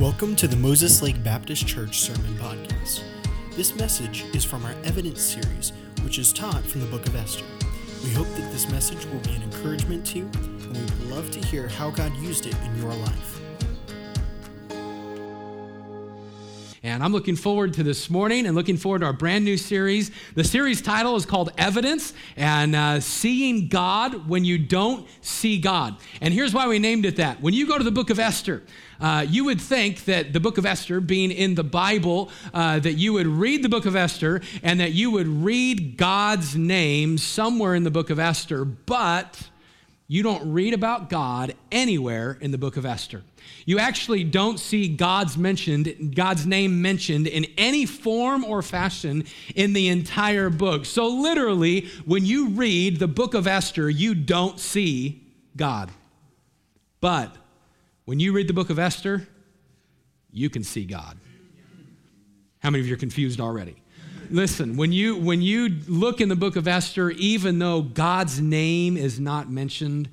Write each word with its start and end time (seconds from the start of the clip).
Welcome 0.00 0.34
to 0.36 0.48
the 0.48 0.56
Moses 0.56 1.02
Lake 1.02 1.22
Baptist 1.22 1.68
Church 1.68 2.00
Sermon 2.00 2.34
Podcast. 2.34 3.04
This 3.52 3.76
message 3.76 4.24
is 4.34 4.44
from 4.44 4.64
our 4.64 4.74
Evidence 4.82 5.22
series, 5.22 5.72
which 6.02 6.18
is 6.18 6.32
taught 6.32 6.64
from 6.64 6.80
the 6.80 6.88
book 6.88 7.06
of 7.06 7.14
Esther. 7.14 7.44
We 8.02 8.10
hope 8.10 8.26
that 8.26 8.50
this 8.50 8.68
message 8.72 9.06
will 9.06 9.20
be 9.20 9.36
an 9.36 9.44
encouragement 9.44 10.04
to 10.06 10.18
you, 10.18 10.30
and 10.34 10.76
we 10.76 10.82
would 10.82 11.10
love 11.10 11.30
to 11.30 11.38
hear 11.38 11.68
how 11.68 11.90
God 11.90 12.12
used 12.16 12.46
it 12.46 12.56
in 12.64 12.76
your 12.82 12.92
life. 12.92 13.43
And 16.94 17.02
I'm 17.02 17.10
looking 17.10 17.34
forward 17.34 17.74
to 17.74 17.82
this 17.82 18.08
morning 18.08 18.46
and 18.46 18.54
looking 18.54 18.76
forward 18.76 19.00
to 19.00 19.06
our 19.06 19.12
brand 19.12 19.44
new 19.44 19.56
series. 19.56 20.12
The 20.36 20.44
series 20.44 20.80
title 20.80 21.16
is 21.16 21.26
called 21.26 21.50
Evidence 21.58 22.14
and 22.36 22.76
uh, 22.76 23.00
Seeing 23.00 23.66
God 23.66 24.28
When 24.28 24.44
You 24.44 24.58
Don't 24.58 25.04
See 25.20 25.58
God. 25.58 25.96
And 26.20 26.32
here's 26.32 26.54
why 26.54 26.68
we 26.68 26.78
named 26.78 27.04
it 27.04 27.16
that. 27.16 27.40
When 27.40 27.52
you 27.52 27.66
go 27.66 27.78
to 27.78 27.82
the 27.82 27.90
book 27.90 28.10
of 28.10 28.20
Esther, 28.20 28.62
uh, 29.00 29.26
you 29.28 29.44
would 29.44 29.60
think 29.60 30.04
that 30.04 30.32
the 30.32 30.38
book 30.38 30.56
of 30.56 30.64
Esther, 30.64 31.00
being 31.00 31.32
in 31.32 31.56
the 31.56 31.64
Bible, 31.64 32.30
uh, 32.52 32.78
that 32.78 32.92
you 32.92 33.12
would 33.14 33.26
read 33.26 33.64
the 33.64 33.68
book 33.68 33.86
of 33.86 33.96
Esther 33.96 34.40
and 34.62 34.78
that 34.78 34.92
you 34.92 35.10
would 35.10 35.26
read 35.26 35.96
God's 35.96 36.54
name 36.54 37.18
somewhere 37.18 37.74
in 37.74 37.82
the 37.82 37.90
book 37.90 38.08
of 38.08 38.20
Esther, 38.20 38.64
but 38.64 39.48
you 40.14 40.22
don't 40.22 40.52
read 40.52 40.74
about 40.74 41.10
God 41.10 41.56
anywhere 41.72 42.38
in 42.40 42.52
the 42.52 42.56
book 42.56 42.76
of 42.76 42.86
Esther. 42.86 43.24
You 43.66 43.80
actually 43.80 44.22
don't 44.22 44.60
see 44.60 44.86
God's 44.86 45.36
mentioned, 45.36 46.14
God's 46.14 46.46
name 46.46 46.80
mentioned 46.80 47.26
in 47.26 47.46
any 47.58 47.84
form 47.84 48.44
or 48.44 48.62
fashion 48.62 49.24
in 49.56 49.72
the 49.72 49.88
entire 49.88 50.50
book. 50.50 50.84
So 50.84 51.08
literally, 51.08 51.88
when 52.04 52.24
you 52.24 52.50
read 52.50 53.00
the 53.00 53.08
book 53.08 53.34
of 53.34 53.48
Esther, 53.48 53.90
you 53.90 54.14
don't 54.14 54.60
see 54.60 55.20
God. 55.56 55.90
But 57.00 57.34
when 58.04 58.20
you 58.20 58.32
read 58.32 58.46
the 58.46 58.54
book 58.54 58.70
of 58.70 58.78
Esther, 58.78 59.26
you 60.30 60.48
can 60.48 60.62
see 60.62 60.84
God. 60.84 61.18
How 62.60 62.70
many 62.70 62.82
of 62.82 62.86
you 62.86 62.94
are 62.94 62.98
confused 62.98 63.40
already? 63.40 63.82
Listen, 64.30 64.76
when 64.76 64.92
you 64.92 65.16
when 65.16 65.42
you 65.42 65.68
look 65.86 66.20
in 66.20 66.28
the 66.28 66.36
book 66.36 66.56
of 66.56 66.66
Esther, 66.66 67.10
even 67.10 67.58
though 67.58 67.82
God's 67.82 68.40
name 68.40 68.96
is 68.96 69.20
not 69.20 69.50
mentioned, 69.50 70.08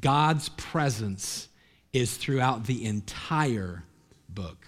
God's 0.00 0.48
presence 0.50 1.48
is 1.92 2.16
throughout 2.16 2.66
the 2.66 2.84
entire 2.84 3.84
book. 4.28 4.66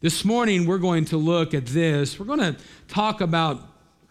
This 0.00 0.24
morning, 0.24 0.66
we're 0.66 0.78
going 0.78 1.06
to 1.06 1.16
look 1.16 1.54
at 1.54 1.66
this. 1.66 2.20
We're 2.20 2.26
going 2.26 2.54
to 2.54 2.56
talk 2.86 3.20
about 3.20 3.60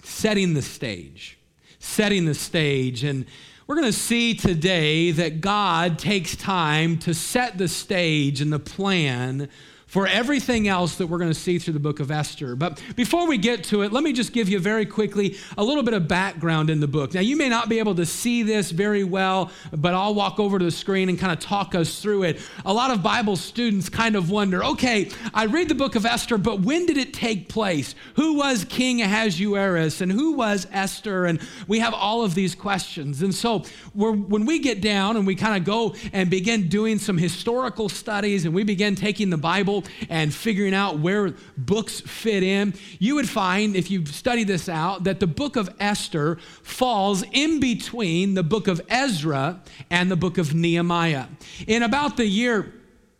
setting 0.03 0.53
the 0.53 0.61
stage. 0.61 1.37
Setting 1.79 2.25
the 2.25 2.33
stage. 2.33 3.03
And 3.03 3.25
we're 3.67 3.75
going 3.75 3.87
to 3.87 3.97
see 3.97 4.33
today 4.33 5.11
that 5.11 5.41
God 5.41 5.99
takes 5.99 6.35
time 6.35 6.97
to 6.99 7.13
set 7.13 7.57
the 7.57 7.67
stage 7.67 8.41
and 8.41 8.51
the 8.51 8.59
plan 8.59 9.49
for 9.95 10.07
everything 10.07 10.67
else 10.67 10.97
that 10.97 11.07
we're 11.07 11.17
going 11.17 11.31
to 11.31 11.39
see 11.39 11.57
through 11.57 11.71
the 11.71 11.79
book 11.79 12.01
of 12.01 12.11
Esther. 12.11 12.53
But 12.57 12.83
before 12.97 13.29
we 13.29 13.37
get 13.37 13.63
to 13.65 13.81
it, 13.83 13.93
let 13.93 14.03
me 14.03 14.11
just 14.11 14.33
give 14.33 14.49
you 14.49 14.59
very 14.59 14.85
quickly 14.85 15.37
a 15.57 15.63
little 15.63 15.83
bit 15.83 15.93
of 15.93 16.05
background 16.05 16.69
in 16.69 16.81
the 16.81 16.87
book. 16.87 17.13
Now, 17.13 17.21
you 17.21 17.37
may 17.37 17.47
not 17.47 17.69
be 17.69 17.79
able 17.79 17.95
to 17.95 18.05
see 18.05 18.43
this 18.43 18.71
very 18.71 19.05
well, 19.05 19.51
but 19.71 19.93
I'll 19.93 20.13
walk 20.13 20.37
over 20.37 20.59
to 20.59 20.65
the 20.65 20.69
screen 20.69 21.07
and 21.07 21.17
kind 21.17 21.31
of 21.31 21.39
talk 21.39 21.75
us 21.75 22.01
through 22.01 22.23
it. 22.23 22.41
A 22.65 22.73
lot 22.73 22.91
of 22.91 23.01
Bible 23.01 23.37
students 23.37 23.87
kind 23.87 24.17
of 24.17 24.29
wonder 24.29 24.65
okay, 24.65 25.11
I 25.33 25.45
read 25.45 25.69
the 25.69 25.75
book 25.75 25.95
of 25.95 26.05
Esther, 26.05 26.37
but 26.37 26.59
when 26.59 26.85
did 26.85 26.97
it 26.97 27.13
take 27.13 27.47
place? 27.47 27.95
Who 28.17 28.33
was 28.33 28.65
King 28.65 29.01
Ahasuerus 29.01 30.01
and 30.01 30.11
who 30.11 30.33
was 30.33 30.67
Esther? 30.73 31.23
And 31.25 31.39
we 31.69 31.79
have 31.79 31.93
all 31.93 32.21
of 32.21 32.35
these 32.35 32.53
questions. 32.53 33.21
And 33.21 33.33
so 33.33 33.63
when 33.93 34.45
we 34.45 34.59
get 34.59 34.81
down 34.81 35.15
and 35.15 35.25
we 35.25 35.35
kind 35.35 35.55
of 35.55 35.63
go 35.63 35.95
and 36.11 36.29
begin 36.29 36.67
doing 36.67 36.99
some 36.99 37.17
historical 37.17 37.87
studies 37.87 38.43
and 38.43 38.53
we 38.53 38.65
begin 38.65 38.95
taking 38.95 39.29
the 39.29 39.37
Bible 39.37 39.84
and 40.09 40.33
figuring 40.33 40.73
out 40.73 40.99
where 40.99 41.33
books 41.57 42.01
fit 42.01 42.43
in, 42.43 42.73
you 42.99 43.15
would 43.15 43.29
find, 43.29 43.75
if 43.75 43.89
you 43.89 44.05
study 44.05 44.43
this 44.43 44.69
out, 44.69 45.03
that 45.05 45.19
the 45.19 45.27
book 45.27 45.55
of 45.55 45.73
Esther 45.79 46.37
falls 46.63 47.23
in 47.31 47.59
between 47.59 48.33
the 48.33 48.43
book 48.43 48.67
of 48.67 48.81
Ezra 48.89 49.61
and 49.89 50.11
the 50.11 50.15
book 50.15 50.37
of 50.37 50.53
Nehemiah. 50.53 51.27
In 51.67 51.83
about 51.83 52.17
the 52.17 52.25
year 52.25 52.73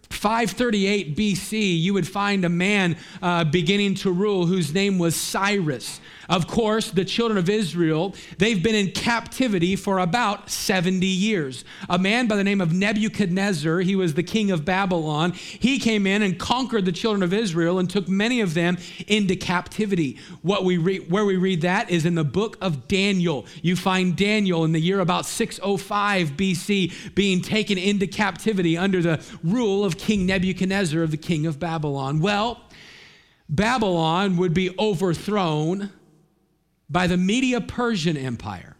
538 0.10 1.16
BC, 1.16 1.82
you 1.82 1.94
would 1.94 2.08
find 2.08 2.46
a 2.46 2.50
man 2.50 2.98
uh, 3.22 3.44
beginning 3.44 3.96
to 3.96 4.12
rule 4.12 4.46
whose 4.46 4.74
name 4.74 4.98
was 4.98 5.16
Cyrus. 5.16 6.00
Of 6.30 6.48
course, 6.48 6.92
the 6.92 7.06
children 7.06 7.38
of 7.38 7.50
Israel, 7.50 8.16
they've 8.38 8.62
been 8.62 8.76
in 8.76 8.92
captivity 8.92 9.76
for 9.76 10.00
about 10.00 10.50
70 10.50 11.06
years. 11.06 11.64
A 11.90 12.00
man 12.00 12.28
by 12.28 12.36
the 12.36 12.44
name 12.44 12.62
of 12.62 12.74
Nebuchadnezzar, 12.74 13.80
he 13.80 13.96
was 13.96 14.14
the 14.14 14.24
king 14.24 14.52
of 14.52 14.66
Babylon, 14.66 15.34
he 15.34 15.80
came 15.80 16.08
in 16.08 16.22
and 16.22 16.40
conquered 16.40 16.86
the 16.86 16.92
children 16.92 17.24
of 17.24 17.34
Israel 17.34 17.80
and 17.80 17.90
took 17.90 18.08
many 18.08 18.42
of 18.42 18.54
them 18.54 18.78
into 19.08 19.36
captivity. 19.36 20.18
What 20.42 20.64
we 20.64 20.78
read, 20.78 21.12
where 21.12 21.26
we 21.26 21.38
read 21.38 21.62
that 21.62 21.90
is 21.90 22.06
in 22.06 22.16
the 22.16 22.24
book 22.24 22.58
of 22.62 22.88
Daniel. 22.88 23.46
You 23.62 23.76
find 23.76 24.16
Daniel 24.16 24.64
in 24.64 24.72
the 24.72 24.80
year 24.80 25.00
about 25.00 25.26
605 25.26 26.32
BC 26.32 27.16
being 27.16 27.42
taken 27.42 27.78
into 27.78 28.08
captivity 28.08 28.78
under 28.78 29.02
the 29.02 29.24
rule 29.44 29.86
of 29.86 29.98
King 29.98 30.26
Nebuchadnezzar 30.26 31.02
of 31.02 31.12
the 31.12 31.18
king 31.18 31.46
of 31.46 31.60
Babylon. 31.60 32.20
Well, 32.20 32.62
Babylon 33.48 34.38
would 34.38 34.54
be 34.54 34.74
overthrown 34.80 35.92
by 36.90 37.08
the 37.08 37.18
Media 37.18 37.62
Persian 37.62 38.18
Empire. 38.18 38.75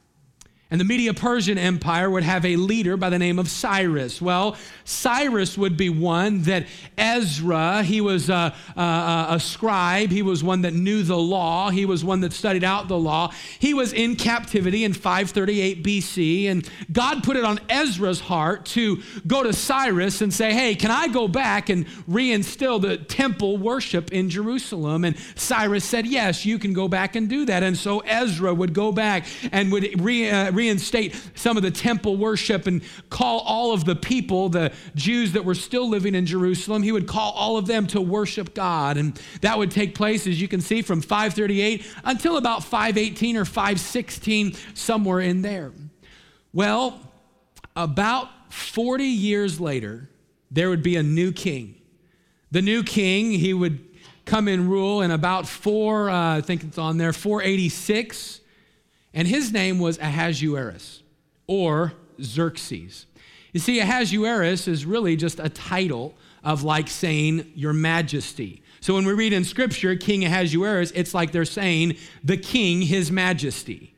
And 0.72 0.82
the 0.82 0.86
Media 0.86 1.14
Persian 1.14 1.60
Empire 1.60 2.10
would 2.10 2.24
have 2.24 2.44
a 2.44 2.56
leader 2.56 2.98
by 2.98 3.12
the 3.12 3.20
name 3.20 3.38
of 3.38 3.50
Cyrus. 3.50 4.20
Well, 4.20 4.58
Cyrus 4.84 5.60
would 5.60 5.78
be 5.78 5.90
one 5.90 6.42
that 6.44 6.66
Ezra, 6.98 7.84
he 7.84 8.02
was 8.02 8.32
a, 8.32 8.56
a, 8.76 9.26
a, 9.30 9.40
scribe, 9.40 10.10
he 10.10 10.24
was 10.24 10.44
one 10.44 10.64
that 10.64 10.74
knew 10.74 11.04
the 11.04 11.18
law, 11.18 11.70
he 11.70 11.86
was 11.86 12.04
one 12.04 12.22
that 12.22 12.34
studied 12.34 12.64
out 12.64 12.88
the 12.88 12.98
law. 12.98 13.32
He 13.60 13.76
was 13.76 13.94
in 13.94 14.16
captivity 14.16 14.84
in 14.84 14.94
538 14.94 15.84
BC, 15.84 16.50
and 16.50 16.68
God 16.92 17.24
put 17.24 17.38
it 17.38 17.44
on 17.44 17.60
Ezra's 17.70 18.20
heart 18.20 18.66
to 18.68 19.04
go 19.28 19.44
to 19.44 19.54
Cyrus 19.54 20.22
and 20.22 20.34
say, 20.34 20.52
Hey, 20.52 20.74
can 20.74 20.90
I 20.90 21.10
go 21.10 21.28
back 21.28 21.70
and 21.70 21.86
reinstill 22.10 22.82
the 22.82 22.98
temple 22.98 23.58
worship 23.58 24.12
in 24.12 24.32
Jerusalem? 24.32 25.06
And 25.06 25.16
Cyrus 25.36 25.86
said, 25.86 26.08
Yes, 26.08 26.44
you 26.44 26.58
can 26.58 26.74
go 26.74 26.88
back 26.88 27.16
and 27.16 27.30
do 27.30 27.46
that. 27.46 27.62
And 27.62 27.78
so 27.78 28.00
Ezra 28.00 28.52
would 28.52 28.74
go 28.74 28.92
back 28.92 29.28
and 29.52 29.72
would 29.72 30.02
re, 30.02 30.32
uh, 30.32 30.55
reinstate 30.56 31.16
some 31.36 31.58
of 31.58 31.64
the 31.64 31.72
temple 31.72 32.18
worship 32.18 32.68
and 32.68 32.82
call 33.10 33.40
all 33.40 33.74
of 33.74 33.86
the 33.86 33.96
people, 33.96 34.50
the 34.50 34.72
Jews 34.96 35.34
that 35.34 35.46
were 35.46 35.56
still 35.56 35.90
living 35.90 36.16
in 36.16 36.26
Jerusalem, 36.26 36.84
he 36.84 36.92
would 36.92 37.08
call 37.08 37.32
all 37.34 37.58
of 37.58 37.68
them 37.68 37.88
to 37.88 38.02
worship 38.02 38.54
God. 38.54 38.98
And 38.98 39.20
that 39.42 39.58
would 39.58 39.72
take 39.72 39.96
place, 39.96 40.28
as 40.28 40.42
you 40.42 40.48
can 40.48 40.62
see, 40.62 40.82
from 40.82 41.02
538 41.02 41.86
until 42.04 42.38
about 42.38 42.64
518 42.64 43.38
or 43.38 43.46
516, 43.46 44.56
somewhere 44.74 45.20
in 45.20 45.42
there. 45.42 45.72
Well, 46.54 47.00
about 47.76 48.54
40 48.54 49.04
years 49.04 49.60
later, 49.60 50.10
there 50.50 50.70
would 50.70 50.84
be 50.84 50.96
a 50.96 51.04
new 51.04 51.32
king. 51.32 51.76
The 52.52 52.62
new 52.62 52.84
king, 52.84 53.32
he 53.32 53.54
would 53.54 53.84
come 54.24 54.48
in 54.48 54.70
rule 54.70 55.02
in 55.02 55.12
about 55.12 55.48
four, 55.48 56.10
uh, 56.10 56.38
I 56.38 56.42
think 56.42 56.64
it's 56.64 56.78
on 56.78 56.98
there, 56.98 57.14
486 57.14 58.42
and 59.16 59.28
his 59.28 59.52
name 59.52 59.80
was 59.80 59.98
Ahasuerus 59.98 61.02
or 61.48 61.94
Xerxes. 62.22 63.08
You 63.54 63.62
see, 63.62 63.80
Ahasuerus 63.80 64.68
is 64.68 64.86
really 64.86 65.16
just 65.16 65.40
a 65.40 65.50
title 65.50 66.14
of 66.44 66.64
like 66.64 66.90
saying 66.90 67.52
your 67.56 67.74
majesty. 67.74 68.62
So 68.82 68.94
when 68.94 69.06
we 69.06 69.14
read 69.14 69.34
in 69.34 69.44
scripture 69.46 69.96
King 69.96 70.26
Ahasuerus, 70.26 70.92
it's 70.92 71.14
like 71.14 71.32
they're 71.32 71.46
saying 71.46 71.96
the 72.24 72.38
king, 72.38 72.82
his 72.82 73.12
majesty. 73.12 73.96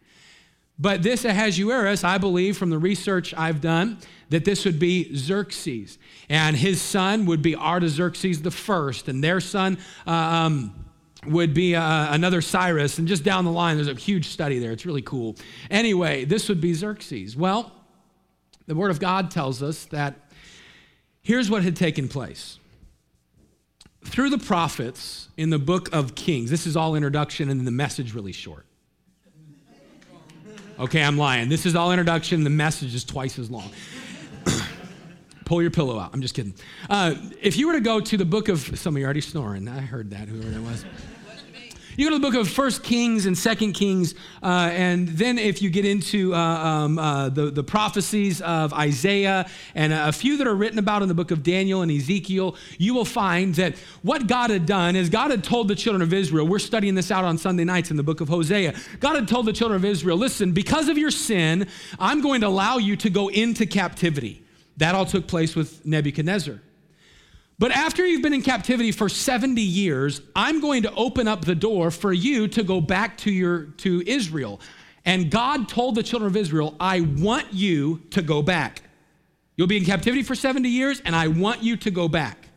But 0.80 1.02
this 1.02 1.26
Ahasuerus, 1.26 2.04
I 2.04 2.20
believe 2.20 2.56
from 2.56 2.70
the 2.70 2.78
research 2.78 3.34
I've 3.36 3.62
done, 3.62 3.98
that 4.30 4.46
this 4.46 4.64
would 4.64 4.80
be 4.80 5.16
Xerxes. 5.16 5.98
And 6.30 6.56
his 6.56 6.82
son 6.82 7.26
would 7.26 7.42
be 7.42 7.56
Artaxerxes 7.56 8.44
the 8.44 8.52
first, 8.52 9.08
and 9.08 9.24
their 9.24 9.40
son, 9.40 9.80
uh, 10.06 10.12
um, 10.12 10.87
would 11.30 11.54
be 11.54 11.76
uh, 11.76 12.14
another 12.14 12.42
Cyrus, 12.42 12.98
and 12.98 13.08
just 13.08 13.24
down 13.24 13.46
the 13.46 13.52
line, 13.52 13.78
there's 13.78 13.88
a 13.88 13.94
huge 13.94 14.28
study 14.28 14.60
there. 14.60 14.72
It's 14.72 14.86
really 14.86 15.02
cool. 15.02 15.36
Anyway, 15.70 16.26
this 16.26 16.50
would 16.50 16.62
be 16.62 16.74
Xerxes. 16.74 17.36
Well, 17.36 17.72
the 18.66 18.76
Word 18.76 18.92
of 18.92 19.00
God 19.00 19.32
tells 19.32 19.64
us 19.64 19.86
that 19.86 20.16
here's 21.22 21.50
what 21.50 21.64
had 21.64 21.76
taken 21.76 22.08
place. 22.08 22.60
Through 24.06 24.30
the 24.30 24.38
prophets 24.38 25.30
in 25.38 25.50
the 25.50 25.60
book 25.60 25.94
of 25.94 26.16
Kings, 26.16 26.50
this 26.50 26.66
is 26.66 26.78
all 26.78 26.96
introduction 26.96 27.50
and 27.50 27.66
the 27.66 27.72
message 27.72 28.14
really 28.14 28.32
short. 28.32 28.66
Okay, 30.80 31.02
I'm 31.02 31.18
lying. 31.18 31.50
This 31.50 31.66
is 31.66 31.76
all 31.76 31.92
introduction, 31.92 32.44
the 32.44 32.50
message 32.50 32.94
is 32.94 33.04
twice 33.04 33.40
as 33.40 33.50
long. 33.50 33.70
Pull 35.46 35.62
your 35.62 35.72
pillow 35.72 35.98
out. 35.98 36.12
I'm 36.14 36.22
just 36.22 36.36
kidding. 36.36 36.54
Uh, 36.90 37.16
if 37.42 37.58
you 37.58 37.68
were 37.68 37.74
to 37.74 37.82
go 37.82 38.00
to 38.00 38.18
the 38.18 38.26
book 38.26 38.48
of, 38.48 38.78
some 38.78 38.96
of 38.96 39.00
you 39.00 39.06
already 39.06 39.22
snoring. 39.22 39.68
I 39.68 39.80
heard 39.80 40.12
that, 40.12 40.28
whoever 40.28 40.50
that 40.50 40.62
was. 40.62 40.86
You 41.98 42.06
go 42.06 42.12
to 42.12 42.20
the 42.20 42.28
book 42.30 42.40
of 42.40 42.48
First 42.48 42.84
Kings 42.84 43.26
and 43.26 43.36
Second 43.36 43.74
Kings, 43.74 44.14
uh, 44.44 44.70
and 44.72 45.08
then 45.08 45.40
if 45.40 45.64
you 45.64 45.72
get 45.72 45.84
into 45.84 46.32
uh, 46.32 46.38
um, 46.38 47.00
uh, 47.00 47.30
the, 47.30 47.50
the 47.50 47.64
prophecies 47.64 48.40
of 48.40 48.72
Isaiah 48.72 49.50
and 49.74 49.92
a 49.92 50.12
few 50.12 50.38
that 50.38 50.46
are 50.46 50.54
written 50.54 50.78
about 50.78 51.02
in 51.02 51.08
the 51.08 51.16
book 51.16 51.32
of 51.32 51.42
Daniel 51.42 51.82
and 51.82 51.92
Ezekiel, 51.92 52.56
you 52.78 52.94
will 52.94 53.04
find 53.04 53.56
that 53.56 53.78
what 54.04 54.28
God 54.28 54.52
had 54.52 54.68
done 54.68 54.96
is 54.96 55.10
God 55.10 55.32
had 55.32 55.44
told 55.44 55.70
the 55.70 55.76
children 55.76 56.04
of 56.04 56.14
Israel, 56.14 56.46
we're 56.46 56.60
studying 56.60 56.94
this 56.94 57.10
out 57.10 57.26
on 57.26 57.36
Sunday 57.40 57.64
nights 57.64 57.90
in 57.90 57.98
the 57.98 58.04
book 58.04 58.22
of 58.22 58.28
Hosea. 58.28 58.76
God 59.00 59.16
had 59.16 59.28
told 59.28 59.48
the 59.48 59.54
children 59.54 59.78
of 59.78 59.84
Israel, 59.84 60.18
listen, 60.18 60.52
because 60.52 60.90
of 60.90 61.00
your 61.00 61.10
sin, 61.10 61.68
I'm 61.98 62.22
going 62.22 62.42
to 62.42 62.48
allow 62.48 62.78
you 62.78 62.96
to 62.98 63.10
go 63.10 63.30
into 63.30 63.66
captivity. 63.66 64.44
That 64.78 64.94
all 64.94 65.08
took 65.08 65.26
place 65.26 65.56
with 65.56 65.84
Nebuchadnezzar. 65.84 66.62
But 67.60 67.72
after 67.72 68.06
you've 68.06 68.22
been 68.22 68.34
in 68.34 68.44
captivity 68.44 68.92
for 68.92 69.10
70 69.10 69.62
years, 69.62 70.22
I'm 70.36 70.62
going 70.62 70.84
to 70.84 70.94
open 70.94 71.28
up 71.28 71.44
the 71.44 71.56
door 71.56 71.90
for 71.90 72.14
you 72.14 72.48
to 72.50 72.64
go 72.64 72.80
back 72.80 73.18
to 73.20 73.32
your 73.32 73.64
to 73.78 74.04
Israel. 74.06 74.62
And 75.06 75.32
God 75.32 75.68
told 75.68 75.96
the 75.96 76.04
children 76.04 76.30
of 76.30 76.38
Israel, 76.38 76.76
I 76.80 77.02
want 77.02 77.54
you 77.54 78.02
to 78.12 78.22
go 78.22 78.44
back. 78.44 78.84
You'll 79.56 79.68
be 79.68 79.78
in 79.78 79.86
captivity 79.86 80.22
for 80.22 80.36
70 80.36 80.70
years, 80.70 81.02
and 81.04 81.16
I 81.16 81.30
want 81.30 81.64
you 81.64 81.78
to 81.78 81.90
go 81.90 82.08
back. 82.08 82.50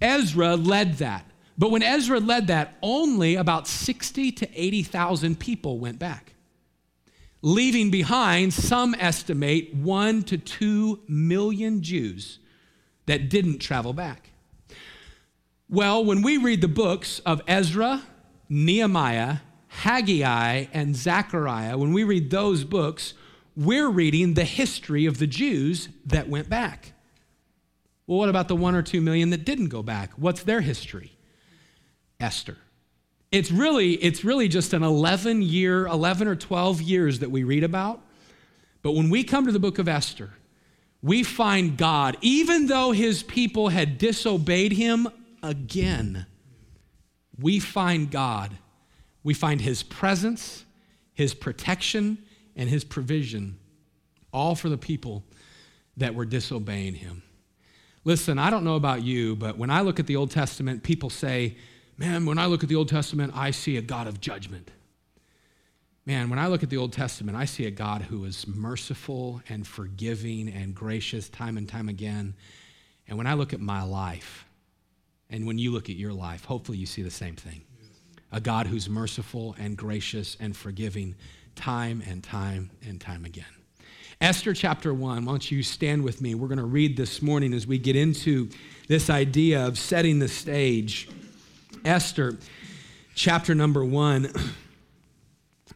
Ezra 0.00 0.56
led 0.56 0.94
that. 0.98 1.26
But 1.58 1.70
when 1.70 1.82
Ezra 1.82 2.20
led 2.20 2.46
that, 2.46 2.78
only 2.80 3.34
about 3.34 3.66
60 3.66 4.32
to 4.32 4.48
80,000 4.54 5.38
people 5.38 5.80
went 5.80 5.98
back, 5.98 6.34
leaving 7.42 7.90
behind, 7.90 8.54
some 8.54 8.94
estimate, 8.94 9.74
one 9.74 10.22
to 10.22 10.38
two 10.38 11.00
million 11.08 11.82
Jews 11.82 12.38
that 13.08 13.28
didn't 13.28 13.58
travel 13.58 13.92
back. 13.92 14.30
Well, 15.68 16.04
when 16.04 16.22
we 16.22 16.38
read 16.38 16.60
the 16.60 16.68
books 16.68 17.18
of 17.26 17.42
Ezra, 17.46 18.02
Nehemiah, 18.48 19.38
Haggai, 19.68 20.66
and 20.72 20.96
Zechariah, 20.96 21.76
when 21.76 21.92
we 21.92 22.04
read 22.04 22.30
those 22.30 22.64
books, 22.64 23.12
we're 23.56 23.88
reading 23.88 24.34
the 24.34 24.44
history 24.44 25.04
of 25.04 25.18
the 25.18 25.26
Jews 25.26 25.88
that 26.06 26.28
went 26.28 26.48
back. 26.48 26.92
Well, 28.06 28.18
what 28.18 28.30
about 28.30 28.48
the 28.48 28.56
one 28.56 28.74
or 28.74 28.82
two 28.82 29.00
million 29.00 29.30
that 29.30 29.44
didn't 29.44 29.68
go 29.68 29.82
back? 29.82 30.12
What's 30.12 30.42
their 30.44 30.62
history? 30.62 31.12
Esther. 32.20 32.56
It's 33.30 33.50
really, 33.50 33.92
it's 33.94 34.24
really 34.24 34.48
just 34.48 34.72
an 34.72 34.82
11 34.82 35.42
year, 35.42 35.86
11 35.86 36.28
or 36.28 36.36
12 36.36 36.80
years 36.80 37.18
that 37.18 37.30
we 37.30 37.44
read 37.44 37.64
about. 37.64 38.00
But 38.80 38.92
when 38.92 39.10
we 39.10 39.24
come 39.24 39.44
to 39.44 39.52
the 39.52 39.58
book 39.58 39.78
of 39.78 39.88
Esther, 39.88 40.30
we 41.02 41.22
find 41.22 41.76
God, 41.76 42.16
even 42.20 42.66
though 42.66 42.92
his 42.92 43.22
people 43.22 43.68
had 43.68 43.98
disobeyed 43.98 44.72
him 44.72 45.08
again, 45.42 46.26
we 47.38 47.60
find 47.60 48.10
God. 48.10 48.52
We 49.22 49.34
find 49.34 49.60
his 49.60 49.82
presence, 49.82 50.64
his 51.14 51.34
protection, 51.34 52.18
and 52.56 52.68
his 52.68 52.82
provision, 52.82 53.58
all 54.32 54.54
for 54.54 54.68
the 54.68 54.78
people 54.78 55.22
that 55.96 56.14
were 56.14 56.24
disobeying 56.24 56.94
him. 56.94 57.22
Listen, 58.04 58.38
I 58.38 58.50
don't 58.50 58.64
know 58.64 58.76
about 58.76 59.02
you, 59.02 59.36
but 59.36 59.58
when 59.58 59.70
I 59.70 59.82
look 59.82 60.00
at 60.00 60.06
the 60.06 60.16
Old 60.16 60.30
Testament, 60.30 60.82
people 60.82 61.10
say, 61.10 61.56
man, 61.96 62.26
when 62.26 62.38
I 62.38 62.46
look 62.46 62.62
at 62.62 62.68
the 62.68 62.76
Old 62.76 62.88
Testament, 62.88 63.32
I 63.36 63.50
see 63.50 63.76
a 63.76 63.82
God 63.82 64.06
of 64.06 64.20
judgment. 64.20 64.70
Man, 66.08 66.30
when 66.30 66.38
I 66.38 66.46
look 66.46 66.62
at 66.62 66.70
the 66.70 66.78
Old 66.78 66.94
Testament, 66.94 67.36
I 67.36 67.44
see 67.44 67.66
a 67.66 67.70
God 67.70 68.00
who 68.00 68.24
is 68.24 68.46
merciful 68.46 69.42
and 69.50 69.66
forgiving 69.66 70.48
and 70.48 70.74
gracious 70.74 71.28
time 71.28 71.58
and 71.58 71.68
time 71.68 71.90
again. 71.90 72.34
And 73.06 73.18
when 73.18 73.26
I 73.26 73.34
look 73.34 73.52
at 73.52 73.60
my 73.60 73.82
life, 73.82 74.46
and 75.28 75.46
when 75.46 75.58
you 75.58 75.70
look 75.70 75.90
at 75.90 75.96
your 75.96 76.14
life, 76.14 76.46
hopefully 76.46 76.78
you 76.78 76.86
see 76.86 77.02
the 77.02 77.10
same 77.10 77.36
thing. 77.36 77.60
A 78.32 78.40
God 78.40 78.66
who's 78.66 78.88
merciful 78.88 79.54
and 79.58 79.76
gracious 79.76 80.34
and 80.40 80.56
forgiving 80.56 81.14
time 81.56 82.02
and 82.06 82.24
time 82.24 82.70
and 82.86 82.98
time 82.98 83.26
again. 83.26 83.44
Esther 84.18 84.54
chapter 84.54 84.94
1, 84.94 85.26
why 85.26 85.30
don't 85.30 85.50
you 85.50 85.62
stand 85.62 86.02
with 86.02 86.22
me? 86.22 86.34
We're 86.34 86.48
going 86.48 86.56
to 86.56 86.64
read 86.64 86.96
this 86.96 87.20
morning 87.20 87.52
as 87.52 87.66
we 87.66 87.76
get 87.76 87.96
into 87.96 88.48
this 88.88 89.10
idea 89.10 89.66
of 89.66 89.78
setting 89.78 90.20
the 90.20 90.28
stage. 90.28 91.06
Esther 91.84 92.38
chapter 93.14 93.54
number 93.54 93.84
1. 93.84 94.32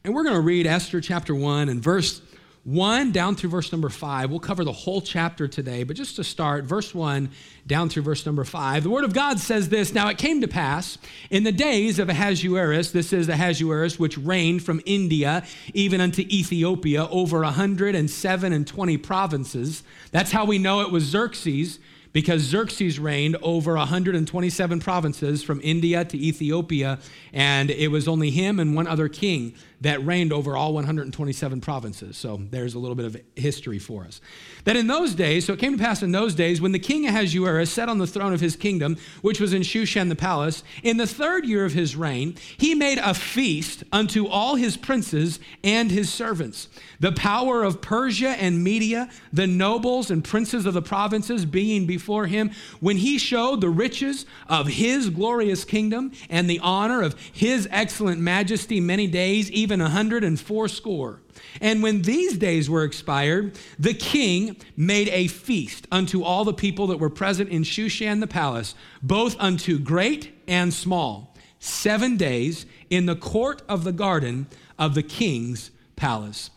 And 0.04 0.14
we're 0.14 0.24
going 0.24 0.34
to 0.34 0.40
read 0.40 0.66
Esther 0.66 1.00
chapter 1.00 1.34
1 1.34 1.68
and 1.68 1.82
verse 1.82 2.22
1 2.64 3.12
down 3.12 3.34
through 3.34 3.50
verse 3.50 3.72
number 3.72 3.88
5. 3.88 4.30
We'll 4.30 4.40
cover 4.40 4.64
the 4.64 4.72
whole 4.72 5.00
chapter 5.00 5.48
today, 5.48 5.82
but 5.82 5.96
just 5.96 6.16
to 6.16 6.24
start, 6.24 6.64
verse 6.64 6.94
1 6.94 7.30
down 7.66 7.88
through 7.88 8.02
verse 8.02 8.24
number 8.24 8.44
5. 8.44 8.84
The 8.84 8.90
Word 8.90 9.04
of 9.04 9.12
God 9.12 9.38
says 9.38 9.68
this 9.68 9.92
Now 9.92 10.08
it 10.08 10.18
came 10.18 10.40
to 10.40 10.48
pass 10.48 10.98
in 11.30 11.44
the 11.44 11.52
days 11.52 11.98
of 11.98 12.08
Ahasuerus, 12.08 12.92
this 12.92 13.12
is 13.12 13.28
Ahasuerus, 13.28 13.98
which 13.98 14.16
reigned 14.18 14.62
from 14.62 14.80
India 14.86 15.44
even 15.74 16.00
unto 16.00 16.22
Ethiopia 16.22 17.06
over 17.08 17.42
a 17.42 17.50
hundred 17.50 17.94
and 17.94 18.10
seven 18.10 18.52
and 18.52 18.66
twenty 18.66 18.96
provinces. 18.96 19.82
That's 20.10 20.32
how 20.32 20.44
we 20.44 20.58
know 20.58 20.80
it 20.80 20.90
was 20.90 21.04
Xerxes 21.04 21.78
because 22.12 22.42
Xerxes 22.42 22.98
reigned 22.98 23.36
over 23.42 23.74
127 23.74 24.80
provinces 24.80 25.42
from 25.42 25.60
India 25.62 26.04
to 26.04 26.18
Ethiopia, 26.18 26.98
and 27.32 27.70
it 27.70 27.88
was 27.88 28.06
only 28.06 28.30
him 28.30 28.60
and 28.60 28.76
one 28.76 28.86
other 28.86 29.08
king 29.08 29.54
that 29.82 30.04
reigned 30.06 30.32
over 30.32 30.56
all 30.56 30.72
127 30.74 31.60
provinces. 31.60 32.16
So 32.16 32.40
there's 32.50 32.74
a 32.74 32.78
little 32.78 32.94
bit 32.94 33.06
of 33.06 33.16
history 33.36 33.78
for 33.78 34.04
us. 34.04 34.20
That 34.64 34.76
in 34.76 34.86
those 34.86 35.14
days, 35.14 35.44
so 35.44 35.52
it 35.52 35.58
came 35.58 35.76
to 35.76 35.82
pass 35.82 36.02
in 36.02 36.12
those 36.12 36.34
days, 36.34 36.60
when 36.60 36.72
the 36.72 36.78
king 36.78 37.06
Ahasuerus 37.06 37.70
sat 37.70 37.88
on 37.88 37.98
the 37.98 38.06
throne 38.06 38.32
of 38.32 38.40
his 38.40 38.54
kingdom, 38.54 38.96
which 39.22 39.40
was 39.40 39.52
in 39.52 39.62
Shushan 39.62 40.08
the 40.08 40.16
palace, 40.16 40.62
in 40.84 40.96
the 40.96 41.06
third 41.06 41.44
year 41.44 41.64
of 41.64 41.72
his 41.72 41.96
reign, 41.96 42.36
he 42.56 42.74
made 42.74 42.98
a 42.98 43.12
feast 43.12 43.82
unto 43.92 44.26
all 44.26 44.54
his 44.54 44.76
princes 44.76 45.40
and 45.64 45.90
his 45.90 46.12
servants. 46.12 46.68
The 47.00 47.12
power 47.12 47.64
of 47.64 47.82
Persia 47.82 48.30
and 48.30 48.62
Media, 48.62 49.10
the 49.32 49.48
nobles 49.48 50.10
and 50.12 50.22
princes 50.22 50.64
of 50.64 50.74
the 50.74 50.82
provinces 50.82 51.44
being 51.44 51.86
before 51.86 52.26
him, 52.26 52.52
when 52.78 52.98
he 52.98 53.18
showed 53.18 53.60
the 53.60 53.68
riches 53.68 54.26
of 54.48 54.68
his 54.68 55.10
glorious 55.10 55.64
kingdom 55.64 56.12
and 56.30 56.48
the 56.48 56.60
honor 56.60 57.02
of 57.02 57.18
his 57.32 57.66
excellent 57.72 58.20
majesty 58.20 58.80
many 58.80 59.08
days, 59.08 59.50
even 59.50 59.71
even 59.72 59.80
a 59.80 59.88
hundred 59.88 60.22
and 60.22 60.38
fourscore. 60.38 61.22
And 61.58 61.82
when 61.82 62.02
these 62.02 62.36
days 62.36 62.68
were 62.68 62.84
expired, 62.84 63.58
the 63.78 63.94
king 63.94 64.56
made 64.76 65.08
a 65.08 65.28
feast 65.28 65.86
unto 65.90 66.22
all 66.22 66.44
the 66.44 66.52
people 66.52 66.88
that 66.88 66.98
were 66.98 67.08
present 67.08 67.48
in 67.48 67.62
Shushan 67.62 68.20
the 68.20 68.26
palace, 68.26 68.74
both 69.02 69.34
unto 69.38 69.78
great 69.78 70.30
and 70.46 70.74
small, 70.74 71.34
seven 71.58 72.18
days 72.18 72.66
in 72.90 73.06
the 73.06 73.16
court 73.16 73.62
of 73.66 73.84
the 73.84 73.92
garden 73.92 74.46
of 74.78 74.94
the 74.94 75.02
king's 75.02 75.70
palace. 75.96 76.50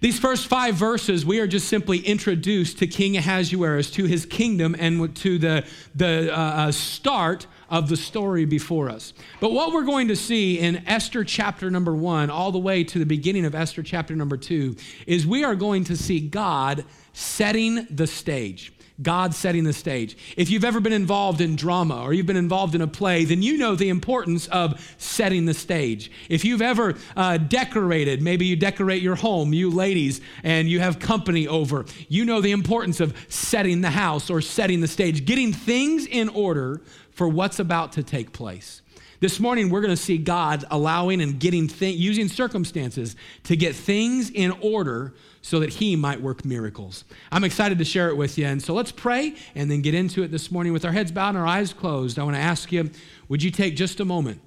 These 0.00 0.18
first 0.18 0.48
five 0.48 0.74
verses, 0.74 1.24
we 1.24 1.38
are 1.38 1.46
just 1.46 1.68
simply 1.68 1.98
introduced 1.98 2.80
to 2.80 2.88
King 2.88 3.16
Ahasuerus, 3.16 3.92
to 3.92 4.06
his 4.06 4.26
kingdom, 4.26 4.74
and 4.76 5.14
to 5.16 5.38
the, 5.38 5.64
the 5.94 6.36
uh, 6.36 6.36
uh 6.36 6.72
start 6.72 7.46
of 7.68 7.88
the 7.88 7.96
story 7.96 8.44
before 8.44 8.88
us. 8.88 9.12
But 9.40 9.52
what 9.52 9.72
we're 9.72 9.84
going 9.84 10.08
to 10.08 10.16
see 10.16 10.58
in 10.58 10.86
Esther 10.86 11.24
chapter 11.24 11.70
number 11.70 11.94
one, 11.94 12.30
all 12.30 12.52
the 12.52 12.58
way 12.58 12.84
to 12.84 12.98
the 12.98 13.06
beginning 13.06 13.44
of 13.44 13.54
Esther 13.54 13.82
chapter 13.82 14.14
number 14.14 14.36
two, 14.36 14.76
is 15.06 15.26
we 15.26 15.44
are 15.44 15.54
going 15.54 15.84
to 15.84 15.96
see 15.96 16.20
God 16.20 16.84
setting 17.12 17.86
the 17.90 18.06
stage. 18.06 18.72
God 19.02 19.34
setting 19.34 19.64
the 19.64 19.72
stage. 19.72 20.16
If 20.36 20.48
you've 20.48 20.64
ever 20.64 20.80
been 20.80 20.92
involved 20.92 21.40
in 21.40 21.56
drama 21.56 22.02
or 22.02 22.14
you've 22.14 22.26
been 22.26 22.36
involved 22.36 22.74
in 22.74 22.80
a 22.80 22.86
play, 22.86 23.24
then 23.24 23.42
you 23.42 23.58
know 23.58 23.74
the 23.74 23.90
importance 23.90 24.46
of 24.48 24.94
setting 24.96 25.44
the 25.44 25.54
stage. 25.54 26.10
If 26.30 26.44
you've 26.44 26.62
ever 26.62 26.94
uh, 27.14 27.36
decorated, 27.36 28.22
maybe 28.22 28.46
you 28.46 28.56
decorate 28.56 29.02
your 29.02 29.16
home, 29.16 29.52
you 29.52 29.70
ladies, 29.70 30.22
and 30.42 30.68
you 30.68 30.80
have 30.80 30.98
company 30.98 31.46
over, 31.46 31.84
you 32.08 32.24
know 32.24 32.40
the 32.40 32.52
importance 32.52 33.00
of 33.00 33.14
setting 33.28 33.82
the 33.82 33.90
house 33.90 34.30
or 34.30 34.40
setting 34.40 34.80
the 34.80 34.88
stage, 34.88 35.26
getting 35.26 35.52
things 35.52 36.06
in 36.06 36.30
order 36.30 36.80
for 37.16 37.26
what's 37.26 37.58
about 37.58 37.92
to 37.92 38.02
take 38.02 38.32
place. 38.32 38.82
This 39.20 39.40
morning, 39.40 39.70
we're 39.70 39.80
going 39.80 39.96
to 39.96 40.00
see 40.00 40.18
God 40.18 40.66
allowing 40.70 41.22
and 41.22 41.40
getting 41.40 41.66
th- 41.66 41.96
using 41.96 42.28
circumstances 42.28 43.16
to 43.44 43.56
get 43.56 43.74
things 43.74 44.28
in 44.28 44.50
order 44.60 45.14
so 45.40 45.58
that 45.60 45.70
He 45.70 45.96
might 45.96 46.20
work 46.20 46.44
miracles. 46.44 47.04
I'm 47.32 47.42
excited 47.42 47.78
to 47.78 47.86
share 47.86 48.10
it 48.10 48.18
with 48.18 48.36
you. 48.36 48.44
And 48.44 48.62
so 48.62 48.74
let's 48.74 48.92
pray 48.92 49.34
and 49.54 49.70
then 49.70 49.80
get 49.80 49.94
into 49.94 50.22
it 50.22 50.30
this 50.30 50.52
morning 50.52 50.74
with 50.74 50.84
our 50.84 50.92
heads 50.92 51.10
bowed 51.10 51.30
and 51.30 51.38
our 51.38 51.46
eyes 51.46 51.72
closed. 51.72 52.18
I 52.18 52.22
want 52.22 52.36
to 52.36 52.42
ask 52.42 52.70
you 52.70 52.90
would 53.28 53.42
you 53.42 53.50
take 53.50 53.76
just 53.76 53.98
a 54.00 54.04
moment 54.04 54.42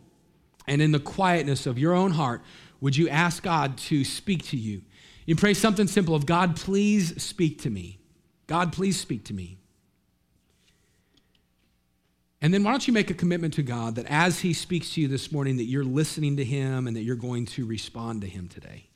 and 0.68 0.80
in 0.84 0.92
the 0.92 1.00
quietness 1.00 1.66
of 1.66 1.80
your 1.80 1.94
own 1.94 2.12
heart, 2.12 2.44
would 2.82 2.96
you 2.96 3.10
ask 3.10 3.42
God 3.42 3.80
to 3.80 4.04
speak 4.04 4.44
to 4.50 4.58
you? 4.58 4.84
You 5.26 5.36
pray 5.36 5.56
something 5.56 5.88
simple 5.88 6.14
of 6.14 6.28
God, 6.28 6.56
please 6.56 7.22
speak 7.22 7.62
to 7.64 7.72
me. 7.72 7.98
God, 8.46 8.72
please 8.72 9.00
speak 9.00 9.24
to 9.26 9.34
me. 9.34 9.59
And 12.50 12.54
then 12.56 12.64
why 12.64 12.72
don't 12.72 12.88
you 12.88 12.94
make 12.94 13.12
a 13.12 13.14
commitment 13.14 13.54
to 13.54 13.62
God 13.62 13.94
that 13.94 14.08
as 14.08 14.40
He 14.40 14.54
speaks 14.54 14.96
to 14.96 15.02
you 15.02 15.08
this 15.08 15.32
morning, 15.32 15.58
that 15.58 15.66
you're 15.66 15.84
listening 15.84 16.38
to 16.38 16.44
Him 16.44 16.88
and 16.88 16.98
that 16.98 17.04
you're 17.04 17.16
going 17.16 17.46
to 17.46 17.64
respond 17.64 18.22
to 18.22 18.28
Him 18.28 18.48
today? 18.48 18.88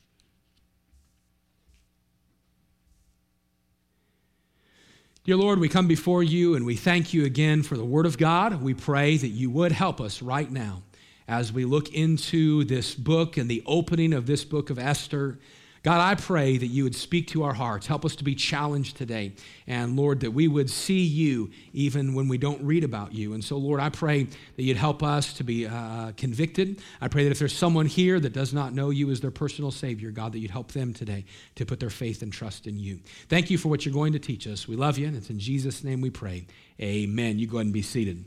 Dear 5.22 5.36
Lord, 5.36 5.60
we 5.60 5.68
come 5.68 5.86
before 5.86 6.24
you 6.24 6.56
and 6.56 6.66
we 6.66 6.74
thank 6.74 7.14
you 7.14 7.24
again 7.26 7.62
for 7.62 7.76
the 7.76 7.84
Word 7.84 8.06
of 8.06 8.18
God. 8.18 8.60
We 8.60 8.74
pray 8.74 9.16
that 9.18 9.28
you 9.28 9.50
would 9.50 9.70
help 9.70 10.00
us 10.00 10.20
right 10.20 10.50
now 10.50 10.82
as 11.28 11.52
we 11.52 11.64
look 11.64 11.94
into 11.94 12.64
this 12.64 12.92
book 12.92 13.36
and 13.36 13.48
the 13.48 13.62
opening 13.66 14.14
of 14.14 14.26
this 14.26 14.44
book 14.44 14.68
of 14.68 14.80
Esther. 14.80 15.38
God, 15.84 16.00
I 16.00 16.14
pray 16.14 16.56
that 16.56 16.68
you 16.68 16.82
would 16.84 16.96
speak 16.96 17.28
to 17.28 17.42
our 17.42 17.52
hearts. 17.52 17.86
Help 17.86 18.06
us 18.06 18.16
to 18.16 18.24
be 18.24 18.34
challenged 18.34 18.96
today. 18.96 19.32
And 19.66 19.96
Lord, 19.96 20.20
that 20.20 20.30
we 20.30 20.48
would 20.48 20.70
see 20.70 21.02
you 21.02 21.50
even 21.74 22.14
when 22.14 22.26
we 22.26 22.38
don't 22.38 22.62
read 22.64 22.84
about 22.84 23.12
you. 23.12 23.34
And 23.34 23.44
so, 23.44 23.58
Lord, 23.58 23.80
I 23.80 23.90
pray 23.90 24.24
that 24.24 24.62
you'd 24.62 24.78
help 24.78 25.02
us 25.02 25.34
to 25.34 25.44
be 25.44 25.66
uh, 25.66 26.12
convicted. 26.16 26.80
I 27.02 27.08
pray 27.08 27.24
that 27.24 27.32
if 27.32 27.38
there's 27.38 27.54
someone 27.54 27.84
here 27.84 28.18
that 28.18 28.32
does 28.32 28.54
not 28.54 28.72
know 28.72 28.88
you 28.88 29.10
as 29.10 29.20
their 29.20 29.30
personal 29.30 29.70
Savior, 29.70 30.10
God, 30.10 30.32
that 30.32 30.38
you'd 30.38 30.50
help 30.50 30.72
them 30.72 30.94
today 30.94 31.26
to 31.56 31.66
put 31.66 31.80
their 31.80 31.90
faith 31.90 32.22
and 32.22 32.32
trust 32.32 32.66
in 32.66 32.78
you. 32.78 33.00
Thank 33.28 33.50
you 33.50 33.58
for 33.58 33.68
what 33.68 33.84
you're 33.84 33.92
going 33.92 34.14
to 34.14 34.18
teach 34.18 34.46
us. 34.46 34.66
We 34.66 34.76
love 34.76 34.96
you, 34.96 35.06
and 35.06 35.14
it's 35.14 35.28
in 35.28 35.38
Jesus' 35.38 35.84
name 35.84 36.00
we 36.00 36.08
pray. 36.08 36.46
Amen. 36.80 37.38
You 37.38 37.46
go 37.46 37.58
ahead 37.58 37.66
and 37.66 37.74
be 37.74 37.82
seated. 37.82 38.24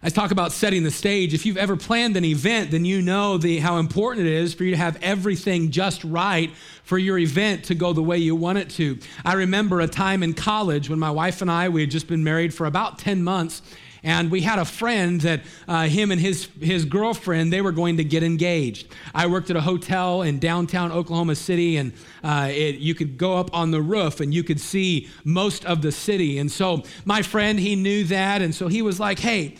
I 0.00 0.10
talk 0.10 0.30
about 0.30 0.52
setting 0.52 0.84
the 0.84 0.92
stage. 0.92 1.34
If 1.34 1.44
you've 1.44 1.56
ever 1.56 1.76
planned 1.76 2.16
an 2.16 2.24
event, 2.24 2.70
then 2.70 2.84
you 2.84 3.02
know 3.02 3.36
the, 3.36 3.58
how 3.58 3.78
important 3.78 4.28
it 4.28 4.32
is 4.32 4.54
for 4.54 4.62
you 4.62 4.70
to 4.70 4.76
have 4.76 4.96
everything 5.02 5.72
just 5.72 6.04
right 6.04 6.52
for 6.84 6.98
your 6.98 7.18
event 7.18 7.64
to 7.64 7.74
go 7.74 7.92
the 7.92 8.02
way 8.02 8.16
you 8.18 8.36
want 8.36 8.58
it 8.58 8.70
to. 8.70 8.98
I 9.24 9.32
remember 9.32 9.80
a 9.80 9.88
time 9.88 10.22
in 10.22 10.34
college 10.34 10.88
when 10.88 11.00
my 11.00 11.10
wife 11.10 11.42
and 11.42 11.50
I, 11.50 11.68
we 11.68 11.80
had 11.80 11.90
just 11.90 12.06
been 12.06 12.22
married 12.22 12.54
for 12.54 12.66
about 12.66 13.00
10 13.00 13.24
months, 13.24 13.60
and 14.04 14.30
we 14.30 14.40
had 14.40 14.60
a 14.60 14.64
friend 14.64 15.20
that 15.22 15.40
uh, 15.66 15.88
him 15.88 16.12
and 16.12 16.20
his, 16.20 16.48
his 16.60 16.84
girlfriend, 16.84 17.52
they 17.52 17.60
were 17.60 17.72
going 17.72 17.96
to 17.96 18.04
get 18.04 18.22
engaged. 18.22 18.86
I 19.12 19.26
worked 19.26 19.50
at 19.50 19.56
a 19.56 19.60
hotel 19.60 20.22
in 20.22 20.38
downtown 20.38 20.92
Oklahoma 20.92 21.34
City, 21.34 21.76
and 21.76 21.92
uh, 22.22 22.48
it, 22.52 22.76
you 22.76 22.94
could 22.94 23.18
go 23.18 23.36
up 23.36 23.52
on 23.52 23.72
the 23.72 23.82
roof 23.82 24.20
and 24.20 24.32
you 24.32 24.44
could 24.44 24.60
see 24.60 25.08
most 25.24 25.64
of 25.64 25.82
the 25.82 25.90
city. 25.90 26.38
And 26.38 26.52
so 26.52 26.84
my 27.04 27.22
friend, 27.22 27.58
he 27.58 27.74
knew 27.74 28.04
that, 28.04 28.42
and 28.42 28.54
so 28.54 28.68
he 28.68 28.80
was 28.80 29.00
like, 29.00 29.18
hey, 29.18 29.56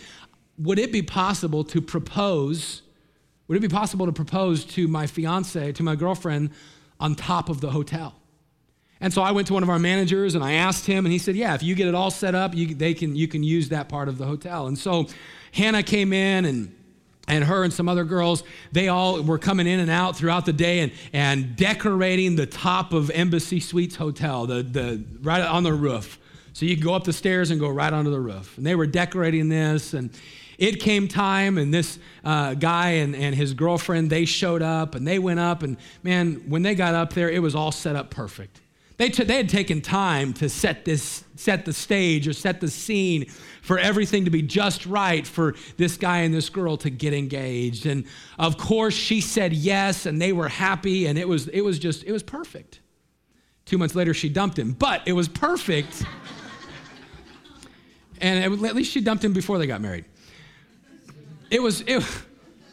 would 0.59 0.79
it 0.79 0.93
be 0.93 1.03
possible 1.03 1.65
to 1.65 1.81
propose? 1.81 2.83
Would 3.47 3.57
it 3.57 3.61
be 3.61 3.69
possible 3.69 4.07
to 4.07 4.13
propose 4.13 4.65
to 4.67 4.89
my 4.89 5.07
fiance, 5.07 5.73
to 5.73 5.83
my 5.83 5.95
girlfriend, 5.95 6.51
on 7.01 7.15
top 7.15 7.49
of 7.49 7.61
the 7.61 7.71
hotel? 7.71 8.15
And 9.01 9.13
so 9.13 9.23
I 9.23 9.31
went 9.31 9.47
to 9.47 9.55
one 9.55 9.63
of 9.63 9.71
our 9.71 9.79
managers 9.79 10.35
and 10.35 10.43
I 10.43 10.55
asked 10.55 10.85
him, 10.87 11.07
and 11.07 11.13
he 11.13 11.19
said, 11.19 11.37
"Yeah, 11.37 11.55
if 11.55 11.63
you 11.63 11.75
get 11.75 11.87
it 11.87 11.95
all 11.95 12.11
set 12.11 12.35
up, 12.35 12.55
you, 12.55 12.75
they 12.75 12.95
can 12.95 13.15
you 13.15 13.29
can 13.29 13.43
use 13.43 13.69
that 13.69 13.89
part 13.89 14.09
of 14.09 14.19
the 14.19 14.27
hotel." 14.27 14.67
And 14.67 14.77
so 14.77 15.07
Hannah 15.53 15.85
came 15.85 16.13
in 16.13 16.45
and 16.45 16.75
and 17.29 17.45
her 17.45 17.63
and 17.63 17.73
some 17.73 17.89
other 17.89 18.05
girls, 18.05 18.43
they 18.73 18.89
all 18.89 19.23
were 19.23 19.39
coming 19.39 19.67
in 19.67 19.81
and 19.81 19.91
out 19.91 20.17
throughout 20.17 20.47
the 20.47 20.53
day 20.53 20.81
and, 20.81 20.93
and 21.13 21.57
decorating 21.57 22.37
the 22.37 22.47
top 22.47 22.93
of 22.93 23.11
Embassy 23.11 23.61
Suites 23.61 23.97
Hotel, 23.97 24.47
the, 24.47 24.63
the, 24.63 25.05
right 25.21 25.43
on 25.43 25.63
the 25.63 25.75
roof. 25.75 26.19
So 26.55 26.67
you 26.67 26.75
can 26.75 26.83
go 26.83 26.95
up 26.95 27.05
the 27.05 27.13
stairs 27.13 27.51
and 27.51 27.61
go 27.61 27.69
right 27.69 27.93
onto 27.93 28.11
the 28.11 28.21
roof. 28.21 28.57
And 28.57 28.67
they 28.67 28.75
were 28.75 28.87
decorating 28.87 29.49
this, 29.49 29.95
and 29.95 30.11
it 30.59 30.81
came 30.81 31.07
time, 31.07 31.57
and 31.57 31.73
this 31.73 32.01
uh, 32.25 32.55
guy 32.55 32.91
and, 32.91 33.15
and 33.15 33.35
his 33.35 33.55
girlfriend, 33.55 34.11
they 34.11 34.25
showed 34.25 34.61
up 34.61 34.97
and 34.97 35.07
they 35.07 35.21
went 35.21 35.39
up. 35.39 35.63
And 35.63 35.77
man, 36.03 36.43
when 36.49 36.63
they 36.63 36.75
got 36.75 36.95
up 36.95 37.13
there, 37.13 37.31
it 37.31 37.41
was 37.41 37.55
all 37.55 37.71
set 37.71 37.95
up 37.95 38.11
perfect. 38.11 38.61
They, 38.97 39.11
t- 39.11 39.23
they 39.23 39.37
had 39.37 39.49
taken 39.49 39.81
time 39.81 40.33
to 40.35 40.49
set, 40.49 40.85
this, 40.85 41.23
set 41.37 41.65
the 41.65 41.73
stage 41.73 42.27
or 42.27 42.33
set 42.33 42.61
the 42.61 42.67
scene 42.67 43.27
for 43.63 43.79
everything 43.79 44.25
to 44.25 44.31
be 44.33 44.43
just 44.43 44.85
right 44.87 45.25
for 45.25 45.55
this 45.77 45.97
guy 45.97 46.19
and 46.19 46.35
this 46.35 46.51
girl 46.51 46.77
to 46.79 46.91
get 46.91 47.15
engaged. 47.15 47.87
And 47.87 48.05
of 48.41 48.59
course, 48.59 48.95
she 48.95 49.21
said 49.21 49.53
yes, 49.53 50.05
and 50.05 50.21
they 50.21 50.33
were 50.33 50.49
happy, 50.49 51.07
and 51.07 51.17
it 51.17 51.29
was, 51.29 51.47
it 51.49 51.61
was 51.61 51.79
just, 51.79 52.03
it 52.03 52.11
was 52.11 52.25
perfect. 52.25 52.81
Two 53.65 53.79
months 53.79 53.95
later, 53.95 54.13
she 54.13 54.29
dumped 54.29 54.59
him, 54.59 54.73
but 54.73 55.03
it 55.07 55.13
was 55.13 55.29
perfect. 55.29 56.03
and 58.21 58.43
at 58.43 58.75
least 58.75 58.91
she 58.91 59.01
dumped 59.01 59.23
him 59.23 59.33
before 59.33 59.59
they 59.59 59.69
got 59.69 59.81
married. 59.81 60.07
It 61.51 61.63
was, 61.63 61.83
it, 61.83 62.03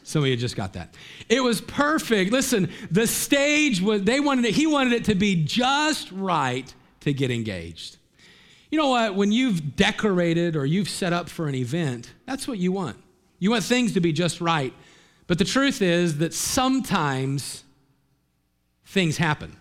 some 0.03 0.23
of 0.23 0.27
you 0.27 0.37
just 0.37 0.55
got 0.55 0.73
that. 0.73 0.93
It 1.29 1.41
was 1.41 1.61
perfect. 1.61 2.31
Listen, 2.31 2.69
the 2.91 3.07
stage 3.07 3.81
was, 3.81 4.03
they 4.03 4.19
wanted 4.19 4.45
it, 4.45 4.55
he 4.55 4.67
wanted 4.67 4.93
it 4.93 5.05
to 5.05 5.15
be 5.15 5.43
just 5.43 6.11
right 6.11 6.73
to 7.01 7.13
get 7.13 7.31
engaged. 7.31 7.97
You 8.69 8.79
know 8.79 8.89
what? 8.89 9.15
When 9.15 9.31
you've 9.31 9.75
decorated 9.75 10.55
or 10.55 10.65
you've 10.65 10.89
set 10.89 11.13
up 11.13 11.29
for 11.29 11.47
an 11.47 11.55
event, 11.55 12.13
that's 12.25 12.47
what 12.47 12.57
you 12.57 12.71
want. 12.71 12.97
You 13.39 13.51
want 13.51 13.63
things 13.63 13.93
to 13.93 13.99
be 13.99 14.11
just 14.11 14.41
right. 14.41 14.73
But 15.27 15.37
the 15.37 15.45
truth 15.45 15.81
is 15.81 16.17
that 16.17 16.33
sometimes 16.33 17.63
things 18.85 19.17
happen 19.17 19.55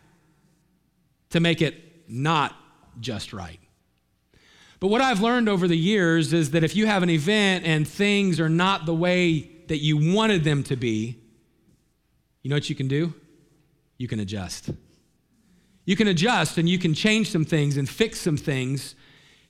to 1.30 1.40
make 1.40 1.62
it 1.62 1.74
not 2.08 2.54
just 3.00 3.32
right. 3.32 3.58
But 4.84 4.90
what 4.90 5.00
I've 5.00 5.22
learned 5.22 5.48
over 5.48 5.66
the 5.66 5.78
years 5.78 6.34
is 6.34 6.50
that 6.50 6.62
if 6.62 6.76
you 6.76 6.84
have 6.84 7.02
an 7.02 7.08
event 7.08 7.64
and 7.64 7.88
things 7.88 8.38
are 8.38 8.50
not 8.50 8.84
the 8.84 8.92
way 8.92 9.50
that 9.68 9.78
you 9.78 10.14
wanted 10.14 10.44
them 10.44 10.62
to 10.64 10.76
be, 10.76 11.18
you 12.42 12.50
know 12.50 12.56
what 12.56 12.68
you 12.68 12.76
can 12.76 12.86
do? 12.86 13.14
You 13.96 14.08
can 14.08 14.20
adjust. 14.20 14.68
You 15.86 15.96
can 15.96 16.06
adjust 16.06 16.58
and 16.58 16.68
you 16.68 16.78
can 16.78 16.92
change 16.92 17.30
some 17.30 17.46
things 17.46 17.78
and 17.78 17.88
fix 17.88 18.20
some 18.20 18.36
things 18.36 18.94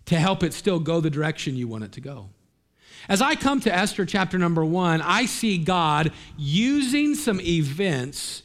to 0.05 0.21
help 0.21 0.45
it 0.45 0.55
still 0.55 0.79
go 0.79 1.01
the 1.01 1.11
direction 1.11 1.57
you 1.57 1.67
want 1.67 1.83
it 1.83 1.91
to 1.91 2.01
go. 2.01 2.29
As 3.09 3.21
I 3.21 3.35
come 3.35 3.59
to 3.63 3.75
Esther 3.75 4.07
chapter 4.07 4.39
number 4.39 4.65
one, 4.65 5.03
I 5.03 5.27
see 5.27 5.59
God 5.59 6.13
using 6.39 7.17
some 7.17 7.41
events 7.41 8.45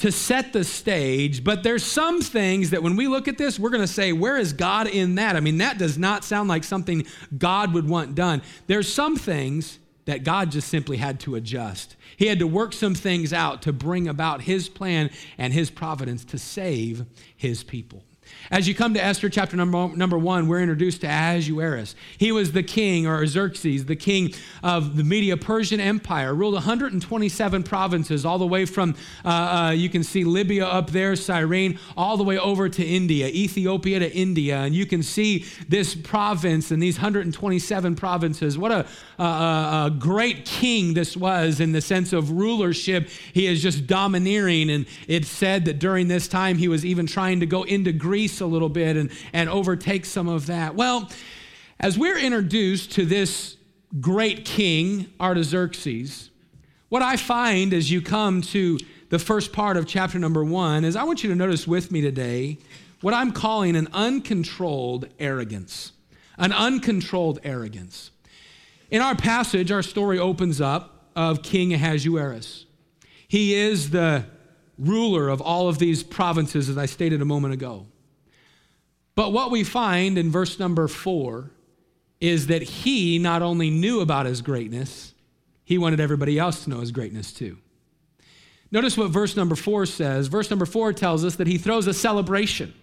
to 0.00 0.10
set 0.10 0.54
the 0.54 0.64
stage, 0.64 1.44
but 1.44 1.62
there's 1.62 1.84
some 1.84 2.22
things 2.22 2.70
that 2.70 2.82
when 2.82 2.96
we 2.96 3.06
look 3.06 3.28
at 3.28 3.36
this, 3.36 3.58
we're 3.58 3.70
going 3.70 3.82
to 3.82 3.86
say, 3.86 4.12
where 4.12 4.38
is 4.38 4.54
God 4.54 4.86
in 4.86 5.16
that? 5.16 5.36
I 5.36 5.40
mean, 5.40 5.58
that 5.58 5.76
does 5.76 5.98
not 5.98 6.24
sound 6.24 6.48
like 6.48 6.64
something 6.64 7.06
God 7.36 7.74
would 7.74 7.86
want 7.86 8.14
done. 8.14 8.40
There's 8.66 8.90
some 8.90 9.16
things 9.16 9.78
that 10.06 10.24
God 10.24 10.50
just 10.50 10.68
simply 10.68 10.96
had 10.96 11.20
to 11.20 11.34
adjust. 11.34 11.96
He 12.16 12.26
had 12.26 12.38
to 12.38 12.46
work 12.46 12.72
some 12.72 12.94
things 12.94 13.34
out 13.34 13.62
to 13.62 13.72
bring 13.74 14.08
about 14.08 14.40
his 14.40 14.70
plan 14.70 15.10
and 15.36 15.52
his 15.52 15.70
providence 15.70 16.24
to 16.26 16.38
save 16.38 17.04
his 17.36 17.62
people. 17.62 18.02
As 18.50 18.66
you 18.66 18.74
come 18.74 18.94
to 18.94 19.02
Esther 19.02 19.28
chapter 19.28 19.56
number, 19.56 19.88
number 19.94 20.18
one, 20.18 20.48
we're 20.48 20.60
introduced 20.60 21.02
to 21.02 21.06
Ahasuerus. 21.06 21.94
He 22.18 22.32
was 22.32 22.52
the 22.52 22.62
king, 22.62 23.06
or 23.06 23.24
Xerxes, 23.26 23.84
the 23.84 23.96
king 23.96 24.32
of 24.62 24.96
the 24.96 25.04
Media 25.04 25.36
Persian 25.36 25.80
Empire, 25.80 26.34
ruled 26.34 26.54
127 26.54 27.62
provinces, 27.62 28.24
all 28.24 28.38
the 28.38 28.46
way 28.46 28.64
from, 28.64 28.96
uh, 29.24 29.28
uh, 29.28 29.70
you 29.70 29.88
can 29.88 30.02
see 30.02 30.24
Libya 30.24 30.66
up 30.66 30.90
there, 30.90 31.14
Cyrene, 31.16 31.78
all 31.96 32.16
the 32.16 32.24
way 32.24 32.38
over 32.38 32.68
to 32.68 32.84
India, 32.84 33.28
Ethiopia 33.28 33.98
to 33.98 34.12
India. 34.12 34.58
And 34.58 34.74
you 34.74 34.86
can 34.86 35.02
see 35.02 35.44
this 35.68 35.94
province 35.94 36.70
and 36.70 36.82
these 36.82 36.96
127 36.96 37.94
provinces. 37.94 38.56
What 38.56 38.72
a, 38.72 38.86
a, 39.18 39.24
a 39.86 39.96
great 39.96 40.44
king 40.44 40.94
this 40.94 41.16
was 41.16 41.60
in 41.60 41.72
the 41.72 41.80
sense 41.80 42.12
of 42.12 42.30
rulership. 42.30 43.08
He 43.32 43.46
is 43.46 43.62
just 43.62 43.86
domineering. 43.86 44.70
And 44.70 44.86
it's 45.06 45.28
said 45.28 45.66
that 45.66 45.78
during 45.78 46.08
this 46.08 46.26
time, 46.28 46.58
he 46.58 46.68
was 46.68 46.84
even 46.84 47.06
trying 47.06 47.40
to 47.40 47.46
go 47.46 47.62
into 47.62 47.92
Greece 47.92 48.29
a 48.38 48.46
little 48.46 48.68
bit 48.68 48.96
and, 48.96 49.10
and 49.32 49.50
overtake 49.50 50.04
some 50.04 50.28
of 50.28 50.46
that. 50.46 50.76
Well, 50.76 51.10
as 51.80 51.98
we're 51.98 52.18
introduced 52.18 52.92
to 52.92 53.04
this 53.04 53.56
great 53.98 54.44
king, 54.44 55.10
Artaxerxes, 55.18 56.30
what 56.90 57.02
I 57.02 57.16
find 57.16 57.74
as 57.74 57.90
you 57.90 58.00
come 58.00 58.42
to 58.42 58.78
the 59.08 59.18
first 59.18 59.52
part 59.52 59.76
of 59.76 59.86
chapter 59.86 60.18
number 60.20 60.44
one 60.44 60.84
is 60.84 60.94
I 60.94 61.02
want 61.02 61.24
you 61.24 61.30
to 61.30 61.34
notice 61.34 61.66
with 61.66 61.90
me 61.90 62.00
today 62.00 62.58
what 63.00 63.14
I'm 63.14 63.32
calling 63.32 63.74
an 63.74 63.88
uncontrolled 63.92 65.08
arrogance. 65.18 65.92
An 66.38 66.52
uncontrolled 66.52 67.40
arrogance. 67.42 68.10
In 68.90 69.02
our 69.02 69.14
passage, 69.14 69.72
our 69.72 69.82
story 69.82 70.18
opens 70.18 70.60
up 70.60 71.10
of 71.16 71.42
King 71.42 71.74
Ahasuerus. 71.74 72.66
He 73.28 73.54
is 73.54 73.90
the 73.90 74.24
ruler 74.78 75.28
of 75.28 75.40
all 75.40 75.68
of 75.68 75.78
these 75.78 76.02
provinces, 76.02 76.68
as 76.68 76.78
I 76.78 76.86
stated 76.86 77.20
a 77.20 77.24
moment 77.24 77.54
ago. 77.54 77.86
But 79.14 79.32
what 79.32 79.50
we 79.50 79.64
find 79.64 80.16
in 80.18 80.30
verse 80.30 80.58
number 80.58 80.88
four 80.88 81.50
is 82.20 82.46
that 82.48 82.62
he 82.62 83.18
not 83.18 83.42
only 83.42 83.70
knew 83.70 84.00
about 84.00 84.26
his 84.26 84.42
greatness, 84.42 85.14
he 85.64 85.78
wanted 85.78 86.00
everybody 86.00 86.38
else 86.38 86.64
to 86.64 86.70
know 86.70 86.80
his 86.80 86.92
greatness 86.92 87.32
too. 87.32 87.58
Notice 88.72 88.96
what 88.96 89.10
verse 89.10 89.36
number 89.36 89.56
four 89.56 89.86
says. 89.86 90.28
Verse 90.28 90.50
number 90.50 90.66
four 90.66 90.92
tells 90.92 91.24
us 91.24 91.36
that 91.36 91.46
he 91.46 91.58
throws 91.58 91.86
a 91.86 91.94
celebration. 91.94 92.74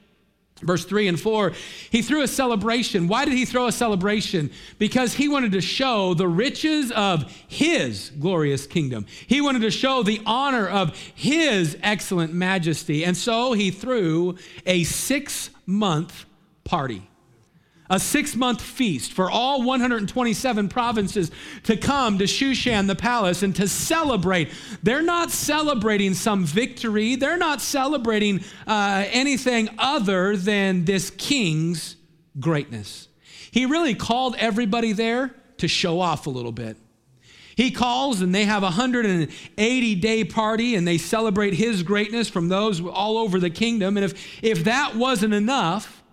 Verse 0.61 0.85
3 0.85 1.07
and 1.07 1.19
4, 1.19 1.51
he 1.91 2.01
threw 2.01 2.23
a 2.23 2.27
celebration. 2.27 3.07
Why 3.07 3.25
did 3.25 3.35
he 3.35 3.45
throw 3.45 3.67
a 3.67 3.71
celebration? 3.71 4.49
Because 4.79 5.13
he 5.13 5.27
wanted 5.27 5.51
to 5.51 5.61
show 5.61 6.15
the 6.15 6.27
riches 6.27 6.91
of 6.93 7.31
his 7.47 8.11
glorious 8.19 8.65
kingdom. 8.65 9.05
He 9.27 9.39
wanted 9.39 9.61
to 9.61 9.71
show 9.71 10.01
the 10.01 10.19
honor 10.25 10.67
of 10.67 10.97
his 11.13 11.77
excellent 11.83 12.33
majesty. 12.33 13.05
And 13.05 13.15
so 13.15 13.53
he 13.53 13.69
threw 13.69 14.37
a 14.65 14.83
six 14.83 15.51
month 15.67 16.25
party. 16.63 17.07
A 17.89 17.99
six 17.99 18.35
month 18.35 18.61
feast 18.61 19.13
for 19.13 19.31
all 19.31 19.63
127 19.63 20.67
provinces 20.67 21.31
to 21.63 21.77
come 21.77 22.17
to 22.17 22.25
Shushan, 22.25 22.87
the 22.87 22.95
palace, 22.95 23.43
and 23.43 23.55
to 23.55 23.67
celebrate. 23.67 24.49
They're 24.83 25.03
not 25.03 25.31
celebrating 25.31 26.13
some 26.13 26.43
victory, 26.43 27.15
they're 27.15 27.37
not 27.37 27.61
celebrating 27.61 28.43
uh, 28.65 29.05
anything 29.11 29.69
other 29.77 30.35
than 30.35 30.83
this 30.83 31.11
king's 31.11 31.95
greatness. 32.39 33.07
He 33.51 33.65
really 33.65 33.95
called 33.95 34.35
everybody 34.37 34.91
there 34.91 35.33
to 35.57 35.67
show 35.67 36.01
off 36.01 36.27
a 36.27 36.29
little 36.29 36.51
bit. 36.51 36.77
He 37.57 37.71
calls 37.71 38.21
and 38.21 38.35
they 38.35 38.45
have 38.45 38.61
a 38.61 38.67
180 38.67 39.95
day 39.95 40.23
party 40.23 40.75
and 40.75 40.87
they 40.87 40.99
celebrate 40.99 41.55
his 41.55 41.81
greatness 41.81 42.29
from 42.29 42.49
those 42.49 42.79
all 42.79 43.17
over 43.17 43.39
the 43.39 43.49
kingdom. 43.49 43.97
And 43.97 44.05
if, 44.05 44.43
if 44.43 44.65
that 44.65 44.95
wasn't 44.95 45.33
enough, 45.33 46.03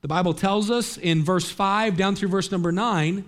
the 0.00 0.08
Bible 0.08 0.32
tells 0.32 0.70
us 0.70 0.96
in 0.96 1.22
verse 1.22 1.50
5 1.50 1.98
down 1.98 2.16
through 2.16 2.30
verse 2.30 2.50
number 2.50 2.72
9 2.72 3.26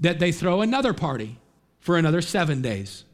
that 0.00 0.18
they 0.18 0.32
throw 0.32 0.60
another 0.60 0.92
party 0.92 1.38
for 1.78 1.96
another 1.96 2.20
seven 2.20 2.60
days. 2.60 3.04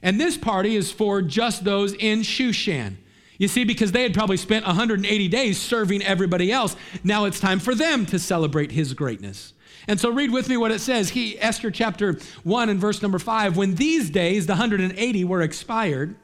And 0.00 0.20
this 0.20 0.36
party 0.36 0.76
is 0.76 0.92
for 0.92 1.20
just 1.20 1.64
those 1.64 1.94
in 1.94 2.20
Shushan. 2.20 2.98
You 3.36 3.48
see, 3.48 3.64
because 3.64 3.90
they 3.90 4.04
had 4.04 4.14
probably 4.14 4.36
spent 4.36 4.64
180 4.64 5.26
days 5.26 5.58
serving 5.58 6.02
everybody 6.02 6.52
else, 6.52 6.76
now 7.02 7.24
it's 7.24 7.40
time 7.40 7.58
for 7.58 7.74
them 7.74 8.06
to 8.06 8.20
celebrate 8.20 8.70
his 8.70 8.94
greatness. 8.94 9.54
And 9.88 9.98
so 9.98 10.10
read 10.10 10.30
with 10.30 10.48
me 10.48 10.56
what 10.58 10.70
it 10.70 10.80
says. 10.80 11.10
He, 11.10 11.40
Esther 11.40 11.70
chapter 11.70 12.18
1 12.44 12.68
and 12.68 12.78
verse 12.78 13.00
number 13.00 13.18
5. 13.18 13.56
When 13.56 13.74
these 13.74 14.10
days, 14.10 14.46
the 14.46 14.52
180, 14.52 15.24
were 15.24 15.40
expired, 15.40 16.14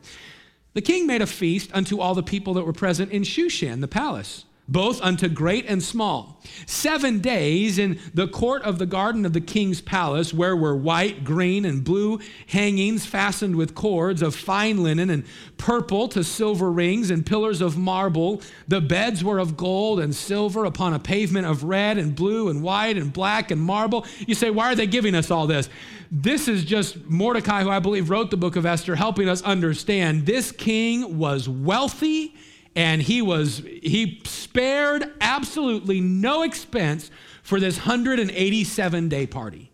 the 0.74 0.82
king 0.82 1.06
made 1.06 1.22
a 1.22 1.26
feast 1.26 1.70
unto 1.72 1.98
all 1.98 2.14
the 2.14 2.22
people 2.22 2.54
that 2.54 2.64
were 2.64 2.74
present 2.74 3.10
in 3.10 3.22
Shushan, 3.22 3.80
the 3.80 3.88
palace 3.88 4.44
both 4.66 5.00
unto 5.02 5.28
great 5.28 5.66
and 5.66 5.82
small. 5.82 6.40
Seven 6.66 7.20
days 7.20 7.78
in 7.78 7.98
the 8.14 8.26
court 8.26 8.62
of 8.62 8.78
the 8.78 8.86
garden 8.86 9.26
of 9.26 9.34
the 9.34 9.40
king's 9.40 9.80
palace, 9.80 10.32
where 10.32 10.56
were 10.56 10.74
white, 10.74 11.22
green, 11.22 11.64
and 11.64 11.84
blue 11.84 12.18
hangings 12.46 13.04
fastened 13.04 13.56
with 13.56 13.74
cords 13.74 14.22
of 14.22 14.34
fine 14.34 14.82
linen 14.82 15.10
and 15.10 15.24
purple 15.58 16.08
to 16.08 16.24
silver 16.24 16.70
rings 16.72 17.10
and 17.10 17.26
pillars 17.26 17.60
of 17.60 17.76
marble. 17.76 18.40
The 18.66 18.80
beds 18.80 19.22
were 19.22 19.38
of 19.38 19.56
gold 19.56 20.00
and 20.00 20.14
silver 20.14 20.64
upon 20.64 20.94
a 20.94 20.98
pavement 20.98 21.46
of 21.46 21.64
red 21.64 21.98
and 21.98 22.16
blue 22.16 22.48
and 22.48 22.62
white 22.62 22.96
and 22.96 23.12
black 23.12 23.50
and 23.50 23.60
marble. 23.60 24.06
You 24.26 24.34
say, 24.34 24.50
why 24.50 24.72
are 24.72 24.74
they 24.74 24.86
giving 24.86 25.14
us 25.14 25.30
all 25.30 25.46
this? 25.46 25.68
This 26.10 26.48
is 26.48 26.64
just 26.64 27.04
Mordecai, 27.04 27.62
who 27.62 27.70
I 27.70 27.80
believe 27.80 28.08
wrote 28.08 28.30
the 28.30 28.36
book 28.36 28.56
of 28.56 28.64
Esther, 28.64 28.94
helping 28.94 29.28
us 29.28 29.42
understand 29.42 30.24
this 30.24 30.52
king 30.52 31.18
was 31.18 31.48
wealthy 31.48 32.34
and 32.76 33.02
he 33.02 33.22
was 33.22 33.62
he 33.82 34.20
spared 34.24 35.12
absolutely 35.20 36.00
no 36.00 36.42
expense 36.42 37.10
for 37.42 37.60
this 37.60 37.78
187 37.78 39.08
day 39.08 39.26
party. 39.26 39.70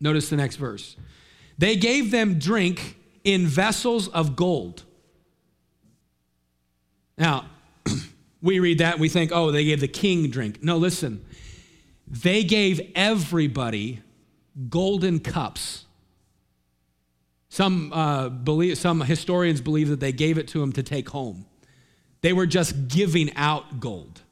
Notice 0.00 0.28
the 0.28 0.36
next 0.36 0.56
verse. 0.56 0.96
They 1.58 1.76
gave 1.76 2.10
them 2.10 2.38
drink 2.38 2.98
in 3.24 3.46
vessels 3.46 4.08
of 4.08 4.36
gold. 4.36 4.82
Now 7.16 7.46
we 8.42 8.58
read 8.58 8.78
that 8.78 8.94
and 8.94 9.00
we 9.00 9.08
think 9.08 9.30
oh 9.32 9.50
they 9.50 9.64
gave 9.64 9.80
the 9.80 9.88
king 9.88 10.28
drink. 10.30 10.62
No 10.62 10.76
listen. 10.76 11.24
They 12.06 12.44
gave 12.44 12.92
everybody 12.94 14.00
golden 14.68 15.20
cups. 15.20 15.86
Some, 17.48 17.92
uh, 17.92 18.30
believe, 18.30 18.78
some 18.78 19.02
historians 19.02 19.60
believe 19.60 19.88
that 19.88 20.00
they 20.00 20.12
gave 20.12 20.38
it 20.38 20.48
to 20.48 20.62
him 20.62 20.72
to 20.72 20.82
take 20.82 21.10
home 21.10 21.46
they 22.22 22.32
were 22.32 22.46
just 22.46 22.88
giving 22.88 23.34
out 23.36 23.78
gold. 23.78 24.22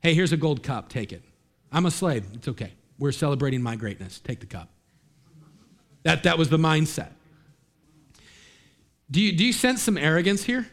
Hey, 0.00 0.14
here's 0.14 0.32
a 0.32 0.36
gold 0.36 0.62
cup, 0.62 0.88
take 0.88 1.12
it. 1.12 1.22
I'm 1.70 1.86
a 1.86 1.90
slave, 1.90 2.26
it's 2.34 2.48
okay. 2.48 2.72
We're 2.98 3.12
celebrating 3.12 3.62
my 3.62 3.76
greatness, 3.76 4.18
take 4.18 4.40
the 4.40 4.46
cup. 4.46 4.68
That, 6.02 6.24
that 6.24 6.36
was 6.36 6.48
the 6.48 6.58
mindset. 6.58 7.10
Do 9.10 9.20
you, 9.20 9.32
do 9.32 9.44
you 9.44 9.52
sense 9.52 9.82
some 9.82 9.96
arrogance 9.96 10.42
here? 10.42 10.66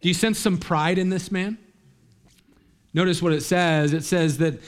Do 0.00 0.08
you 0.08 0.14
sense 0.14 0.38
some 0.38 0.58
pride 0.58 0.98
in 0.98 1.10
this 1.10 1.30
man? 1.30 1.58
Notice 2.94 3.20
what 3.20 3.32
it 3.32 3.42
says. 3.42 3.92
It 3.92 4.04
says 4.04 4.38
that 4.38 4.60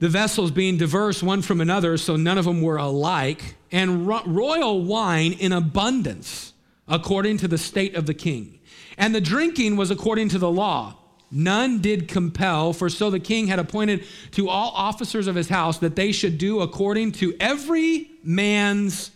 the 0.00 0.08
vessels 0.08 0.50
being 0.50 0.76
diverse 0.76 1.22
one 1.22 1.42
from 1.42 1.60
another, 1.60 1.96
so 1.96 2.16
none 2.16 2.38
of 2.38 2.44
them 2.44 2.60
were 2.62 2.76
alike, 2.76 3.56
and 3.70 4.06
ro- 4.06 4.22
royal 4.26 4.82
wine 4.82 5.32
in 5.32 5.52
abundance, 5.52 6.52
according 6.88 7.38
to 7.38 7.48
the 7.48 7.58
state 7.58 7.94
of 7.94 8.06
the 8.06 8.14
king. 8.14 8.59
And 9.00 9.14
the 9.14 9.20
drinking 9.20 9.76
was 9.76 9.90
according 9.90 10.28
to 10.28 10.38
the 10.38 10.50
law. 10.50 10.94
None 11.30 11.80
did 11.80 12.06
compel, 12.06 12.74
for 12.74 12.90
so 12.90 13.08
the 13.08 13.18
king 13.18 13.46
had 13.46 13.58
appointed 13.58 14.04
to 14.32 14.48
all 14.50 14.72
officers 14.74 15.26
of 15.26 15.34
his 15.34 15.48
house 15.48 15.78
that 15.78 15.96
they 15.96 16.12
should 16.12 16.36
do 16.36 16.60
according 16.60 17.12
to 17.12 17.34
every 17.40 18.10
man's 18.22 19.10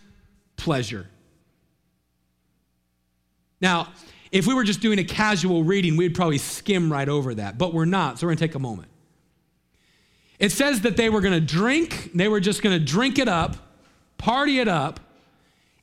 pleasure. 0.57 1.07
Now, 3.61 3.89
if 4.31 4.47
we 4.47 4.55
were 4.55 4.63
just 4.63 4.81
doing 4.81 4.97
a 4.97 5.03
casual 5.03 5.63
reading, 5.63 5.97
we'd 5.97 6.15
probably 6.15 6.39
skim 6.39 6.91
right 6.91 7.07
over 7.07 7.35
that, 7.35 7.57
but 7.57 7.73
we're 7.73 7.85
not, 7.85 8.17
so 8.17 8.25
we're 8.25 8.31
gonna 8.31 8.47
take 8.47 8.55
a 8.55 8.59
moment. 8.59 8.87
It 10.39 10.51
says 10.51 10.81
that 10.81 10.97
they 10.97 11.09
were 11.09 11.21
gonna 11.21 11.39
drink, 11.39 12.11
they 12.15 12.27
were 12.27 12.39
just 12.39 12.63
gonna 12.63 12.79
drink 12.79 13.19
it 13.19 13.27
up, 13.27 13.55
party 14.17 14.59
it 14.59 14.67
up, 14.67 14.99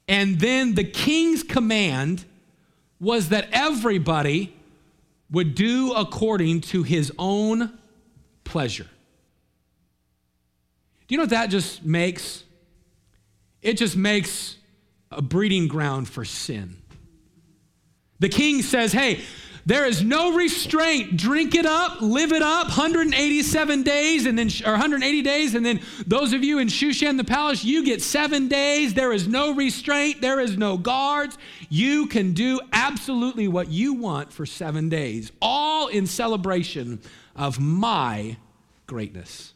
and 0.09 0.41
then 0.41 0.75
the 0.75 0.85
king's 0.85 1.45
command 1.45 2.25
was 3.03 3.31
that 3.31 3.49
everybody 3.51 4.55
would 5.29 5.57
do 5.57 5.93
according 5.93 6.61
to 6.61 6.85
his 6.85 7.11
own 7.19 7.77
pleasure. 8.45 8.89
Do 11.09 11.15
you 11.15 11.17
know 11.17 11.25
what 11.25 11.31
that 11.31 11.51
just 11.51 11.85
makes? 11.85 12.45
It 13.61 13.75
just 13.75 13.97
makes 13.97 14.57
a 15.11 15.21
breeding 15.21 15.67
ground 15.67 16.09
for 16.09 16.25
sin. 16.25 16.77
The 18.21 18.29
king 18.29 18.63
says, 18.63 18.93
Hey, 18.93 19.21
there 19.65 19.87
is 19.87 20.03
no 20.03 20.35
restraint. 20.35 21.17
Drink 21.17 21.55
it 21.55 21.67
up, 21.67 22.01
live 22.01 22.33
it 22.33 22.43
up, 22.43 22.67
187 22.67 23.83
days 23.83 24.27
and 24.27 24.39
then 24.39 24.51
or 24.67 24.73
180 24.73 25.23
days 25.23 25.55
and 25.55 25.65
then 25.65 25.81
those 26.07 26.33
of 26.33 26.43
you 26.43 26.59
in 26.59 26.69
Shushan 26.69 27.17
the 27.17 27.25
palace, 27.25 27.65
you 27.65 27.85
get 27.85 28.03
7 28.03 28.49
days. 28.49 28.95
There 28.95 29.13
is 29.13 29.29
no 29.29 29.55
restraint, 29.55 30.21
there 30.21 30.41
is 30.41 30.57
no 30.57 30.77
guards. 30.77 31.39
You 31.69 32.07
can 32.07 32.33
do 32.33 32.61
absolutely 32.73 33.49
what 33.49 33.69
you 33.69 33.95
want 33.95 34.33
for 34.33 34.47
7 34.47 34.89
days, 34.89 35.31
all 35.41 35.89
in 35.89 36.07
celebration 36.07 37.01
of 37.37 37.61
my 37.61 38.37
greatness. 38.87 39.55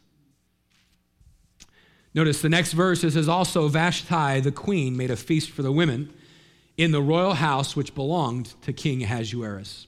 Notice 2.13 2.41
the 2.41 2.49
next 2.49 2.73
verse 2.73 3.03
it 3.03 3.11
says 3.11 3.27
also 3.27 3.67
Vashti 3.67 4.39
the 4.39 4.51
queen 4.51 4.97
made 4.97 5.11
a 5.11 5.15
feast 5.15 5.51
for 5.51 5.61
the 5.61 5.71
women 5.71 6.11
in 6.75 6.91
the 6.91 7.01
royal 7.01 7.33
house 7.33 7.75
which 7.75 7.93
belonged 7.93 8.53
to 8.61 8.73
King 8.73 9.03
Ahasuerus. 9.03 9.87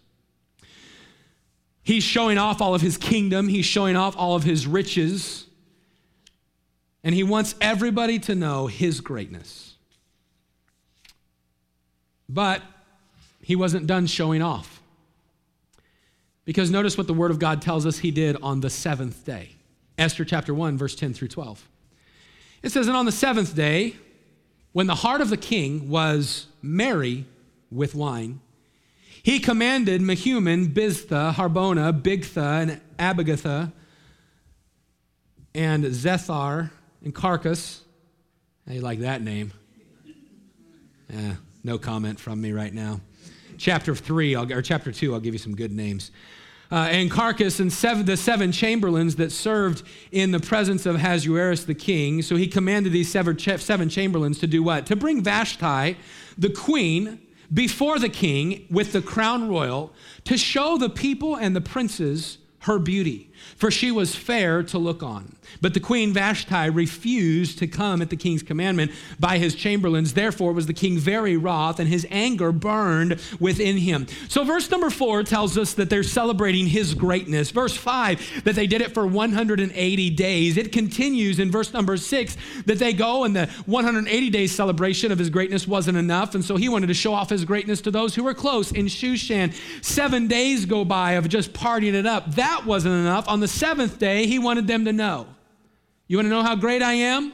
He's 1.90 2.04
showing 2.04 2.38
off 2.38 2.62
all 2.62 2.76
of 2.76 2.82
his 2.82 2.98
kingdom, 2.98 3.48
he's 3.48 3.66
showing 3.66 3.96
off 3.96 4.16
all 4.16 4.36
of 4.36 4.44
his 4.44 4.68
riches, 4.68 5.48
and 7.04 7.16
he 7.16 7.24
wants 7.24 7.56
everybody 7.60 8.20
to 8.20 8.36
know 8.36 8.68
his 8.68 9.02
greatness. 9.02 9.74
But 12.30 12.62
he 13.42 13.56
wasn't 13.56 13.88
done 13.88 14.06
showing 14.06 14.44
off. 14.44 14.84
Because 16.46 16.70
notice 16.70 16.96
what 16.96 17.08
the 17.08 17.14
Word 17.16 17.32
of 17.32 17.40
God 17.40 17.60
tells 17.60 17.88
us 17.88 17.98
he 17.98 18.12
did 18.12 18.38
on 18.44 18.62
the 18.62 18.70
seventh 18.70 19.26
day. 19.26 19.56
Esther 19.98 20.24
chapter 20.24 20.54
1, 20.54 20.78
verse 20.78 20.94
10 20.94 21.16
through 21.16 21.30
12. 21.30 21.68
It 22.62 22.72
says, 22.72 22.86
And 22.86 22.96
on 22.96 23.08
the 23.08 23.12
seventh 23.12 23.56
day, 23.56 23.96
when 24.74 24.86
the 24.86 24.94
heart 24.94 25.22
of 25.22 25.32
the 25.32 25.38
king 25.38 25.90
was 25.90 26.46
merry 26.62 27.26
with 27.72 27.96
wine, 27.96 28.42
he 29.24 29.40
commanded 29.40 30.02
Mehuman, 30.02 30.74
Biztha, 30.74 31.34
Harbona, 31.34 32.00
Bigtha, 32.02 32.62
and 32.62 32.82
Abagtha, 32.98 33.72
and 35.54 35.84
Zethar, 35.86 36.72
and 37.04 37.14
Carcas. 37.14 37.84
How 38.68 38.74
you 38.74 38.82
like 38.82 39.00
that 39.00 39.22
name? 39.22 39.52
Yeah, 41.10 41.36
no 41.64 41.78
comment 41.78 42.20
from 42.20 42.40
me 42.40 42.52
right 42.52 42.74
now. 42.74 43.02
Chapter 43.58 43.96
3, 43.96 44.36
I'll, 44.36 44.52
or 44.54 44.62
chapter 44.62 44.92
2, 44.92 45.14
I'll 45.14 45.20
give 45.20 45.34
you 45.34 45.40
some 45.40 45.56
good 45.56 45.72
names. 45.72 46.12
Uh, 46.72 46.88
and 46.92 47.10
Carcas 47.10 47.60
and 47.60 47.74
seven, 47.74 48.06
the 48.06 48.16
seven 48.16 48.52
chamberlains 48.52 49.16
that 49.16 49.32
served 49.32 49.82
in 50.12 50.30
the 50.30 50.40
presence 50.40 50.86
of 50.86 50.96
Ahasuerus 50.96 51.66
the 51.66 51.74
king. 51.74 52.22
So 52.22 52.36
he 52.36 52.48
commanded 52.48 52.94
these 52.94 53.12
seven 53.12 53.90
chamberlains 53.90 54.38
to 54.40 54.48
do 54.48 54.62
what? 54.62 54.86
To 54.86 54.96
bring 54.96 55.24
Vashti, 55.24 55.98
the 56.38 56.50
queen, 56.52 57.20
before 57.54 58.00
the 58.00 58.10
king 58.10 58.68
with 58.70 58.92
the 58.92 59.02
crown 59.02 59.50
royal 59.50 59.92
to 60.26 60.38
show 60.38 60.78
the 60.78 60.90
people 60.90 61.36
and 61.36 61.56
the 61.56 61.62
princes 61.62 62.38
her 62.60 62.78
beauty, 62.78 63.29
for 63.56 63.72
she 63.72 63.92
was 63.92 64.16
fair 64.16 64.64
to 64.64 64.78
look 64.78 65.04
on. 65.04 65.36
But 65.62 65.74
the 65.74 65.80
queen 65.80 66.14
Vashti 66.14 66.70
refused 66.70 67.60
to 67.60 67.68
come 67.68 68.02
at 68.02 68.10
the 68.10 68.16
king's 68.16 68.44
commandment 68.44 68.92
by 69.20 69.38
his 69.38 69.56
chamberlains. 69.56 70.14
Therefore 70.14 70.54
was 70.54 70.68
the 70.68 70.74
king 70.74 70.98
very 70.98 71.38
wroth, 71.38 71.80
and 71.80 71.90
his 71.90 72.08
anger 72.10 72.52
burned 72.52 73.20
within 73.40 73.78
him. 73.78 74.08
So, 74.28 74.44
verse 74.44 74.70
number 74.70 74.90
four 74.90 75.24
tells 75.24 75.58
us 75.58 75.74
that 75.74 75.90
they're 75.90 76.04
celebrating 76.04 76.68
his 76.68 76.94
greatness. 76.94 77.52
Verse 77.52 77.76
five, 77.76 78.44
that 78.44 78.56
they 78.56 78.68
did 78.68 78.82
it 78.82 78.94
for 78.94 79.06
180 79.08 80.10
days. 80.12 80.58
It 80.58 80.72
continues 80.72 81.40
in 81.40 81.52
verse 81.52 81.74
number 81.74 81.98
six 81.98 82.38
that 82.66 82.80
they 82.80 82.94
go, 82.94 83.24
and 83.24 83.36
the 83.36 83.48
180 83.66 84.30
days 84.30 84.52
celebration 84.52 85.12
of 85.12 85.20
his 85.20 85.30
greatness 85.30 85.68
wasn't 85.68 85.98
enough. 85.98 86.36
And 86.36 86.44
so 86.44 86.56
he 86.56 86.70
wanted 86.70 86.88
to 86.88 86.94
show 86.94 87.14
off 87.14 87.30
his 87.30 87.46
greatness 87.46 87.82
to 87.82 87.92
those 87.92 88.16
who 88.16 88.24
were 88.24 88.34
close 88.34 88.72
in 88.72 88.86
Shushan. 88.86 89.54
Seven 89.84 90.28
days 90.28 90.66
go 90.66 90.86
by 90.86 91.14
of 91.14 91.28
just 91.30 91.54
partying 91.54 91.94
it 91.94 92.06
up. 92.06 92.36
That 92.36 92.66
wasn't 92.66 92.96
enough. 92.96 93.29
On 93.30 93.40
the 93.40 93.48
seventh 93.48 94.00
day, 94.00 94.26
he 94.26 94.40
wanted 94.40 94.66
them 94.66 94.86
to 94.86 94.92
know. 94.92 95.28
You 96.08 96.18
want 96.18 96.26
to 96.26 96.32
know 96.32 96.42
how 96.42 96.56
great 96.56 96.82
I 96.82 96.94
am? 96.94 97.32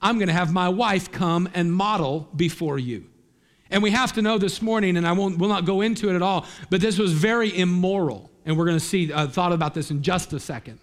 I'm 0.00 0.16
going 0.16 0.28
to 0.28 0.34
have 0.34 0.54
my 0.54 0.70
wife 0.70 1.12
come 1.12 1.50
and 1.52 1.70
model 1.70 2.30
before 2.34 2.78
you. 2.78 3.04
And 3.70 3.82
we 3.82 3.90
have 3.90 4.14
to 4.14 4.22
know 4.22 4.38
this 4.38 4.62
morning, 4.62 4.96
and 4.96 5.06
I 5.06 5.12
won't, 5.12 5.36
will 5.36 5.50
not 5.50 5.66
go 5.66 5.82
into 5.82 6.08
it 6.08 6.16
at 6.16 6.22
all, 6.22 6.46
but 6.70 6.80
this 6.80 6.98
was 6.98 7.12
very 7.12 7.56
immoral. 7.58 8.30
And 8.46 8.56
we're 8.56 8.64
going 8.64 8.78
to 8.78 8.84
see, 8.84 9.12
uh, 9.12 9.26
thought 9.26 9.52
about 9.52 9.74
this 9.74 9.90
in 9.90 10.02
just 10.02 10.32
a 10.32 10.40
second. 10.40 10.78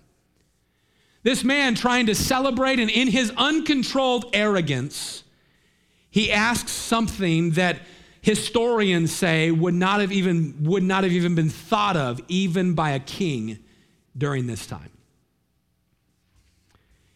This 1.23 1.43
man 1.43 1.73
trying 1.73 2.05
to 2.05 2.13
celebrate, 2.13 2.79
and 2.79 2.91
in 2.91 3.07
his 3.07 3.33
uncontrolled 3.37 4.25
arrogance, 4.31 5.23
he 6.11 6.31
asks 6.31 6.71
something 6.71 7.51
that 7.51 7.79
historians 8.21 9.11
say 9.11 9.49
would 9.49 9.73
not 9.73 10.01
have 10.01 10.11
even, 10.11 10.65
would 10.65 10.83
not 10.83 11.03
have 11.03 11.13
even 11.13 11.33
been 11.33 11.49
thought 11.49 11.97
of, 11.97 12.21
even 12.27 12.75
by 12.75 12.91
a 12.91 12.99
king 12.99 13.57
during 14.17 14.47
this 14.47 14.65
time. 14.65 14.89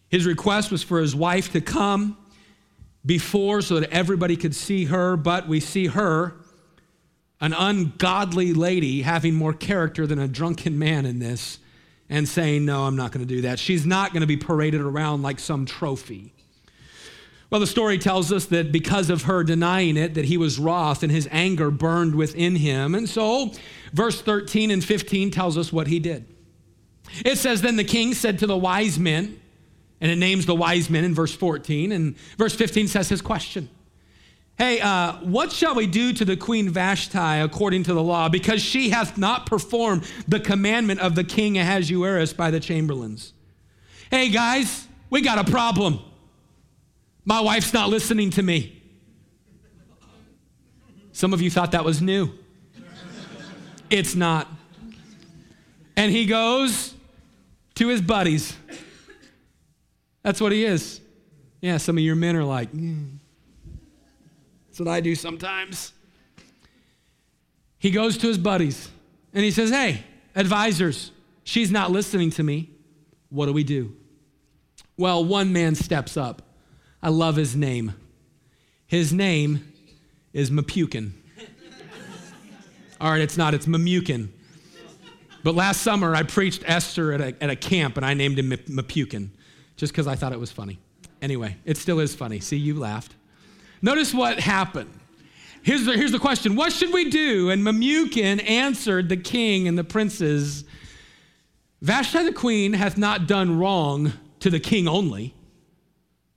His 0.08 0.26
request 0.26 0.70
was 0.70 0.82
for 0.82 1.00
his 1.00 1.14
wife 1.14 1.52
to 1.52 1.60
come 1.60 2.16
before 3.04 3.62
so 3.62 3.80
that 3.80 3.90
everybody 3.90 4.36
could 4.36 4.54
see 4.54 4.86
her, 4.86 5.16
but 5.16 5.48
we 5.48 5.60
see 5.60 5.86
her, 5.86 6.34
an 7.40 7.52
ungodly 7.52 8.52
lady, 8.52 9.02
having 9.02 9.34
more 9.34 9.52
character 9.52 10.06
than 10.06 10.18
a 10.18 10.28
drunken 10.28 10.78
man 10.78 11.06
in 11.06 11.18
this, 11.18 11.58
and 12.08 12.28
saying, 12.28 12.64
No, 12.64 12.84
I'm 12.84 12.96
not 12.96 13.12
going 13.12 13.26
to 13.26 13.34
do 13.34 13.42
that. 13.42 13.58
She's 13.58 13.84
not 13.84 14.12
going 14.12 14.22
to 14.22 14.26
be 14.26 14.36
paraded 14.36 14.80
around 14.80 15.22
like 15.22 15.38
some 15.38 15.66
trophy. 15.66 16.32
Well, 17.50 17.60
the 17.60 17.66
story 17.66 17.98
tells 17.98 18.32
us 18.32 18.46
that 18.46 18.72
because 18.72 19.08
of 19.08 19.22
her 19.22 19.44
denying 19.44 19.96
it, 19.96 20.14
that 20.14 20.24
he 20.24 20.36
was 20.36 20.58
wroth 20.58 21.04
and 21.04 21.12
his 21.12 21.28
anger 21.30 21.70
burned 21.70 22.14
within 22.14 22.56
him. 22.56 22.94
And 22.94 23.08
so, 23.08 23.52
verse 23.92 24.20
13 24.20 24.72
and 24.72 24.84
15 24.84 25.30
tells 25.30 25.56
us 25.56 25.72
what 25.72 25.86
he 25.86 26.00
did. 26.00 26.26
It 27.24 27.38
says, 27.38 27.62
Then 27.62 27.76
the 27.76 27.84
king 27.84 28.14
said 28.14 28.38
to 28.40 28.46
the 28.46 28.56
wise 28.56 28.98
men, 28.98 29.40
and 30.00 30.10
it 30.10 30.16
names 30.16 30.46
the 30.46 30.54
wise 30.54 30.90
men 30.90 31.04
in 31.04 31.14
verse 31.14 31.34
14. 31.34 31.92
And 31.92 32.16
verse 32.36 32.54
15 32.54 32.88
says 32.88 33.08
his 33.08 33.22
question 33.22 33.68
Hey, 34.58 34.80
uh, 34.80 35.14
what 35.16 35.52
shall 35.52 35.74
we 35.74 35.86
do 35.86 36.14
to 36.14 36.24
the 36.24 36.36
queen 36.36 36.70
Vashti 36.70 37.18
according 37.18 37.82
to 37.84 37.94
the 37.94 38.02
law? 38.02 38.28
Because 38.28 38.62
she 38.62 38.88
hath 38.88 39.18
not 39.18 39.46
performed 39.46 40.10
the 40.26 40.40
commandment 40.40 41.00
of 41.00 41.14
the 41.14 41.24
king 41.24 41.58
Ahasuerus 41.58 42.32
by 42.32 42.50
the 42.50 42.60
chamberlains. 42.60 43.34
Hey, 44.10 44.30
guys, 44.30 44.88
we 45.10 45.20
got 45.20 45.46
a 45.46 45.50
problem. 45.50 46.00
My 47.24 47.40
wife's 47.40 47.74
not 47.74 47.90
listening 47.90 48.30
to 48.30 48.42
me. 48.42 48.82
Some 51.12 51.32
of 51.34 51.42
you 51.42 51.50
thought 51.50 51.72
that 51.72 51.84
was 51.84 52.00
new. 52.00 52.30
It's 53.90 54.14
not. 54.14 54.48
And 55.96 56.10
he 56.10 56.26
goes 56.26 56.94
to 57.76 57.88
his 57.88 58.02
buddies 58.02 58.56
that's 60.26 60.40
what 60.40 60.50
he 60.50 60.64
is. 60.64 61.00
Yeah, 61.60 61.76
some 61.76 61.96
of 61.98 62.02
your 62.02 62.16
men 62.16 62.34
are 62.34 62.42
like, 62.42 62.72
mm. 62.72 63.18
that's 64.66 64.80
what 64.80 64.88
I 64.88 65.00
do 65.00 65.14
sometimes. 65.14 65.92
He 67.78 67.92
goes 67.92 68.18
to 68.18 68.26
his 68.26 68.36
buddies 68.36 68.90
and 69.32 69.44
he 69.44 69.52
says, 69.52 69.70
Hey, 69.70 70.02
advisors, 70.34 71.12
she's 71.44 71.70
not 71.70 71.92
listening 71.92 72.30
to 72.30 72.42
me. 72.42 72.70
What 73.28 73.46
do 73.46 73.52
we 73.52 73.62
do? 73.62 73.94
Well, 74.96 75.24
one 75.24 75.52
man 75.52 75.76
steps 75.76 76.16
up. 76.16 76.42
I 77.00 77.10
love 77.10 77.36
his 77.36 77.54
name. 77.54 77.94
His 78.88 79.12
name 79.12 79.72
is 80.32 80.50
Mapukin. 80.50 81.12
All 83.00 83.12
right, 83.12 83.20
it's 83.20 83.36
not, 83.36 83.54
it's 83.54 83.66
Memucan. 83.66 84.30
But 85.46 85.54
last 85.54 85.82
summer, 85.82 86.12
I 86.12 86.24
preached 86.24 86.64
Esther 86.66 87.12
at 87.12 87.20
a, 87.20 87.40
at 87.40 87.50
a 87.50 87.54
camp 87.54 87.96
and 87.96 88.04
I 88.04 88.14
named 88.14 88.36
him 88.36 88.50
Mapukin 88.50 89.28
just 89.76 89.92
because 89.92 90.08
I 90.08 90.16
thought 90.16 90.32
it 90.32 90.40
was 90.40 90.50
funny. 90.50 90.80
Anyway, 91.22 91.56
it 91.64 91.76
still 91.76 92.00
is 92.00 92.16
funny. 92.16 92.40
See, 92.40 92.56
you 92.56 92.74
laughed. 92.74 93.14
Notice 93.80 94.12
what 94.12 94.40
happened. 94.40 94.90
Here's 95.62 95.84
the, 95.84 95.92
here's 95.92 96.10
the 96.10 96.18
question 96.18 96.56
What 96.56 96.72
should 96.72 96.92
we 96.92 97.10
do? 97.10 97.50
And 97.50 97.62
Memucan 97.62 98.44
answered 98.44 99.08
the 99.08 99.16
king 99.16 99.68
and 99.68 99.78
the 99.78 99.84
princes 99.84 100.64
Vashti 101.80 102.24
the 102.24 102.32
queen 102.32 102.72
hath 102.72 102.98
not 102.98 103.28
done 103.28 103.56
wrong 103.56 104.14
to 104.40 104.50
the 104.50 104.58
king 104.58 104.88
only, 104.88 105.32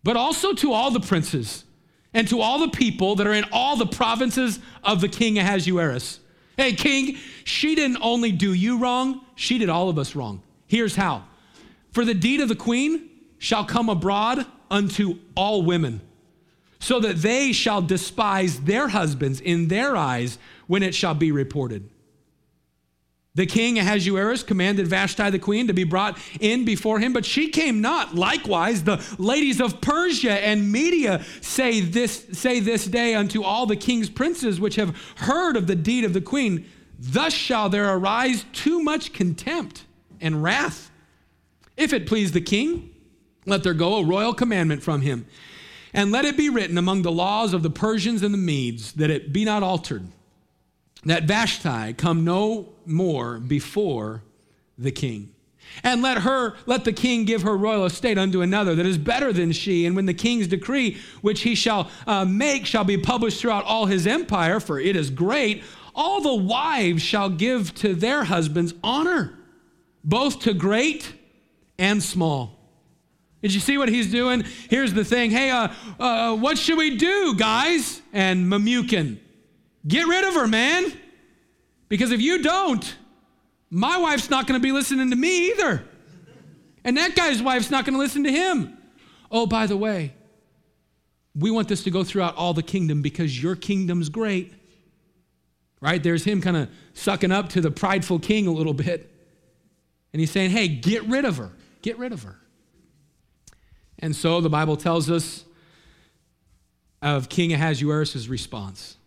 but 0.03 0.17
also 0.17 0.53
to 0.53 0.71
all 0.71 0.91
the 0.91 0.99
princes 0.99 1.65
and 2.13 2.27
to 2.27 2.41
all 2.41 2.59
the 2.59 2.69
people 2.69 3.15
that 3.15 3.25
are 3.25 3.33
in 3.33 3.45
all 3.51 3.75
the 3.75 3.87
provinces 3.87 4.59
of 4.83 5.01
the 5.01 5.09
king 5.09 5.39
Ahasuerus. 5.39 6.19
Hey, 6.59 6.73
king, 6.73 7.15
she 7.45 7.73
didn't 7.73 7.99
only 8.01 8.33
do 8.33 8.51
you 8.51 8.79
wrong, 8.79 9.21
she 9.35 9.57
did 9.57 9.69
all 9.69 9.87
of 9.87 9.97
us 9.97 10.13
wrong. 10.13 10.43
Here's 10.67 10.93
how. 10.93 11.23
For 11.93 12.03
the 12.03 12.13
deed 12.13 12.41
of 12.41 12.49
the 12.49 12.55
queen, 12.57 13.09
shall 13.37 13.63
come 13.63 13.87
abroad 13.87 14.45
unto 14.69 15.19
all 15.35 15.61
women, 15.61 16.01
so 16.77 16.99
that 16.99 17.21
they 17.21 17.53
shall 17.53 17.81
despise 17.81 18.59
their 18.59 18.89
husbands 18.89 19.39
in 19.39 19.69
their 19.69 19.95
eyes 19.95 20.37
when 20.67 20.83
it 20.83 20.93
shall 20.93 21.13
be 21.13 21.31
reported. 21.31 21.89
The 23.35 23.45
king 23.45 23.77
Ahasuerus 23.77 24.43
commanded 24.43 24.87
Vashti 24.87 25.29
the 25.29 25.39
queen 25.39 25.67
to 25.67 25.73
be 25.73 25.83
brought 25.83 26.17
in 26.39 26.65
before 26.65 26.99
him, 26.99 27.13
but 27.13 27.25
she 27.25 27.49
came 27.49 27.79
not. 27.79 28.15
Likewise, 28.15 28.83
the 28.83 29.03
ladies 29.17 29.61
of 29.61 29.81
Persia 29.81 30.43
and 30.43 30.71
Media 30.71 31.23
say 31.41 31.79
this, 31.79 32.25
say 32.33 32.59
this 32.59 32.85
day 32.85 33.13
unto 33.13 33.43
all 33.43 33.65
the 33.65 33.75
king's 33.75 34.09
princes 34.09 34.59
which 34.59 34.75
have 34.75 34.97
heard 35.17 35.55
of 35.55 35.67
the 35.67 35.75
deed 35.75 36.03
of 36.03 36.13
the 36.13 36.21
queen, 36.21 36.65
Thus 36.99 37.31
shall 37.31 37.69
there 37.69 37.95
arise 37.95 38.43
too 38.51 38.83
much 38.83 39.13
contempt 39.13 39.85
and 40.19 40.43
wrath. 40.43 40.91
If 41.77 41.93
it 41.93 42.07
please 42.07 42.33
the 42.33 42.41
king, 42.41 42.89
let 43.45 43.63
there 43.63 43.73
go 43.73 43.97
a 43.97 44.03
royal 44.03 44.33
commandment 44.33 44.83
from 44.83 45.01
him. 45.01 45.25
And 45.93 46.11
let 46.11 46.25
it 46.25 46.35
be 46.35 46.49
written 46.49 46.77
among 46.77 47.03
the 47.03 47.11
laws 47.11 47.53
of 47.53 47.63
the 47.63 47.69
Persians 47.69 48.21
and 48.21 48.33
the 48.33 48.37
Medes 48.37 48.91
that 48.93 49.09
it 49.09 49.31
be 49.31 49.45
not 49.45 49.63
altered, 49.63 50.07
that 51.05 51.23
Vashti 51.23 51.93
come 51.93 52.23
no 52.23 52.69
more 52.85 53.39
before 53.39 54.23
the 54.77 54.91
king. 54.91 55.33
And 55.83 56.01
let 56.01 56.19
her, 56.19 56.55
let 56.65 56.83
the 56.83 56.93
king 56.93 57.25
give 57.25 57.43
her 57.43 57.55
royal 57.55 57.85
estate 57.85 58.17
unto 58.17 58.41
another 58.41 58.75
that 58.75 58.85
is 58.85 58.97
better 58.97 59.31
than 59.31 59.51
she. 59.51 59.85
And 59.85 59.95
when 59.95 60.07
the 60.07 60.13
king's 60.13 60.47
decree, 60.47 60.97
which 61.21 61.41
he 61.41 61.55
shall 61.55 61.89
uh, 62.07 62.25
make, 62.25 62.65
shall 62.65 62.83
be 62.83 62.97
published 62.97 63.39
throughout 63.39 63.65
all 63.65 63.85
his 63.85 64.07
empire, 64.07 64.59
for 64.59 64.79
it 64.79 64.95
is 64.95 65.09
great, 65.09 65.63
all 65.93 66.21
the 66.21 66.35
wives 66.35 67.01
shall 67.01 67.29
give 67.29 67.73
to 67.75 67.93
their 67.93 68.23
husbands 68.23 68.73
honor, 68.83 69.37
both 70.03 70.39
to 70.41 70.53
great 70.53 71.13
and 71.77 72.01
small. 72.01 72.57
Did 73.41 73.53
you 73.53 73.59
see 73.59 73.77
what 73.77 73.89
he's 73.89 74.11
doing? 74.11 74.43
Here's 74.69 74.93
the 74.93 75.05
thing. 75.05 75.31
Hey, 75.31 75.49
uh, 75.49 75.69
uh, 75.99 76.35
what 76.35 76.57
should 76.57 76.77
we 76.77 76.97
do, 76.97 77.35
guys? 77.35 78.01
And 78.11 78.51
Memucan, 78.51 79.17
get 79.87 80.07
rid 80.07 80.25
of 80.25 80.33
her, 80.35 80.47
man. 80.47 80.91
Because 81.87 82.11
if 82.11 82.21
you 82.21 82.43
don't, 82.43 82.95
my 83.69 83.97
wife's 83.97 84.29
not 84.29 84.47
going 84.47 84.59
to 84.59 84.63
be 84.63 84.71
listening 84.71 85.09
to 85.09 85.15
me 85.15 85.51
either. 85.51 85.83
And 86.83 86.97
that 86.97 87.15
guy's 87.15 87.41
wife's 87.41 87.69
not 87.69 87.85
going 87.85 87.93
to 87.93 87.99
listen 87.99 88.23
to 88.23 88.31
him. 88.31 88.77
Oh, 89.31 89.45
by 89.45 89.67
the 89.67 89.77
way, 89.77 90.13
we 91.35 91.51
want 91.51 91.67
this 91.67 91.83
to 91.83 91.91
go 91.91 92.03
throughout 92.03 92.35
all 92.35 92.53
the 92.53 92.63
kingdom 92.63 93.01
because 93.01 93.41
your 93.41 93.55
kingdom's 93.55 94.09
great. 94.09 94.53
Right? 95.81 96.01
There's 96.01 96.23
him 96.23 96.41
kind 96.41 96.57
of 96.57 96.69
sucking 96.93 97.31
up 97.31 97.49
to 97.49 97.61
the 97.61 97.71
prideful 97.71 98.19
king 98.19 98.47
a 98.47 98.51
little 98.51 98.73
bit. 98.73 99.11
And 100.11 100.19
he's 100.19 100.31
saying, 100.31 100.51
hey, 100.51 100.67
get 100.67 101.03
rid 101.05 101.25
of 101.25 101.37
her. 101.37 101.51
Get 101.81 101.97
rid 101.97 102.11
of 102.11 102.23
her. 102.23 102.37
And 103.99 104.15
so 104.15 104.41
the 104.41 104.49
Bible 104.49 104.77
tells 104.77 105.09
us 105.09 105.45
of 107.01 107.29
King 107.29 107.53
Ahasuerus' 107.53 108.27
response. 108.27 108.97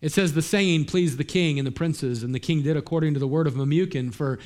It 0.00 0.12
says, 0.12 0.32
The 0.32 0.42
saying 0.42 0.86
pleased 0.86 1.18
the 1.18 1.24
king 1.24 1.58
and 1.58 1.66
the 1.66 1.72
princes, 1.72 2.22
and 2.22 2.34
the 2.34 2.40
king 2.40 2.62
did 2.62 2.76
according 2.76 3.14
to 3.14 3.20
the 3.20 3.26
word 3.26 3.46
of 3.46 3.54
Memucan, 3.54 4.12
for 4.12 4.38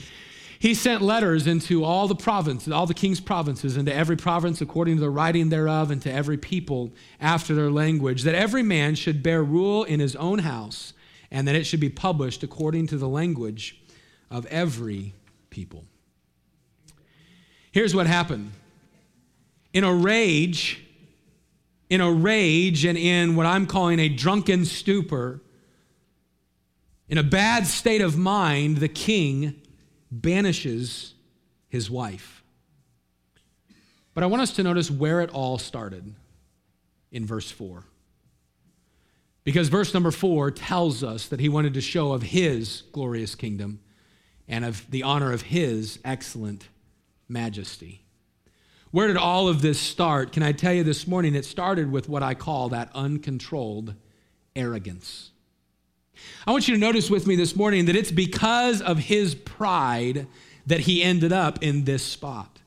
he 0.58 0.74
sent 0.74 1.00
letters 1.00 1.46
into 1.46 1.84
all 1.84 2.06
the 2.06 2.14
provinces, 2.14 2.72
all 2.72 2.86
the 2.86 2.94
king's 2.94 3.20
provinces, 3.20 3.76
into 3.76 3.94
every 3.94 4.16
province 4.16 4.60
according 4.60 4.96
to 4.96 5.00
the 5.00 5.10
writing 5.10 5.48
thereof, 5.48 5.90
and 5.90 6.02
to 6.02 6.12
every 6.12 6.36
people 6.36 6.92
after 7.20 7.54
their 7.54 7.70
language, 7.70 8.22
that 8.24 8.34
every 8.34 8.62
man 8.62 8.94
should 8.94 9.22
bear 9.22 9.42
rule 9.42 9.84
in 9.84 10.00
his 10.00 10.14
own 10.16 10.40
house, 10.40 10.92
and 11.30 11.48
that 11.48 11.54
it 11.54 11.64
should 11.64 11.80
be 11.80 11.88
published 11.88 12.42
according 12.42 12.86
to 12.88 12.98
the 12.98 13.08
language 13.08 13.80
of 14.30 14.44
every 14.46 15.14
people. 15.48 15.84
Here's 17.72 17.94
what 17.94 18.06
happened 18.06 18.52
in 19.72 19.84
a 19.84 19.94
rage, 19.94 20.84
in 21.90 22.00
a 22.00 22.10
rage 22.10 22.84
and 22.84 22.96
in 22.96 23.34
what 23.36 23.46
I'm 23.46 23.66
calling 23.66 23.98
a 23.98 24.08
drunken 24.08 24.64
stupor, 24.64 25.40
in 27.08 27.18
a 27.18 27.24
bad 27.24 27.66
state 27.66 28.00
of 28.00 28.16
mind, 28.16 28.78
the 28.78 28.88
king 28.88 29.60
banishes 30.10 31.14
his 31.68 31.90
wife. 31.90 32.42
But 34.14 34.22
I 34.22 34.26
want 34.26 34.42
us 34.42 34.52
to 34.54 34.62
notice 34.62 34.90
where 34.90 35.20
it 35.20 35.30
all 35.30 35.58
started 35.58 36.14
in 37.10 37.26
verse 37.26 37.50
4. 37.50 37.84
Because 39.42 39.68
verse 39.68 39.92
number 39.92 40.12
4 40.12 40.52
tells 40.52 41.02
us 41.02 41.26
that 41.28 41.40
he 41.40 41.48
wanted 41.48 41.74
to 41.74 41.80
show 41.80 42.12
of 42.12 42.22
his 42.22 42.82
glorious 42.92 43.34
kingdom 43.34 43.80
and 44.46 44.64
of 44.64 44.88
the 44.90 45.02
honor 45.02 45.32
of 45.32 45.42
his 45.42 45.98
excellent 46.04 46.68
majesty. 47.28 48.04
Where 48.90 49.06
did 49.06 49.16
all 49.16 49.46
of 49.46 49.62
this 49.62 49.78
start? 49.78 50.32
Can 50.32 50.42
I 50.42 50.50
tell 50.50 50.72
you 50.72 50.82
this 50.82 51.06
morning? 51.06 51.36
It 51.36 51.44
started 51.44 51.92
with 51.92 52.08
what 52.08 52.24
I 52.24 52.34
call 52.34 52.70
that 52.70 52.90
uncontrolled 52.92 53.94
arrogance. 54.56 55.30
I 56.44 56.50
want 56.50 56.66
you 56.66 56.74
to 56.74 56.80
notice 56.80 57.08
with 57.08 57.26
me 57.26 57.36
this 57.36 57.54
morning 57.54 57.84
that 57.86 57.94
it's 57.94 58.10
because 58.10 58.82
of 58.82 58.98
his 58.98 59.34
pride 59.34 60.26
that 60.66 60.80
he 60.80 61.02
ended 61.02 61.32
up 61.32 61.62
in 61.62 61.84
this 61.84 62.04
spot. 62.04 62.58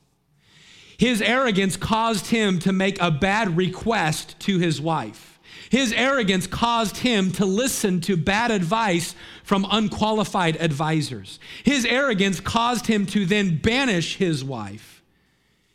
His 0.97 1.21
arrogance 1.21 1.75
caused 1.75 2.27
him 2.27 2.59
to 2.59 2.71
make 2.71 3.01
a 3.01 3.11
bad 3.11 3.57
request 3.57 4.39
to 4.41 4.59
his 4.59 4.79
wife. 4.79 5.39
His 5.69 5.91
arrogance 5.91 6.47
caused 6.47 6.97
him 6.97 7.31
to 7.33 7.45
listen 7.45 7.99
to 8.01 8.15
bad 8.15 8.49
advice 8.49 9.13
from 9.43 9.67
unqualified 9.69 10.55
advisors. 10.57 11.39
His 11.63 11.83
arrogance 11.85 12.39
caused 12.39 12.87
him 12.87 13.05
to 13.07 13.25
then 13.25 13.57
banish 13.57 14.15
his 14.15 14.43
wife. 14.43 14.92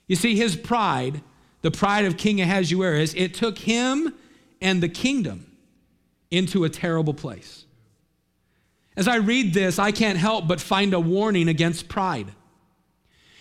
You 0.08 0.16
see, 0.16 0.34
his 0.34 0.56
pride, 0.56 1.22
the 1.62 1.70
pride 1.70 2.06
of 2.06 2.16
King 2.16 2.40
Ahasuerus, 2.40 3.14
it 3.14 3.34
took 3.34 3.58
him 3.58 4.14
and 4.60 4.82
the 4.82 4.88
kingdom 4.88 5.46
into 6.30 6.64
a 6.64 6.68
terrible 6.68 7.14
place. 7.14 7.64
As 8.96 9.06
I 9.06 9.16
read 9.16 9.54
this, 9.54 9.78
I 9.78 9.92
can't 9.92 10.18
help 10.18 10.48
but 10.48 10.60
find 10.60 10.92
a 10.92 10.98
warning 10.98 11.48
against 11.48 11.88
pride. 11.88 12.32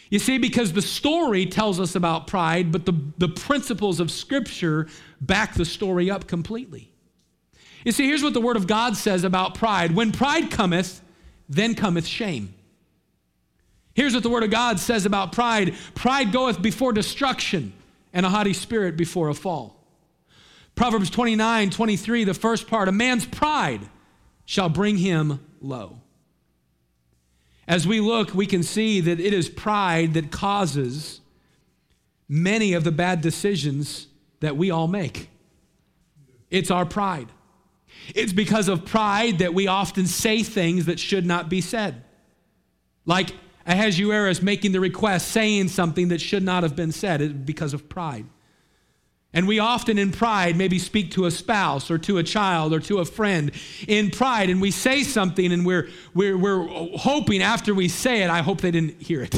You 0.09 0.19
see, 0.19 0.37
because 0.37 0.73
the 0.73 0.81
story 0.81 1.45
tells 1.45 1.79
us 1.79 1.95
about 1.95 2.27
pride, 2.27 2.71
but 2.71 2.85
the, 2.85 2.93
the 3.17 3.27
principles 3.27 3.99
of 3.99 4.11
Scripture 4.11 4.87
back 5.19 5.55
the 5.55 5.65
story 5.65 6.09
up 6.09 6.27
completely. 6.27 6.91
You 7.83 7.91
see, 7.91 8.05
here's 8.05 8.23
what 8.23 8.33
the 8.33 8.41
Word 8.41 8.55
of 8.55 8.67
God 8.67 8.95
says 8.95 9.23
about 9.23 9.55
pride 9.55 9.95
when 9.95 10.11
pride 10.11 10.51
cometh, 10.51 11.01
then 11.49 11.75
cometh 11.75 12.05
shame. 12.05 12.53
Here's 13.97 14.13
what 14.13 14.21
the 14.21 14.29
Word 14.29 14.43
of 14.43 14.51
God 14.51 14.79
says 14.79 15.07
about 15.07 15.31
pride 15.31 15.73
pride 15.95 16.31
goeth 16.31 16.61
before 16.61 16.93
destruction, 16.93 17.73
and 18.13 18.27
a 18.27 18.29
haughty 18.29 18.53
spirit 18.53 18.95
before 18.95 19.27
a 19.27 19.33
fall. 19.33 19.83
Proverbs 20.75 21.09
29 21.09 21.71
23, 21.71 22.23
the 22.23 22.35
first 22.35 22.67
part, 22.67 22.87
a 22.87 22.91
man's 22.91 23.25
pride 23.25 23.81
shall 24.45 24.69
bring 24.69 24.97
him 24.97 25.43
low. 25.61 25.97
As 27.67 27.87
we 27.87 27.99
look, 27.99 28.35
we 28.35 28.45
can 28.45 28.61
see 28.61 29.01
that 29.01 29.19
it 29.19 29.33
is 29.33 29.49
pride 29.49 30.13
that 30.13 30.31
causes 30.31 31.19
many 32.29 32.73
of 32.73 32.83
the 32.83 32.91
bad 32.91 33.21
decisions 33.21 34.05
that 34.41 34.55
we 34.55 34.69
all 34.69 34.87
make. 34.87 35.27
It's 36.51 36.69
our 36.69 36.85
pride. 36.85 37.29
It's 38.13 38.31
because 38.31 38.67
of 38.67 38.85
pride 38.85 39.39
that 39.39 39.55
we 39.55 39.65
often 39.65 40.05
say 40.05 40.43
things 40.43 40.85
that 40.85 40.99
should 40.99 41.25
not 41.25 41.49
be 41.49 41.61
said. 41.61 42.03
Like 43.03 43.33
Ahasuerus 43.67 44.41
making 44.41 44.71
the 44.71 44.79
request, 44.79 45.27
saying 45.27 45.67
something 45.67 46.07
that 46.07 46.21
should 46.21 46.43
not 46.43 46.63
have 46.63 46.75
been 46.75 46.91
said 46.93 47.45
because 47.45 47.73
of 47.73 47.89
pride. 47.89 48.25
And 49.33 49.47
we 49.47 49.59
often, 49.59 49.97
in 49.97 50.11
pride, 50.11 50.55
maybe 50.55 50.79
speak 50.79 51.11
to 51.11 51.25
a 51.25 51.31
spouse 51.31 51.91
or 51.91 51.97
to 51.99 52.17
a 52.17 52.23
child 52.23 52.73
or 52.73 52.79
to 52.79 52.99
a 52.99 53.05
friend 53.05 53.51
in 53.87 54.09
pride, 54.09 54.49
and 54.49 54.61
we 54.61 54.71
say 54.71 55.03
something 55.03 55.51
and 55.51 55.65
we're, 55.65 55.89
we're, 56.13 56.37
we're 56.37 56.65
hoping 56.97 57.41
after 57.41 57.75
we 57.75 57.89
say 57.89 58.23
it, 58.23 58.29
I 58.29 58.41
hope 58.41 58.61
they 58.61 58.71
didn't 58.71 59.01
hear 59.01 59.21
it. 59.21 59.37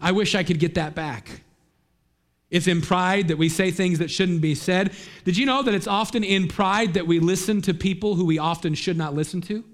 I 0.00 0.12
wish 0.12 0.34
I 0.34 0.44
could 0.44 0.60
get 0.60 0.76
that 0.76 0.94
back. 0.94 1.42
It's 2.50 2.66
in 2.66 2.80
pride 2.80 3.28
that 3.28 3.36
we 3.36 3.48
say 3.48 3.70
things 3.70 3.98
that 3.98 4.10
shouldn't 4.10 4.40
be 4.40 4.54
said. 4.54 4.92
Did 5.24 5.36
you 5.36 5.44
know 5.44 5.62
that 5.62 5.74
it's 5.74 5.86
often 5.86 6.24
in 6.24 6.48
pride 6.48 6.94
that 6.94 7.06
we 7.06 7.18
listen 7.18 7.60
to 7.62 7.74
people 7.74 8.14
who 8.14 8.24
we 8.24 8.38
often 8.38 8.74
should 8.74 8.96
not 8.96 9.14
listen 9.14 9.40
to? 9.42 9.64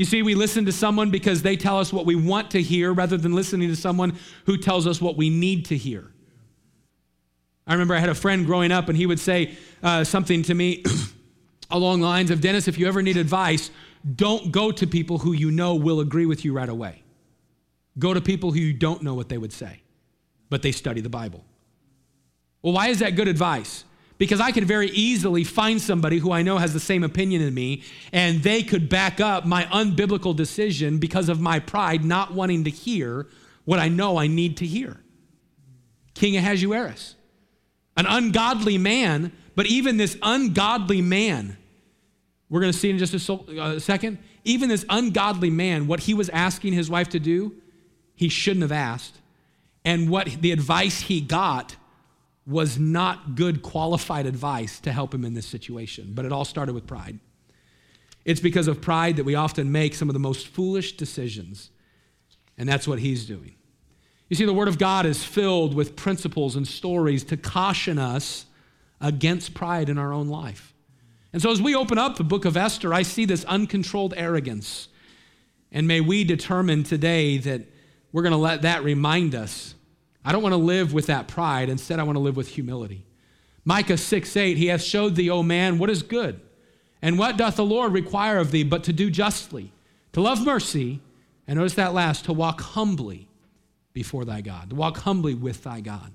You 0.00 0.06
see, 0.06 0.22
we 0.22 0.34
listen 0.34 0.64
to 0.64 0.72
someone 0.72 1.10
because 1.10 1.42
they 1.42 1.58
tell 1.58 1.78
us 1.78 1.92
what 1.92 2.06
we 2.06 2.14
want 2.14 2.52
to 2.52 2.62
hear 2.62 2.94
rather 2.94 3.18
than 3.18 3.34
listening 3.34 3.68
to 3.68 3.76
someone 3.76 4.18
who 4.46 4.56
tells 4.56 4.86
us 4.86 4.98
what 4.98 5.18
we 5.18 5.28
need 5.28 5.66
to 5.66 5.76
hear. 5.76 6.10
I 7.66 7.74
remember 7.74 7.94
I 7.94 7.98
had 7.98 8.08
a 8.08 8.14
friend 8.14 8.46
growing 8.46 8.72
up, 8.72 8.88
and 8.88 8.96
he 8.96 9.04
would 9.04 9.20
say 9.20 9.58
uh, 9.82 10.02
something 10.04 10.42
to 10.44 10.54
me 10.54 10.84
along 11.70 12.00
the 12.00 12.06
lines 12.06 12.30
of 12.30 12.40
Dennis, 12.40 12.66
if 12.66 12.78
you 12.78 12.88
ever 12.88 13.02
need 13.02 13.18
advice, 13.18 13.70
don't 14.16 14.50
go 14.50 14.72
to 14.72 14.86
people 14.86 15.18
who 15.18 15.32
you 15.32 15.50
know 15.50 15.74
will 15.74 16.00
agree 16.00 16.24
with 16.24 16.46
you 16.46 16.54
right 16.54 16.70
away. 16.70 17.02
Go 17.98 18.14
to 18.14 18.22
people 18.22 18.52
who 18.52 18.58
you 18.58 18.72
don't 18.72 19.02
know 19.02 19.12
what 19.12 19.28
they 19.28 19.36
would 19.36 19.52
say, 19.52 19.82
but 20.48 20.62
they 20.62 20.72
study 20.72 21.02
the 21.02 21.10
Bible. 21.10 21.44
Well, 22.62 22.72
why 22.72 22.88
is 22.88 23.00
that 23.00 23.16
good 23.16 23.28
advice? 23.28 23.84
Because 24.20 24.38
I 24.38 24.52
could 24.52 24.66
very 24.66 24.90
easily 24.90 25.44
find 25.44 25.80
somebody 25.80 26.18
who 26.18 26.30
I 26.30 26.42
know 26.42 26.58
has 26.58 26.74
the 26.74 26.78
same 26.78 27.04
opinion 27.04 27.40
as 27.40 27.50
me, 27.52 27.82
and 28.12 28.42
they 28.42 28.62
could 28.62 28.90
back 28.90 29.18
up 29.18 29.46
my 29.46 29.64
unbiblical 29.64 30.36
decision 30.36 30.98
because 30.98 31.30
of 31.30 31.40
my 31.40 31.58
pride 31.58 32.04
not 32.04 32.34
wanting 32.34 32.64
to 32.64 32.70
hear 32.70 33.28
what 33.64 33.78
I 33.78 33.88
know 33.88 34.18
I 34.18 34.26
need 34.26 34.58
to 34.58 34.66
hear. 34.66 35.00
King 36.12 36.36
Ahasuerus 36.36 37.14
an 37.96 38.04
ungodly 38.06 38.76
man, 38.76 39.32
but 39.56 39.64
even 39.64 39.96
this 39.96 40.18
ungodly 40.22 41.00
man, 41.00 41.56
we're 42.50 42.60
going 42.60 42.72
to 42.72 42.78
see 42.78 42.90
in 42.90 42.98
just 42.98 43.14
a 43.14 43.32
uh, 43.34 43.78
second, 43.78 44.18
even 44.44 44.68
this 44.68 44.84
ungodly 44.90 45.48
man, 45.48 45.86
what 45.86 46.00
he 46.00 46.12
was 46.12 46.28
asking 46.28 46.74
his 46.74 46.90
wife 46.90 47.08
to 47.08 47.18
do, 47.18 47.54
he 48.14 48.28
shouldn't 48.28 48.62
have 48.62 48.72
asked. 48.72 49.16
And 49.82 50.10
what 50.10 50.26
the 50.26 50.52
advice 50.52 51.00
he 51.00 51.22
got 51.22 51.76
was 52.50 52.78
not 52.78 53.36
good, 53.36 53.62
qualified 53.62 54.26
advice 54.26 54.80
to 54.80 54.92
help 54.92 55.14
him 55.14 55.24
in 55.24 55.34
this 55.34 55.46
situation. 55.46 56.12
But 56.14 56.24
it 56.24 56.32
all 56.32 56.44
started 56.44 56.74
with 56.74 56.86
pride. 56.86 57.18
It's 58.24 58.40
because 58.40 58.68
of 58.68 58.80
pride 58.80 59.16
that 59.16 59.24
we 59.24 59.34
often 59.34 59.72
make 59.72 59.94
some 59.94 60.08
of 60.08 60.12
the 60.12 60.20
most 60.20 60.48
foolish 60.48 60.96
decisions. 60.96 61.70
And 62.58 62.68
that's 62.68 62.86
what 62.86 62.98
he's 62.98 63.24
doing. 63.24 63.54
You 64.28 64.36
see, 64.36 64.44
the 64.44 64.52
Word 64.52 64.68
of 64.68 64.78
God 64.78 65.06
is 65.06 65.24
filled 65.24 65.74
with 65.74 65.96
principles 65.96 66.56
and 66.56 66.66
stories 66.66 67.24
to 67.24 67.36
caution 67.36 67.98
us 67.98 68.46
against 69.00 69.54
pride 69.54 69.88
in 69.88 69.98
our 69.98 70.12
own 70.12 70.28
life. 70.28 70.74
And 71.32 71.40
so, 71.40 71.50
as 71.50 71.62
we 71.62 71.74
open 71.74 71.98
up 71.98 72.16
the 72.16 72.24
book 72.24 72.44
of 72.44 72.56
Esther, 72.56 72.92
I 72.92 73.02
see 73.02 73.24
this 73.24 73.44
uncontrolled 73.44 74.14
arrogance. 74.16 74.88
And 75.72 75.86
may 75.86 76.00
we 76.00 76.24
determine 76.24 76.82
today 76.82 77.38
that 77.38 77.62
we're 78.12 78.22
going 78.22 78.32
to 78.32 78.38
let 78.38 78.62
that 78.62 78.82
remind 78.82 79.34
us. 79.34 79.74
I 80.24 80.32
don't 80.32 80.42
want 80.42 80.52
to 80.52 80.58
live 80.58 80.92
with 80.92 81.06
that 81.06 81.28
pride. 81.28 81.68
Instead, 81.68 81.98
I 81.98 82.02
want 82.02 82.16
to 82.16 82.20
live 82.20 82.36
with 82.36 82.48
humility. 82.48 83.04
Micah 83.64 83.96
6 83.96 84.36
8, 84.36 84.56
he 84.56 84.66
hath 84.66 84.82
showed 84.82 85.14
thee, 85.14 85.30
O 85.30 85.42
man, 85.42 85.78
what 85.78 85.90
is 85.90 86.02
good. 86.02 86.40
And 87.02 87.18
what 87.18 87.36
doth 87.36 87.56
the 87.56 87.64
Lord 87.64 87.92
require 87.92 88.38
of 88.38 88.50
thee 88.50 88.62
but 88.62 88.84
to 88.84 88.92
do 88.92 89.10
justly, 89.10 89.72
to 90.12 90.20
love 90.20 90.44
mercy, 90.44 91.00
and 91.46 91.58
notice 91.58 91.74
that 91.74 91.94
last, 91.94 92.26
to 92.26 92.32
walk 92.32 92.60
humbly 92.60 93.28
before 93.92 94.24
thy 94.24 94.40
God, 94.40 94.70
to 94.70 94.76
walk 94.76 94.98
humbly 94.98 95.34
with 95.34 95.62
thy 95.64 95.80
God. 95.80 96.12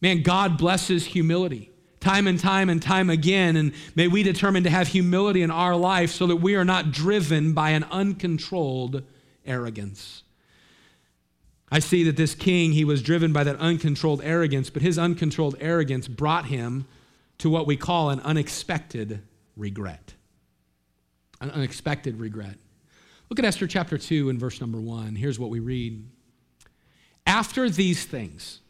Man, 0.00 0.22
God 0.22 0.58
blesses 0.58 1.06
humility 1.06 1.70
time 2.00 2.26
and 2.26 2.40
time 2.40 2.70
and 2.70 2.82
time 2.82 3.10
again, 3.10 3.56
and 3.56 3.72
may 3.94 4.08
we 4.08 4.22
determine 4.22 4.64
to 4.64 4.70
have 4.70 4.88
humility 4.88 5.42
in 5.42 5.50
our 5.50 5.76
life 5.76 6.10
so 6.10 6.26
that 6.26 6.36
we 6.36 6.56
are 6.56 6.64
not 6.64 6.90
driven 6.90 7.52
by 7.52 7.70
an 7.70 7.84
uncontrolled 7.90 9.02
arrogance. 9.44 10.22
I 11.70 11.78
see 11.78 12.02
that 12.04 12.16
this 12.16 12.34
king, 12.34 12.72
he 12.72 12.84
was 12.84 13.02
driven 13.02 13.32
by 13.32 13.44
that 13.44 13.56
uncontrolled 13.56 14.20
arrogance, 14.24 14.70
but 14.70 14.82
his 14.82 14.98
uncontrolled 14.98 15.56
arrogance 15.60 16.08
brought 16.08 16.46
him 16.46 16.86
to 17.38 17.48
what 17.48 17.66
we 17.66 17.76
call 17.76 18.10
an 18.10 18.20
unexpected 18.20 19.22
regret. 19.56 20.14
An 21.40 21.50
unexpected 21.50 22.18
regret. 22.18 22.56
Look 23.28 23.38
at 23.38 23.44
Esther 23.44 23.68
chapter 23.68 23.96
2 23.96 24.28
and 24.28 24.40
verse 24.40 24.60
number 24.60 24.80
1. 24.80 25.14
Here's 25.14 25.38
what 25.38 25.50
we 25.50 25.60
read. 25.60 26.04
After 27.26 27.70
these 27.70 28.04
things, 28.04 28.60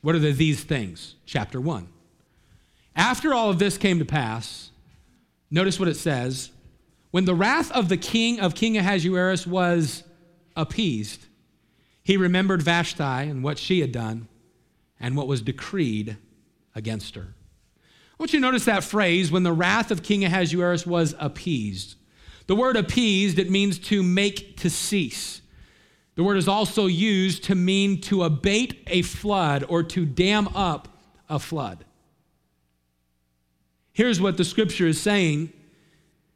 what 0.00 0.14
are 0.14 0.18
the 0.18 0.32
these 0.32 0.64
things? 0.64 1.16
Chapter 1.26 1.60
1. 1.60 1.88
After 2.96 3.34
all 3.34 3.50
of 3.50 3.58
this 3.58 3.76
came 3.76 3.98
to 3.98 4.06
pass, 4.06 4.70
notice 5.50 5.78
what 5.78 5.88
it 5.88 5.96
says. 5.96 6.50
When 7.10 7.26
the 7.26 7.34
wrath 7.34 7.70
of 7.72 7.90
the 7.90 7.98
king 7.98 8.40
of 8.40 8.54
King 8.54 8.78
Ahasuerus 8.78 9.46
was 9.46 10.02
appeased, 10.56 11.26
he 12.06 12.16
remembered 12.16 12.62
Vashti 12.62 13.02
and 13.02 13.42
what 13.42 13.58
she 13.58 13.80
had 13.80 13.90
done 13.90 14.28
and 15.00 15.16
what 15.16 15.26
was 15.26 15.42
decreed 15.42 16.16
against 16.72 17.16
her. 17.16 17.34
I 17.34 18.14
want 18.16 18.32
you 18.32 18.38
to 18.38 18.46
notice 18.46 18.64
that 18.66 18.84
phrase, 18.84 19.32
when 19.32 19.42
the 19.42 19.52
wrath 19.52 19.90
of 19.90 20.04
King 20.04 20.24
Ahasuerus 20.24 20.86
was 20.86 21.16
appeased. 21.18 21.96
The 22.46 22.54
word 22.54 22.76
appeased, 22.76 23.40
it 23.40 23.50
means 23.50 23.80
to 23.88 24.04
make 24.04 24.56
to 24.58 24.70
cease. 24.70 25.42
The 26.14 26.22
word 26.22 26.36
is 26.36 26.46
also 26.46 26.86
used 26.86 27.42
to 27.44 27.56
mean 27.56 28.00
to 28.02 28.22
abate 28.22 28.84
a 28.86 29.02
flood 29.02 29.64
or 29.68 29.82
to 29.82 30.06
dam 30.06 30.46
up 30.54 30.86
a 31.28 31.40
flood. 31.40 31.84
Here's 33.92 34.20
what 34.20 34.36
the 34.36 34.44
scripture 34.44 34.86
is 34.86 35.00
saying. 35.00 35.52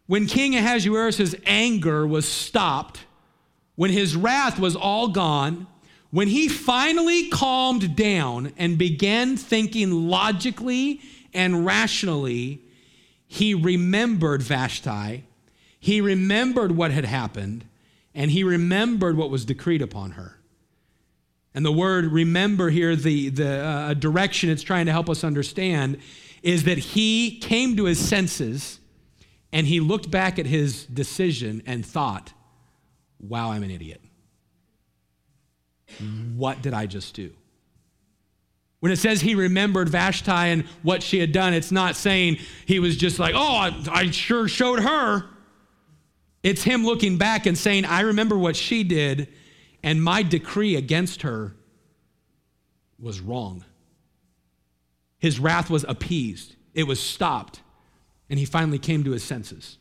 When 0.09 0.27
King 0.27 0.57
Ahasuerus' 0.57 1.37
anger 1.47 2.05
was 2.09 2.27
stopped, 2.27 3.05
when 3.81 3.91
his 3.91 4.15
wrath 4.15 4.59
was 4.59 4.77
all 4.77 5.09
gone, 5.09 5.67
when 6.11 6.29
he 6.29 6.49
finally 6.49 7.31
calmed 7.31 7.97
down 7.97 8.53
and 8.59 8.77
began 8.77 9.39
thinking 9.39 10.07
logically 10.07 11.01
and 11.33 11.65
rationally, 11.65 12.61
he 13.27 13.55
remembered 13.55 14.43
Vashti. 14.43 15.25
He 15.79 16.03
remembered 16.03 16.73
what 16.73 16.91
had 16.91 17.07
happened 17.07 17.65
and 18.15 18.31
he 18.31 18.45
remembered 18.45 19.17
what 19.17 19.31
was 19.31 19.47
decreed 19.47 19.81
upon 19.81 20.11
her. 20.11 20.39
And 21.55 21.65
the 21.65 21.73
word 21.73 22.05
remember 22.05 22.69
here, 22.69 22.95
the, 22.95 23.31
the 23.31 23.65
uh, 23.65 23.95
direction 23.95 24.51
it's 24.51 24.63
trying 24.63 24.85
to 24.85 24.93
help 24.93 25.09
us 25.09 25.25
understand, 25.25 25.97
is 26.43 26.65
that 26.65 26.77
he 26.77 27.39
came 27.39 27.79
to 27.79 27.87
his 27.87 27.99
senses 27.99 28.79
and 29.55 29.67
he 29.67 29.81
looked 29.81 30.11
back 30.11 30.39
at 30.39 30.45
his 30.45 30.85
decision 30.85 31.63
and 31.65 31.87
thought, 31.87 32.35
wow, 33.21 33.53
I'm 33.53 33.63
an 33.63 33.71
idiot. 33.71 34.01
What 36.37 36.63
did 36.63 36.75
I 36.75 36.87
just 36.87 37.15
do? 37.15 37.33
When 38.81 38.91
it 38.91 38.97
says 38.97 39.21
he 39.21 39.35
remembered 39.35 39.91
Vashti 39.91 40.31
and 40.31 40.65
what 40.83 41.03
she 41.03 41.19
had 41.19 41.33
done, 41.33 41.53
it's 41.53 41.71
not 41.71 41.97
saying 41.97 42.39
he 42.65 42.79
was 42.79 42.97
just 42.97 43.19
like, 43.19 43.35
oh, 43.37 43.55
I, 43.57 43.75
I 43.91 44.11
sure 44.11 44.49
showed 44.49 44.81
her. 44.81 45.27
It's 46.43 46.63
him 46.63 46.85
looking 46.85 47.19
back 47.19 47.45
and 47.45 47.59
saying, 47.59 47.85
I 47.85 48.01
remember 48.01 48.39
what 48.39 48.57
she 48.57 48.83
did, 48.83 49.29
and 49.83 50.03
my 50.03 50.23
decree 50.23 50.77
against 50.77 51.23
her 51.23 51.55
was 52.99 53.21
wrong. 53.21 53.65
His 55.19 55.39
wrath 55.39 55.69
was 55.69 55.85
appeased, 55.87 56.57
it 56.73 56.85
was 56.85 56.99
stopped, 56.99 57.61
and 58.31 58.39
he 58.39 58.47
finally 58.47 58.79
came 58.79 59.05
to 59.05 59.11
his 59.11 59.23
senses. 59.23 59.77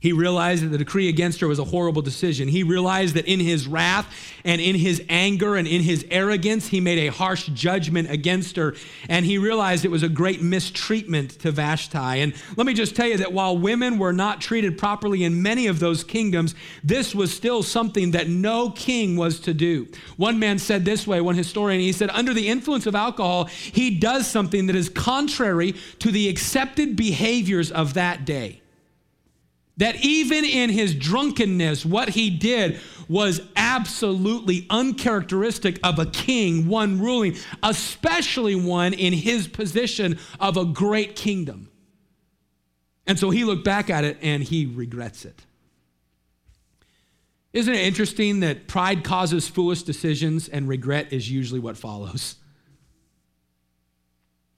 He 0.00 0.14
realized 0.14 0.64
that 0.64 0.68
the 0.68 0.78
decree 0.78 1.10
against 1.10 1.40
her 1.40 1.48
was 1.48 1.58
a 1.58 1.64
horrible 1.64 2.00
decision. 2.00 2.48
He 2.48 2.62
realized 2.62 3.14
that 3.16 3.26
in 3.26 3.38
his 3.38 3.68
wrath 3.68 4.10
and 4.46 4.58
in 4.58 4.74
his 4.74 5.02
anger 5.10 5.56
and 5.56 5.68
in 5.68 5.82
his 5.82 6.06
arrogance, 6.10 6.68
he 6.68 6.80
made 6.80 7.06
a 7.06 7.12
harsh 7.12 7.48
judgment 7.48 8.10
against 8.10 8.56
her. 8.56 8.74
And 9.10 9.26
he 9.26 9.36
realized 9.36 9.84
it 9.84 9.90
was 9.90 10.02
a 10.02 10.08
great 10.08 10.40
mistreatment 10.40 11.32
to 11.40 11.52
Vashti. 11.52 11.98
And 11.98 12.32
let 12.56 12.66
me 12.66 12.72
just 12.72 12.96
tell 12.96 13.08
you 13.08 13.18
that 13.18 13.34
while 13.34 13.58
women 13.58 13.98
were 13.98 14.14
not 14.14 14.40
treated 14.40 14.78
properly 14.78 15.22
in 15.22 15.42
many 15.42 15.66
of 15.66 15.80
those 15.80 16.02
kingdoms, 16.02 16.54
this 16.82 17.14
was 17.14 17.34
still 17.34 17.62
something 17.62 18.12
that 18.12 18.26
no 18.26 18.70
king 18.70 19.18
was 19.18 19.38
to 19.40 19.52
do. 19.52 19.86
One 20.16 20.38
man 20.38 20.58
said 20.58 20.86
this 20.86 21.06
way, 21.06 21.20
one 21.20 21.34
historian, 21.34 21.82
he 21.82 21.92
said, 21.92 22.08
under 22.10 22.32
the 22.32 22.48
influence 22.48 22.86
of 22.86 22.94
alcohol, 22.94 23.44
he 23.44 23.98
does 23.98 24.26
something 24.26 24.66
that 24.68 24.76
is 24.76 24.88
contrary 24.88 25.74
to 25.98 26.10
the 26.10 26.30
accepted 26.30 26.96
behaviors 26.96 27.70
of 27.70 27.92
that 27.94 28.24
day 28.24 28.59
that 29.80 29.96
even 30.04 30.44
in 30.44 30.68
his 30.68 30.94
drunkenness, 30.94 31.86
what 31.86 32.10
he 32.10 32.28
did 32.28 32.78
was 33.08 33.40
absolutely 33.56 34.66
uncharacteristic 34.68 35.80
of 35.82 35.98
a 35.98 36.04
king, 36.04 36.68
one 36.68 37.00
ruling, 37.00 37.34
especially 37.62 38.54
one 38.54 38.92
in 38.92 39.14
his 39.14 39.48
position 39.48 40.18
of 40.38 40.58
a 40.58 40.66
great 40.66 41.16
kingdom. 41.16 41.70
And 43.06 43.18
so 43.18 43.30
he 43.30 43.42
looked 43.42 43.64
back 43.64 43.88
at 43.88 44.04
it 44.04 44.18
and 44.20 44.42
he 44.42 44.66
regrets 44.66 45.24
it. 45.24 45.46
Isn't 47.54 47.72
it 47.72 47.80
interesting 47.80 48.40
that 48.40 48.68
pride 48.68 49.02
causes 49.02 49.48
foolish 49.48 49.82
decisions 49.82 50.46
and 50.46 50.68
regret 50.68 51.10
is 51.10 51.30
usually 51.30 51.58
what 51.58 51.78
follows? 51.78 52.36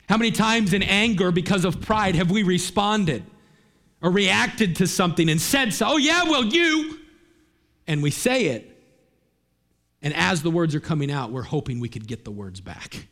How 0.09 0.17
many 0.17 0.33
times 0.33 0.73
in 0.73 0.83
anger 0.83 1.31
because 1.31 1.65
of 1.65 1.81
pride 1.81 2.17
have 2.17 2.33
we 2.33 2.43
responded? 2.43 3.23
Or 4.03 4.11
reacted 4.11 4.77
to 4.77 4.87
something 4.87 5.29
and 5.31 5.41
said 5.41 5.73
so, 5.73 5.93
oh, 5.93 5.97
yeah, 5.97 6.25
well, 6.25 6.45
you. 6.45 6.99
And 7.87 8.03
we 8.03 8.11
say 8.11 8.47
it. 8.47 8.69
And 10.03 10.13
as 10.15 10.43
the 10.43 10.51
words 10.51 10.75
are 10.75 10.81
coming 10.81 11.11
out, 11.11 11.31
we're 11.31 11.43
hoping 11.43 11.79
we 11.79 11.89
could 11.89 12.07
get 12.09 12.25
the 12.25 12.31
words 12.31 12.61
back. 12.61 13.07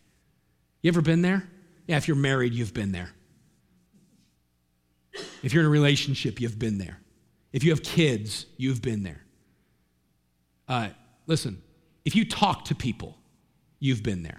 You 0.83 0.89
ever 0.89 1.01
been 1.01 1.23
there? 1.23 1.49
Yeah, 1.87 1.97
if 1.97 2.09
you're 2.09 2.17
married, 2.17 2.53
you've 2.53 2.75
been 2.75 2.91
there. 2.91 3.11
If 5.43 5.53
you're 5.53 5.63
in 5.63 5.67
a 5.67 5.71
relationship, 5.71 6.41
you've 6.41 6.59
been 6.59 6.79
there. 6.79 6.99
If 7.53 7.65
you 7.65 7.71
have 7.71 7.83
kids, 7.83 8.47
you've 8.57 8.83
been 8.83 9.03
there. 9.03 9.23
Uh, 10.69 10.89
listen, 11.27 11.63
if 12.05 12.15
you 12.15 12.25
talk 12.25 12.67
to 12.67 12.75
people, 12.75 13.19
you've 13.79 14.03
been 14.03 14.23
there. 14.23 14.39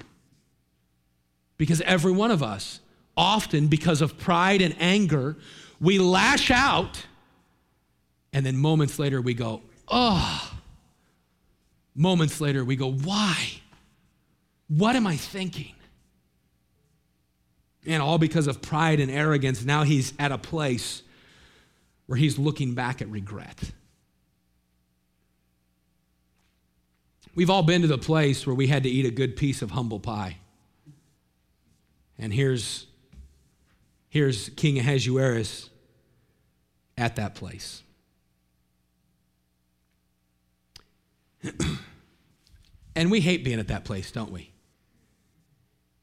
Because 1.57 1.81
every 1.81 2.11
one 2.11 2.31
of 2.31 2.41
us, 2.41 2.79
often 3.15 3.67
because 3.67 4.01
of 4.01 4.17
pride 4.17 4.61
and 4.61 4.75
anger, 4.79 5.37
we 5.81 5.97
lash 5.97 6.51
out, 6.51 7.03
and 8.31 8.45
then 8.45 8.55
moments 8.55 8.99
later 8.99 9.19
we 9.19 9.33
go, 9.33 9.61
oh. 9.87 10.47
Moments 11.95 12.39
later 12.39 12.63
we 12.63 12.75
go, 12.75 12.91
why? 12.91 13.35
What 14.69 14.95
am 14.95 15.07
I 15.07 15.17
thinking? 15.17 15.73
And 17.85 18.01
all 18.01 18.19
because 18.19 18.45
of 18.47 18.61
pride 18.61 18.99
and 18.99 19.11
arrogance, 19.11 19.65
now 19.65 19.83
he's 19.83 20.13
at 20.19 20.31
a 20.31 20.37
place 20.37 21.01
where 22.05 22.17
he's 22.17 22.37
looking 22.37 22.75
back 22.75 23.01
at 23.01 23.09
regret. 23.09 23.71
We've 27.33 27.49
all 27.49 27.63
been 27.63 27.81
to 27.81 27.87
the 27.87 27.97
place 27.97 28.45
where 28.45 28.55
we 28.55 28.67
had 28.67 28.83
to 28.83 28.89
eat 28.89 29.05
a 29.05 29.11
good 29.11 29.35
piece 29.35 29.61
of 29.63 29.71
humble 29.71 29.99
pie. 29.99 30.37
And 32.19 32.31
here's, 32.31 32.85
here's 34.09 34.49
King 34.49 34.77
Ahasuerus 34.77 35.70
at 36.97 37.15
that 37.17 37.35
place. 37.35 37.83
and 42.95 43.11
we 43.11 43.19
hate 43.19 43.43
being 43.43 43.59
at 43.59 43.67
that 43.69 43.85
place, 43.85 44.11
don't 44.11 44.31
we? 44.31 44.51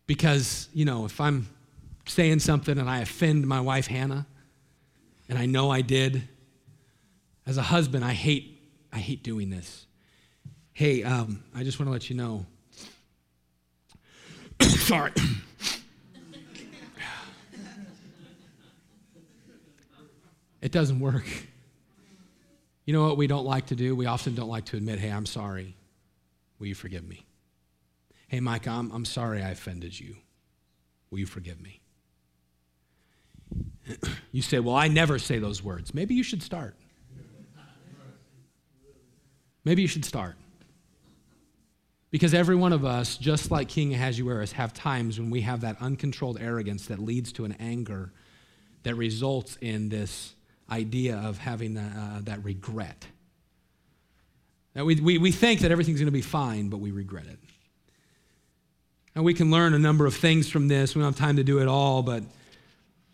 Because, 0.07 0.69
you 0.73 0.85
know, 0.85 1.05
if 1.05 1.21
I'm 1.21 1.49
saying 2.07 2.41
something 2.41 2.79
and 2.79 2.89
I 2.89 3.01
offend 3.01 3.47
my 3.47 3.61
wife, 3.61 3.87
Hannah, 3.87 4.27
and 5.29 5.39
I 5.39 5.47
know 5.47 5.71
I 5.71 5.83
did, 5.83 6.27
as 7.47 7.59
a 7.59 7.63
husband, 7.63 8.05
I 8.05 8.13
hate, 8.13 8.63
I 8.93 8.99
hate 8.99 9.23
doing 9.23 9.51
this. 9.51 9.87
Hey, 10.73 11.03
um, 11.03 11.43
I 11.55 11.65
just 11.65 11.79
want 11.79 11.89
to 11.89 11.93
let 11.93 12.09
you 12.09 12.17
know. 12.17 12.47
Sorry. 14.63 15.13
It 20.61 20.73
doesn't 20.73 21.01
work. 21.01 21.25
You 22.85 22.95
know 22.95 23.07
what 23.07 23.17
we 23.17 23.27
don't 23.27 23.45
like 23.45 23.67
to 23.67 23.75
do? 23.75 23.95
We 23.95 24.07
often 24.07 24.35
don't 24.35 24.49
like 24.49 24.65
to 24.67 24.77
admit, 24.77 24.99
hey, 24.99 25.11
I'm 25.11 25.27
sorry. 25.27 25.77
Will 26.59 26.69
you 26.69 26.75
forgive 26.75 27.07
me? 27.07 27.25
Hey, 28.29 28.41
Mike, 28.41 28.67
I'm, 28.67 28.91
I'm 28.93 29.05
sorry 29.05 29.43
I 29.43 29.51
offended 29.51 29.99
you. 29.99 30.17
Will 31.11 31.19
you 31.19 31.27
forgive 31.27 31.61
me? 31.61 31.81
You 34.31 34.43
say, 34.43 34.59
well, 34.59 34.77
I 34.77 34.89
never 34.89 35.19
say 35.19 35.39
those 35.39 35.63
words. 35.63 35.95
Maybe 35.95 36.15
you 36.15 36.23
should 36.23 36.43
start. 36.43 36.77
Maybe 39.65 39.81
you 39.83 39.89
should 39.89 40.05
start. 40.05 40.37
Because 42.11 42.35
every 42.35 42.57
one 42.57 42.73
of 42.73 42.85
us, 42.85 43.17
just 43.17 43.51
like 43.51 43.69
King 43.69 43.95
Ahasuerus, 43.95 44.53
have 44.53 44.73
times 44.73 45.19
when 45.19 45.31
we 45.31 45.43
have 45.43 45.63
that 45.63 45.77
uncontrolled 45.81 46.39
arrogance 46.41 46.87
that 46.87 46.99
leads 46.99 47.33
to 47.33 47.45
an 47.45 47.53
anger 47.59 48.13
that 48.83 48.95
results 48.95 49.57
in 49.61 49.89
this 49.89 50.35
idea 50.71 51.17
of 51.17 51.39
having 51.39 51.77
uh, 51.77 52.21
that 52.25 52.45
regret. 52.45 53.07
That 54.75 54.85
we, 54.85 54.97
we, 54.97 55.19
we 55.19 55.33
think 55.33 55.61
that 55.61 55.73
everything's 55.73 55.99
going 55.99 56.07
to 56.07 56.13
be 56.13 56.23
fine, 56.23 56.69
but 56.69 56.79
we 56.79 56.91
regret 56.91 57.27
it. 57.27 57.39
And 59.15 59.25
we 59.25 59.35
can 59.35 59.51
learn 59.51 59.75
a 59.75 59.79
number 59.79 60.07
of 60.07 60.15
things 60.15 60.49
from 60.49 60.69
this. 60.69 60.95
We 60.95 61.03
don't 61.03 61.13
have 61.13 61.19
time 61.19 61.37
to 61.37 61.45
do 61.45 61.59
it 61.59 61.67
all, 61.67 62.03
but 62.03 62.23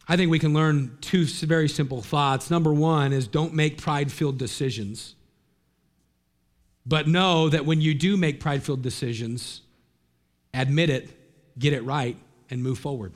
I 0.06 0.16
think 0.16 0.30
we 0.30 0.38
can 0.38 0.52
learn 0.52 0.98
two 1.00 1.24
very 1.24 1.68
simple 1.68 2.02
thoughts. 2.02 2.50
Number 2.50 2.74
one 2.74 3.12
is 3.12 3.26
don't 3.26 3.54
make 3.54 3.80
pride 3.80 4.12
filled 4.12 4.36
decisions. 4.36 5.14
But 6.84 7.08
know 7.08 7.48
that 7.48 7.64
when 7.64 7.80
you 7.80 7.94
do 7.94 8.16
make 8.16 8.40
pride 8.40 8.62
filled 8.62 8.82
decisions, 8.82 9.62
admit 10.52 10.90
it, 10.90 11.08
get 11.58 11.72
it 11.72 11.82
right, 11.84 12.16
and 12.50 12.62
move 12.62 12.78
forward. 12.78 13.14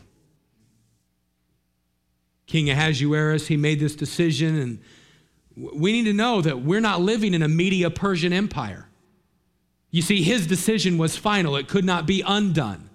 King 2.48 2.70
Ahasuerus, 2.70 3.46
he 3.46 3.56
made 3.56 3.78
this 3.78 3.94
decision, 3.94 4.58
and 4.58 4.80
we 5.54 5.92
need 5.92 6.04
to 6.04 6.12
know 6.12 6.40
that 6.40 6.62
we're 6.62 6.80
not 6.80 7.00
living 7.00 7.34
in 7.34 7.42
a 7.42 7.48
Media 7.48 7.90
Persian 7.90 8.32
empire. 8.32 8.88
You 9.90 10.02
see, 10.02 10.22
his 10.22 10.46
decision 10.46 10.98
was 10.98 11.16
final, 11.16 11.56
it 11.56 11.68
could 11.68 11.84
not 11.84 12.06
be 12.06 12.22
undone. 12.26 12.88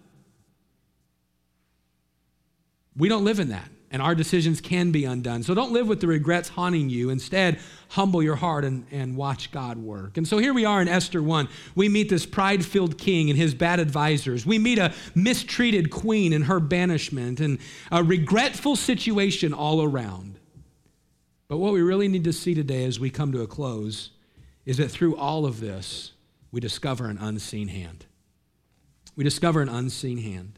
We 2.98 3.10
don't 3.10 3.24
live 3.24 3.40
in 3.40 3.50
that 3.50 3.70
and 3.94 4.02
our 4.02 4.16
decisions 4.16 4.60
can 4.60 4.92
be 4.92 5.06
undone. 5.06 5.44
So 5.44 5.54
don't 5.54 5.72
live 5.72 5.88
with 5.88 6.02
the 6.02 6.08
regrets 6.08 6.50
haunting 6.50 6.90
you. 6.90 7.12
Instead, 7.12 7.60
humble 7.90 8.24
your 8.24 8.36
heart 8.36 8.66
and, 8.66 8.88
and 8.92 9.16
watch 9.16 9.52
God 9.52 9.78
work. 9.78 10.18
And 10.18 10.28
so 10.28 10.40
here 10.40 10.52
we 10.52 10.66
are 10.66 10.82
in 10.82 10.88
Esther 10.88 11.22
1. 11.22 11.48
We 11.76 11.88
meet 11.90 12.10
this 12.10 12.26
pride 12.26 12.66
filled 12.66 12.98
king 12.98 13.30
and 13.30 13.38
his 13.38 13.54
bad 13.54 13.80
advisors. 13.80 14.48
We 14.48 14.58
meet 14.58 14.80
a 14.80 14.96
mistreated 15.14 15.92
queen 15.92 16.34
and 16.34 16.46
her 16.46 16.60
banishment 16.60 17.40
and 17.40 17.60
a 17.92 18.04
regretful 18.04 18.76
situation 18.76 19.54
all 19.54 19.84
around. 19.84 20.40
But 21.48 21.58
what 21.58 21.72
we 21.72 21.84
really 21.84 22.08
need 22.08 22.24
to 22.24 22.34
see 22.34 22.56
today 22.56 22.86
as 22.86 23.00
we 23.00 23.12
come 23.12 23.32
to 23.32 23.42
a 23.42 23.48
close 23.48 24.10
is 24.66 24.78
that 24.78 24.90
through 24.90 25.18
all 25.18 25.46
of 25.46 25.60
this, 25.60 26.14
we 26.52 26.60
discover 26.60 27.06
an 27.06 27.20
unseen 27.20 27.68
hand. 27.68 28.08
We 29.16 29.24
discover 29.24 29.62
an 29.62 29.70
unseen 29.70 30.18
hand. 30.18 30.58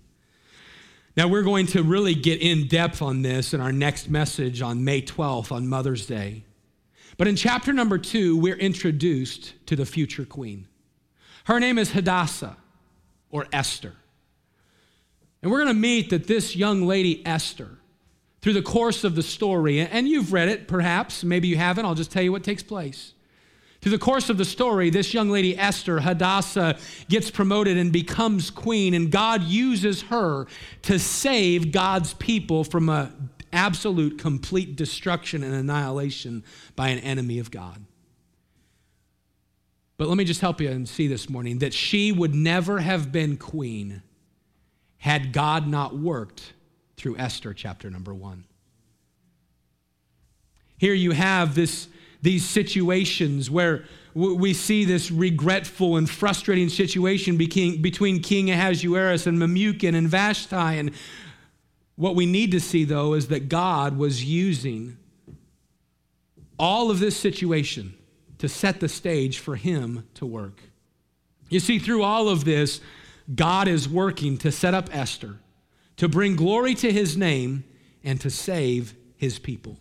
Now, 1.18 1.30
we're 1.30 1.44
going 1.44 1.68
to 1.68 1.82
really 1.82 2.14
get 2.14 2.42
in 2.42 2.68
depth 2.68 3.02
on 3.02 3.22
this 3.22 3.54
in 3.54 3.62
our 3.62 3.72
next 3.72 4.10
message 4.10 4.62
on 4.62 4.84
May 4.84 5.02
12th, 5.02 5.50
on 5.50 5.66
Mother's 5.66 6.06
Day. 6.06 6.44
But 7.18 7.30
in 7.30 7.38
chapter 7.38 7.72
number 7.72 7.98
two, 7.98 8.38
we're 8.38 8.58
introduced 8.58 9.54
to 9.68 9.78
the 9.78 9.86
future 9.86 10.26
queen. 10.26 10.68
Her 11.46 11.60
name 11.60 11.78
is 11.78 11.92
Hadassah 11.92 12.58
or 13.30 13.48
Esther. 13.54 13.94
And 15.42 15.52
we're 15.52 15.64
going 15.64 15.74
to 15.74 15.80
meet 15.80 16.10
that 16.10 16.28
this 16.28 16.56
young 16.56 16.86
lady, 16.86 17.26
Esther, 17.26 17.78
through 18.42 18.54
the 18.54 18.62
course 18.62 19.04
of 19.04 19.16
the 19.16 19.24
story, 19.24 19.80
and 19.80 20.10
you've 20.10 20.34
read 20.34 20.50
it 20.50 20.68
perhaps, 20.68 21.24
maybe 21.24 21.48
you 21.48 21.56
haven't, 21.58 21.86
I'll 21.86 21.96
just 21.96 22.12
tell 22.12 22.24
you 22.24 22.32
what 22.32 22.44
takes 22.44 22.62
place. 22.62 23.15
Through 23.86 23.92
the 23.92 24.00
course 24.00 24.32
of 24.32 24.40
the 24.40 24.46
story, 24.46 24.90
this 24.90 25.14
young 25.14 25.30
lady, 25.30 25.56
Esther, 25.56 26.00
Hadassah, 26.00 26.80
gets 27.08 27.30
promoted 27.30 27.78
and 27.78 27.92
becomes 27.92 28.50
queen, 28.50 28.96
and 28.96 29.12
God 29.12 29.44
uses 29.44 30.02
her 30.02 30.48
to 30.82 30.98
save 30.98 31.72
God's 31.72 32.16
people 32.16 32.64
from 32.64 32.90
an 32.90 33.30
absolute, 33.54 34.18
complete 34.18 34.76
destruction 34.76 35.44
and 35.44 35.54
annihilation 35.54 36.44
by 36.76 36.88
an 36.88 36.98
enemy 36.98 37.38
of 37.38 37.52
God. 37.52 37.86
But 39.98 40.08
let 40.08 40.18
me 40.18 40.26
just 40.26 40.42
help 40.42 40.60
you 40.60 40.72
and 40.72 40.90
see 40.90 41.06
this 41.06 41.30
morning 41.30 41.60
that 41.60 41.72
she 41.72 42.12
would 42.12 42.34
never 42.34 42.80
have 42.80 43.12
been 43.12 43.38
queen 43.38 44.02
had 44.98 45.32
God 45.32 45.68
not 45.68 45.96
worked 45.96 46.54
through 46.98 47.18
Esther 47.18 47.54
chapter 47.54 47.92
number 47.92 48.16
one. 48.16 48.46
Here 50.80 50.96
you 50.96 51.12
have 51.12 51.54
this, 51.54 51.88
these 52.26 52.44
situations 52.44 53.52
where 53.52 53.86
we 54.16 54.52
see 54.52 54.84
this 54.84 55.12
regretful 55.12 55.96
and 55.96 56.10
frustrating 56.10 56.70
situation 56.70 57.38
between 57.38 58.20
King 58.20 58.50
Ahasuerus 58.50 59.28
and 59.28 59.38
Memucan 59.38 59.94
and 59.94 60.08
Vashti. 60.10 60.56
And 60.56 60.92
what 61.98 62.16
we 62.16 62.26
need 62.26 62.50
to 62.52 62.60
see, 62.60 62.84
though, 62.84 63.14
is 63.14 63.28
that 63.28 63.48
God 63.48 63.98
was 63.98 64.26
using 64.26 64.98
all 66.58 66.90
of 66.90 67.00
this 67.00 67.16
situation 67.16 67.94
to 68.40 68.50
set 68.50 68.80
the 68.80 68.90
stage 68.90 69.38
for 69.38 69.56
him 69.56 70.08
to 70.16 70.26
work. 70.26 70.62
You 71.50 71.60
see, 71.60 71.78
through 71.78 72.02
all 72.02 72.28
of 72.28 72.44
this, 72.44 72.82
God 73.36 73.68
is 73.68 73.88
working 73.88 74.38
to 74.40 74.52
set 74.52 74.74
up 74.74 74.90
Esther, 74.92 75.36
to 75.98 76.10
bring 76.10 76.36
glory 76.36 76.74
to 76.76 76.92
his 76.92 77.16
name, 77.16 77.66
and 78.04 78.20
to 78.22 78.32
save 78.32 78.96
his 79.16 79.38
people. 79.38 79.78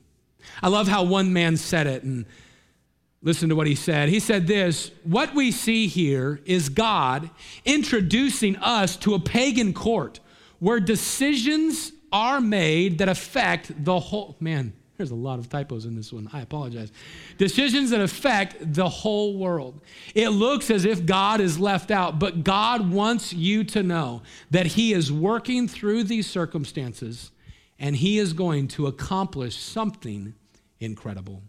I 0.63 0.69
love 0.69 0.89
how 0.89 1.03
one 1.03 1.33
man 1.33 1.57
said 1.57 1.87
it, 1.87 2.03
and 2.03 2.27
listen 3.23 3.49
to 3.49 3.57
what 3.57 3.67
he 3.67 3.75
said. 3.75 4.09
He 4.09 4.21
said 4.21 4.47
this 4.47 4.91
What 5.03 5.35
we 5.35 5.51
see 5.51 5.87
here 5.87 6.41
is 6.45 6.69
God 6.69 7.31
introducing 7.65 8.57
us 8.57 8.97
to 8.99 9.15
a 9.15 9.19
pagan 9.19 9.73
court 9.73 10.21
where 10.61 10.81
decisions 10.81 11.93
are 12.13 12.41
made 12.41 12.99
that 12.99 13.09
affect 13.09 13.85
the 13.85 13.99
whole. 13.99 14.37
Man, 14.39 14.73
there's 14.97 15.11
a 15.11 15.17
lot 15.17 15.41
of 15.41 15.49
typos 15.49 15.87
in 15.87 15.97
this 15.97 16.13
one. 16.13 16.31
I 16.33 16.41
apologize. 16.41 16.93
Decisions 17.37 17.91
that 17.91 18.01
affect 18.01 18.75
the 18.75 18.89
whole 18.89 19.37
world. 19.37 19.81
It 20.15 20.29
looks 20.29 20.71
as 20.71 20.85
if 20.85 21.05
God 21.05 21.41
is 21.41 21.59
left 21.59 21.91
out, 21.91 22.21
but 22.21 22.45
God 22.45 22.93
wants 22.93 23.33
you 23.33 23.65
to 23.65 23.83
know 23.83 24.23
that 24.53 24.67
He 24.67 24.93
is 24.93 25.11
working 25.11 25.67
through 25.67 26.05
these 26.05 26.29
circumstances 26.29 27.33
and 27.79 27.97
He 27.97 28.19
is 28.19 28.33
going 28.33 28.69
to 28.69 28.87
accomplish 28.87 29.57
something 29.57 30.35
incredible. 30.81 31.43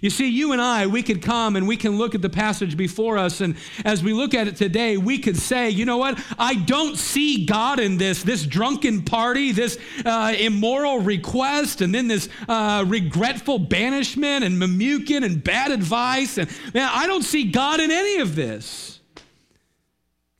You 0.00 0.10
see, 0.10 0.28
you 0.28 0.52
and 0.52 0.60
I, 0.60 0.86
we 0.86 1.02
could 1.02 1.22
come 1.22 1.56
and 1.56 1.66
we 1.66 1.76
can 1.76 1.98
look 1.98 2.14
at 2.14 2.22
the 2.22 2.28
passage 2.28 2.76
before 2.76 3.18
us, 3.18 3.40
and 3.40 3.56
as 3.84 4.02
we 4.02 4.12
look 4.12 4.34
at 4.34 4.46
it 4.46 4.56
today, 4.56 4.96
we 4.96 5.18
could 5.18 5.36
say, 5.36 5.70
you 5.70 5.84
know 5.84 5.96
what? 5.96 6.22
I 6.38 6.54
don't 6.54 6.96
see 6.96 7.46
God 7.46 7.80
in 7.80 7.96
this, 7.96 8.22
this 8.22 8.46
drunken 8.46 9.02
party, 9.02 9.50
this 9.50 9.78
uh, 10.04 10.34
immoral 10.38 11.00
request, 11.00 11.80
and 11.80 11.94
then 11.94 12.06
this 12.06 12.28
uh, 12.48 12.84
regretful 12.86 13.58
banishment 13.58 14.44
and 14.44 14.60
Memucan 14.60 15.24
and 15.24 15.42
bad 15.42 15.72
advice. 15.72 16.38
And 16.38 16.48
man, 16.74 16.88
I 16.92 17.06
don't 17.06 17.24
see 17.24 17.50
God 17.50 17.80
in 17.80 17.90
any 17.90 18.18
of 18.18 18.36
this. 18.36 19.00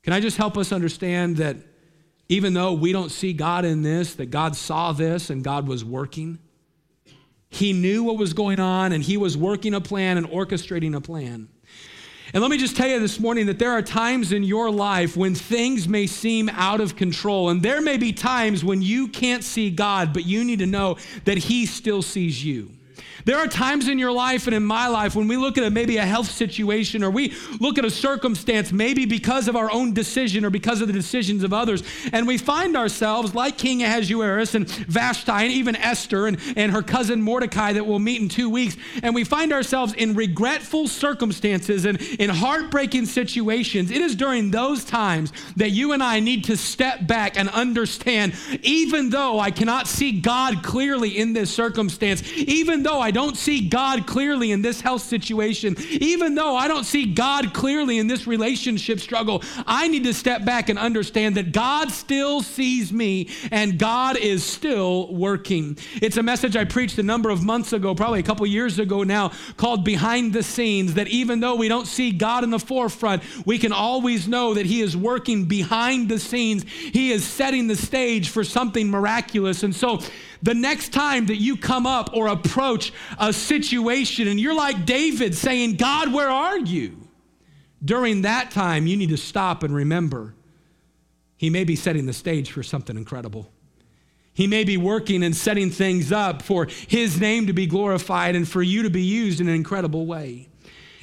Can 0.02 0.12
I 0.12 0.20
just 0.20 0.36
help 0.36 0.56
us 0.56 0.72
understand 0.72 1.38
that 1.38 1.56
even 2.28 2.54
though 2.54 2.72
we 2.72 2.92
don't 2.92 3.10
see 3.10 3.32
God 3.32 3.64
in 3.64 3.82
this, 3.82 4.14
that 4.14 4.26
God 4.26 4.56
saw 4.56 4.92
this 4.92 5.30
and 5.30 5.42
God 5.42 5.66
was 5.66 5.84
working? 5.84 6.38
He 7.50 7.72
knew 7.72 8.04
what 8.04 8.18
was 8.18 8.34
going 8.34 8.60
on 8.60 8.92
and 8.92 9.02
he 9.02 9.16
was 9.16 9.36
working 9.36 9.74
a 9.74 9.80
plan 9.80 10.18
and 10.18 10.28
orchestrating 10.28 10.94
a 10.94 11.00
plan. 11.00 11.48
And 12.34 12.42
let 12.42 12.50
me 12.50 12.58
just 12.58 12.76
tell 12.76 12.88
you 12.88 13.00
this 13.00 13.18
morning 13.18 13.46
that 13.46 13.58
there 13.58 13.70
are 13.70 13.80
times 13.80 14.32
in 14.32 14.42
your 14.42 14.70
life 14.70 15.16
when 15.16 15.34
things 15.34 15.88
may 15.88 16.06
seem 16.06 16.50
out 16.50 16.80
of 16.82 16.94
control. 16.94 17.48
And 17.48 17.62
there 17.62 17.80
may 17.80 17.96
be 17.96 18.12
times 18.12 18.62
when 18.62 18.82
you 18.82 19.08
can't 19.08 19.42
see 19.42 19.70
God, 19.70 20.12
but 20.12 20.26
you 20.26 20.44
need 20.44 20.58
to 20.58 20.66
know 20.66 20.98
that 21.24 21.38
He 21.38 21.64
still 21.64 22.02
sees 22.02 22.44
you. 22.44 22.70
There 23.28 23.36
are 23.36 23.46
times 23.46 23.88
in 23.88 23.98
your 23.98 24.10
life 24.10 24.46
and 24.46 24.56
in 24.56 24.64
my 24.64 24.88
life 24.88 25.14
when 25.14 25.28
we 25.28 25.36
look 25.36 25.58
at 25.58 25.64
a, 25.64 25.70
maybe 25.70 25.98
a 25.98 26.06
health 26.06 26.30
situation 26.30 27.04
or 27.04 27.10
we 27.10 27.34
look 27.60 27.76
at 27.76 27.84
a 27.84 27.90
circumstance, 27.90 28.72
maybe 28.72 29.04
because 29.04 29.48
of 29.48 29.54
our 29.54 29.70
own 29.70 29.92
decision 29.92 30.46
or 30.46 30.50
because 30.50 30.80
of 30.80 30.86
the 30.86 30.94
decisions 30.94 31.44
of 31.44 31.52
others, 31.52 31.82
and 32.14 32.26
we 32.26 32.38
find 32.38 32.74
ourselves 32.74 33.34
like 33.34 33.58
King 33.58 33.82
Ahasuerus 33.82 34.54
and 34.54 34.66
Vashti 34.66 35.30
and 35.30 35.52
even 35.52 35.76
Esther 35.76 36.26
and, 36.26 36.38
and 36.56 36.72
her 36.72 36.80
cousin 36.80 37.20
Mordecai 37.20 37.74
that 37.74 37.86
we'll 37.86 37.98
meet 37.98 38.22
in 38.22 38.30
two 38.30 38.48
weeks, 38.48 38.78
and 39.02 39.14
we 39.14 39.24
find 39.24 39.52
ourselves 39.52 39.92
in 39.92 40.14
regretful 40.14 40.88
circumstances 40.88 41.84
and 41.84 42.00
in 42.00 42.30
heartbreaking 42.30 43.04
situations. 43.04 43.90
It 43.90 44.00
is 44.00 44.16
during 44.16 44.50
those 44.50 44.86
times 44.86 45.34
that 45.56 45.68
you 45.68 45.92
and 45.92 46.02
I 46.02 46.20
need 46.20 46.44
to 46.44 46.56
step 46.56 47.06
back 47.06 47.38
and 47.38 47.50
understand, 47.50 48.32
even 48.62 49.10
though 49.10 49.38
I 49.38 49.50
cannot 49.50 49.86
see 49.86 50.18
God 50.18 50.62
clearly 50.62 51.18
in 51.18 51.34
this 51.34 51.52
circumstance, 51.52 52.26
even 52.32 52.82
though 52.82 53.02
I 53.02 53.17
don't 53.18 53.36
see 53.36 53.68
God 53.68 54.06
clearly 54.06 54.52
in 54.52 54.62
this 54.62 54.80
health 54.80 55.02
situation, 55.02 55.74
even 55.90 56.36
though 56.36 56.54
I 56.54 56.68
don't 56.68 56.84
see 56.84 57.04
God 57.04 57.52
clearly 57.52 57.98
in 57.98 58.06
this 58.06 58.28
relationship 58.28 59.00
struggle, 59.00 59.42
I 59.66 59.88
need 59.88 60.04
to 60.04 60.14
step 60.14 60.44
back 60.44 60.68
and 60.68 60.78
understand 60.78 61.36
that 61.36 61.50
God 61.50 61.90
still 61.90 62.42
sees 62.42 62.92
me 62.92 63.28
and 63.50 63.76
God 63.76 64.18
is 64.18 64.44
still 64.44 65.12
working. 65.12 65.76
It's 66.00 66.16
a 66.16 66.22
message 66.22 66.54
I 66.54 66.62
preached 66.62 66.96
a 66.98 67.02
number 67.02 67.28
of 67.28 67.42
months 67.42 67.72
ago, 67.72 67.92
probably 67.92 68.20
a 68.20 68.22
couple 68.22 68.46
years 68.46 68.78
ago 68.78 69.02
now, 69.02 69.32
called 69.56 69.84
Behind 69.84 70.32
the 70.32 70.44
Scenes. 70.44 70.94
That 70.94 71.08
even 71.08 71.40
though 71.40 71.56
we 71.56 71.66
don't 71.66 71.88
see 71.88 72.12
God 72.12 72.44
in 72.44 72.50
the 72.50 72.60
forefront, 72.60 73.24
we 73.44 73.58
can 73.58 73.72
always 73.72 74.28
know 74.28 74.54
that 74.54 74.64
He 74.64 74.80
is 74.80 74.96
working 74.96 75.46
behind 75.46 76.08
the 76.08 76.20
scenes. 76.20 76.64
He 76.70 77.10
is 77.10 77.24
setting 77.24 77.66
the 77.66 77.74
stage 77.74 78.28
for 78.28 78.44
something 78.44 78.88
miraculous. 78.88 79.64
And 79.64 79.74
so, 79.74 79.98
the 80.42 80.54
next 80.54 80.92
time 80.92 81.26
that 81.26 81.36
you 81.36 81.56
come 81.56 81.86
up 81.86 82.10
or 82.12 82.28
approach 82.28 82.92
a 83.18 83.32
situation 83.32 84.28
and 84.28 84.40
you're 84.40 84.54
like 84.54 84.84
David 84.84 85.34
saying, 85.34 85.76
God, 85.76 86.12
where 86.12 86.28
are 86.28 86.58
you? 86.58 87.08
During 87.84 88.22
that 88.22 88.50
time, 88.50 88.86
you 88.86 88.96
need 88.96 89.10
to 89.10 89.16
stop 89.16 89.62
and 89.62 89.74
remember 89.74 90.34
he 91.36 91.50
may 91.50 91.64
be 91.64 91.76
setting 91.76 92.06
the 92.06 92.12
stage 92.12 92.50
for 92.50 92.62
something 92.62 92.96
incredible. 92.96 93.50
He 94.34 94.46
may 94.46 94.64
be 94.64 94.76
working 94.76 95.22
and 95.22 95.34
setting 95.34 95.70
things 95.70 96.12
up 96.12 96.42
for 96.42 96.66
his 96.88 97.20
name 97.20 97.46
to 97.46 97.52
be 97.52 97.66
glorified 97.66 98.36
and 98.36 98.48
for 98.48 98.62
you 98.62 98.82
to 98.82 98.90
be 98.90 99.02
used 99.02 99.40
in 99.40 99.48
an 99.48 99.54
incredible 99.54 100.06
way. 100.06 100.48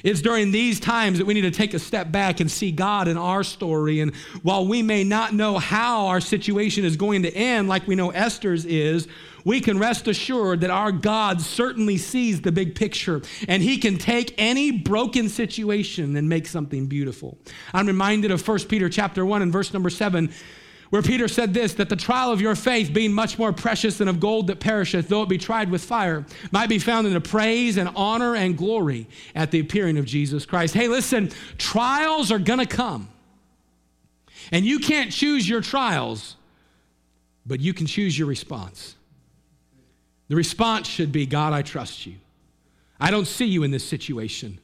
It's 0.06 0.22
during 0.22 0.52
these 0.52 0.78
times 0.78 1.18
that 1.18 1.24
we 1.24 1.34
need 1.34 1.40
to 1.40 1.50
take 1.50 1.74
a 1.74 1.80
step 1.80 2.12
back 2.12 2.38
and 2.38 2.48
see 2.48 2.70
God 2.70 3.08
in 3.08 3.16
our 3.16 3.42
story. 3.42 3.98
And 3.98 4.14
while 4.44 4.64
we 4.64 4.80
may 4.80 5.02
not 5.02 5.34
know 5.34 5.58
how 5.58 6.06
our 6.06 6.20
situation 6.20 6.84
is 6.84 6.96
going 6.96 7.24
to 7.24 7.34
end, 7.34 7.66
like 7.66 7.88
we 7.88 7.96
know 7.96 8.10
Esther's 8.10 8.64
is, 8.64 9.08
we 9.44 9.60
can 9.60 9.80
rest 9.80 10.06
assured 10.06 10.60
that 10.60 10.70
our 10.70 10.92
God 10.92 11.40
certainly 11.40 11.96
sees 11.96 12.42
the 12.42 12.52
big 12.52 12.76
picture 12.76 13.20
and 13.48 13.64
he 13.64 13.78
can 13.78 13.98
take 13.98 14.32
any 14.38 14.70
broken 14.70 15.28
situation 15.28 16.14
and 16.14 16.28
make 16.28 16.46
something 16.46 16.86
beautiful. 16.86 17.36
I'm 17.74 17.88
reminded 17.88 18.30
of 18.30 18.46
1 18.46 18.58
Peter 18.68 18.88
chapter 18.88 19.26
1 19.26 19.42
and 19.42 19.52
verse 19.52 19.72
number 19.72 19.90
7 19.90 20.32
where 20.90 21.02
Peter 21.02 21.28
said 21.28 21.52
this 21.52 21.74
that 21.74 21.88
the 21.88 21.96
trial 21.96 22.30
of 22.30 22.40
your 22.40 22.54
faith, 22.54 22.92
being 22.92 23.12
much 23.12 23.38
more 23.38 23.52
precious 23.52 23.98
than 23.98 24.08
of 24.08 24.20
gold 24.20 24.46
that 24.46 24.60
perisheth, 24.60 25.08
though 25.08 25.22
it 25.22 25.28
be 25.28 25.38
tried 25.38 25.70
with 25.70 25.84
fire, 25.84 26.24
might 26.52 26.68
be 26.68 26.78
found 26.78 27.06
in 27.06 27.12
the 27.12 27.20
praise 27.20 27.76
and 27.76 27.90
honor 27.96 28.34
and 28.36 28.56
glory 28.56 29.06
at 29.34 29.50
the 29.50 29.60
appearing 29.60 29.98
of 29.98 30.04
Jesus 30.04 30.46
Christ. 30.46 30.74
Hey, 30.74 30.88
listen, 30.88 31.30
trials 31.58 32.30
are 32.30 32.38
going 32.38 32.60
to 32.60 32.66
come. 32.66 33.08
And 34.52 34.64
you 34.64 34.78
can't 34.78 35.10
choose 35.10 35.48
your 35.48 35.60
trials, 35.60 36.36
but 37.44 37.60
you 37.60 37.74
can 37.74 37.86
choose 37.86 38.16
your 38.16 38.28
response. 38.28 38.94
The 40.28 40.36
response 40.36 40.86
should 40.86 41.12
be 41.12 41.26
God, 41.26 41.52
I 41.52 41.62
trust 41.62 42.06
you. 42.06 42.16
I 42.98 43.10
don't 43.10 43.26
see 43.26 43.44
you 43.44 43.62
in 43.62 43.70
this 43.70 43.84
situation, 43.84 44.58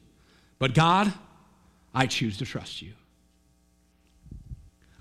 but 0.57 0.73
God, 0.73 1.13
I 1.93 2.07
choose 2.07 2.37
to 2.37 2.45
trust 2.45 2.81
you. 2.81 2.93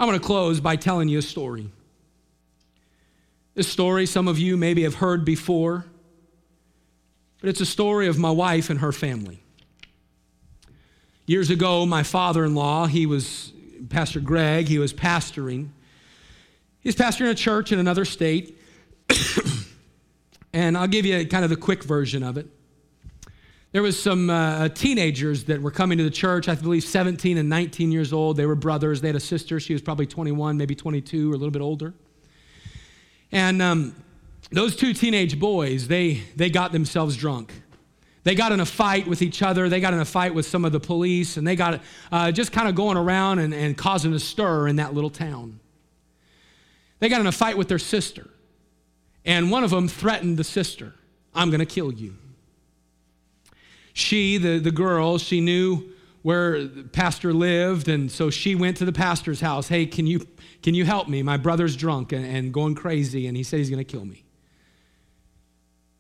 I 0.03 0.05
want 0.05 0.21
to 0.21 0.27
close 0.27 0.59
by 0.59 0.75
telling 0.75 1.07
you 1.07 1.21
a 1.21 1.23
story. 1.23 1.71
This 3.55 3.69
story 3.69 4.05
some 4.05 4.27
of 4.27 4.37
you 4.37 4.57
maybe 4.57 4.83
have 4.83 4.97
heard 4.97 5.25
before, 5.25 5.85
but 7.41 7.49
it's 7.49 7.61
a 7.61 7.67
story 7.67 8.09
of 8.09 8.19
my 8.19 8.33
wife 8.33 8.69
and 8.69 8.81
her 8.81 8.91
family. 8.91 9.45
Years 11.27 11.51
ago, 11.51 11.87
my 11.87 12.03
father 12.03 12.45
in 12.45 12.57
law, 12.57 12.87
he 12.87 13.07
was 13.07 13.53
Pastor 13.91 14.19
Greg, 14.19 14.67
he 14.67 14.81
was 14.81 14.93
pastoring. 14.93 15.69
He 16.81 16.89
was 16.89 16.97
pastoring 16.97 17.31
a 17.31 17.35
church 17.37 17.71
in 17.71 17.79
another 17.79 18.05
state. 18.05 18.59
and 20.53 20.77
I'll 20.77 20.89
give 20.89 21.07
you 21.07 21.25
kind 21.29 21.45
of 21.45 21.51
the 21.51 21.57
quick 21.57 21.85
version 21.85 22.25
of 22.25 22.37
it. 22.39 22.49
There 23.73 23.83
was 23.83 24.01
some 24.01 24.29
uh, 24.29 24.69
teenagers 24.69 25.45
that 25.45 25.61
were 25.61 25.71
coming 25.71 25.97
to 25.99 26.05
the 26.05 26.11
church 26.11 26.49
i 26.49 26.55
believe 26.55 26.85
17 26.85 27.39
and 27.39 27.49
19 27.49 27.91
years 27.91 28.13
old. 28.13 28.37
They 28.37 28.47
were 28.47 28.55
brothers. 28.55 29.01
They 29.01 29.09
had 29.09 29.17
a 29.17 29.21
sister. 29.21 29.59
She 29.59 29.73
was 29.73 29.83
probably 29.83 30.07
21 30.07 30.57
maybe 30.57 30.75
22 30.75 31.31
or 31.31 31.35
a 31.35 31.39
little 31.39 31.51
bit 31.51 31.63
older. 31.63 31.95
And 33.33 33.63
um, 33.63 33.97
those 34.51 34.77
two 34.77 34.93
teenage 34.93 35.41
boys 35.41 35.89
they 35.89 36.23
they 36.37 36.51
got 36.51 36.73
themselves 36.73 37.17
drunk. 37.17 37.53
They 38.25 38.37
got 38.37 38.53
in 38.53 38.61
a 38.61 38.67
fight 38.67 39.09
with 39.09 39.21
each 39.21 39.43
other. 39.43 39.69
They 39.69 39.81
got 39.81 39.95
in 39.95 40.01
a 40.01 40.05
fight 40.05 40.33
with 40.33 40.47
some 40.47 40.65
of 40.65 40.71
the 40.71 40.79
police 40.79 41.37
and 41.37 41.47
they 41.47 41.57
got 41.57 41.81
uh, 42.13 42.31
just 42.31 42.53
kind 42.53 42.69
of 42.69 42.77
going 42.77 42.97
around 42.97 43.41
and, 43.41 43.53
and 43.53 43.77
causing 43.77 44.13
a 44.13 44.19
stir 44.21 44.69
in 44.69 44.77
that 44.77 44.95
little 44.95 45.11
town. 45.11 45.59
They 47.01 47.09
got 47.09 47.21
in 47.21 47.27
a 47.27 47.33
fight 47.33 47.57
with 47.57 47.67
their 47.67 47.81
sister 47.81 48.29
and 49.25 49.51
one 49.51 49.65
of 49.65 49.71
them 49.71 49.89
threatened 49.89 50.37
the 50.37 50.45
sister. 50.45 50.95
I'm 51.35 51.49
going 51.49 51.61
to 51.61 51.67
kill 51.67 51.93
you 51.93 52.17
she, 53.93 54.39
the, 54.39 54.59
the 54.59 54.71
girl, 54.71 55.19
she 55.19 55.41
knew 55.41 55.93
where 56.23 56.65
the 56.65 56.85
pastor 56.85 57.33
lived, 57.33 57.89
and 57.89 58.11
so 58.11 58.31
she 58.31 58.55
went 58.55 58.77
to 58.79 58.85
the 58.85 58.93
pastor's 58.93 59.41
house. 59.41 59.69
Hey, 59.69 59.87
can 59.87 60.07
you, 60.07 60.27
can 60.63 60.75
you 60.75 60.85
help 60.85 61.09
me? 61.09 61.23
My 61.23 61.37
brother's 61.37 61.77
drunk 61.77 62.13
and, 62.13 62.25
and 62.25 62.53
going 62.53 62.75
crazy, 62.75 63.27
and 63.27 63.37
he 63.37 63.43
said 63.43 63.59
he's 63.59 63.71
going 63.71 63.85
to 63.85 63.91
kill 63.91 64.05
me. 64.05 64.25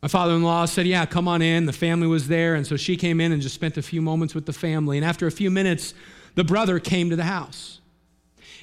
My 0.01 0.09
father 0.09 0.35
in 0.35 0.43
law 0.43 0.65
said, 0.65 0.87
Yeah, 0.87 1.07
come 1.07 1.29
on 1.29 1.43
in. 1.43 1.67
The 1.67 1.73
family 1.73 2.07
was 2.07 2.29
there, 2.29 2.55
and 2.55 2.67
so 2.67 2.77
she 2.77 2.97
came 2.97 3.21
in 3.21 3.33
and 3.33 3.43
just 3.43 3.55
spent 3.55 3.77
a 3.77 3.83
few 3.83 4.03
moments 4.03 4.35
with 4.35 4.47
the 4.47 4.53
family. 4.53 4.97
And 4.97 5.05
after 5.05 5.27
a 5.27 5.33
few 5.33 5.51
minutes, 5.51 5.95
the 6.35 6.45
brother 6.45 6.81
came 6.81 7.11
to 7.11 7.17
the 7.17 7.25
house. 7.25 7.81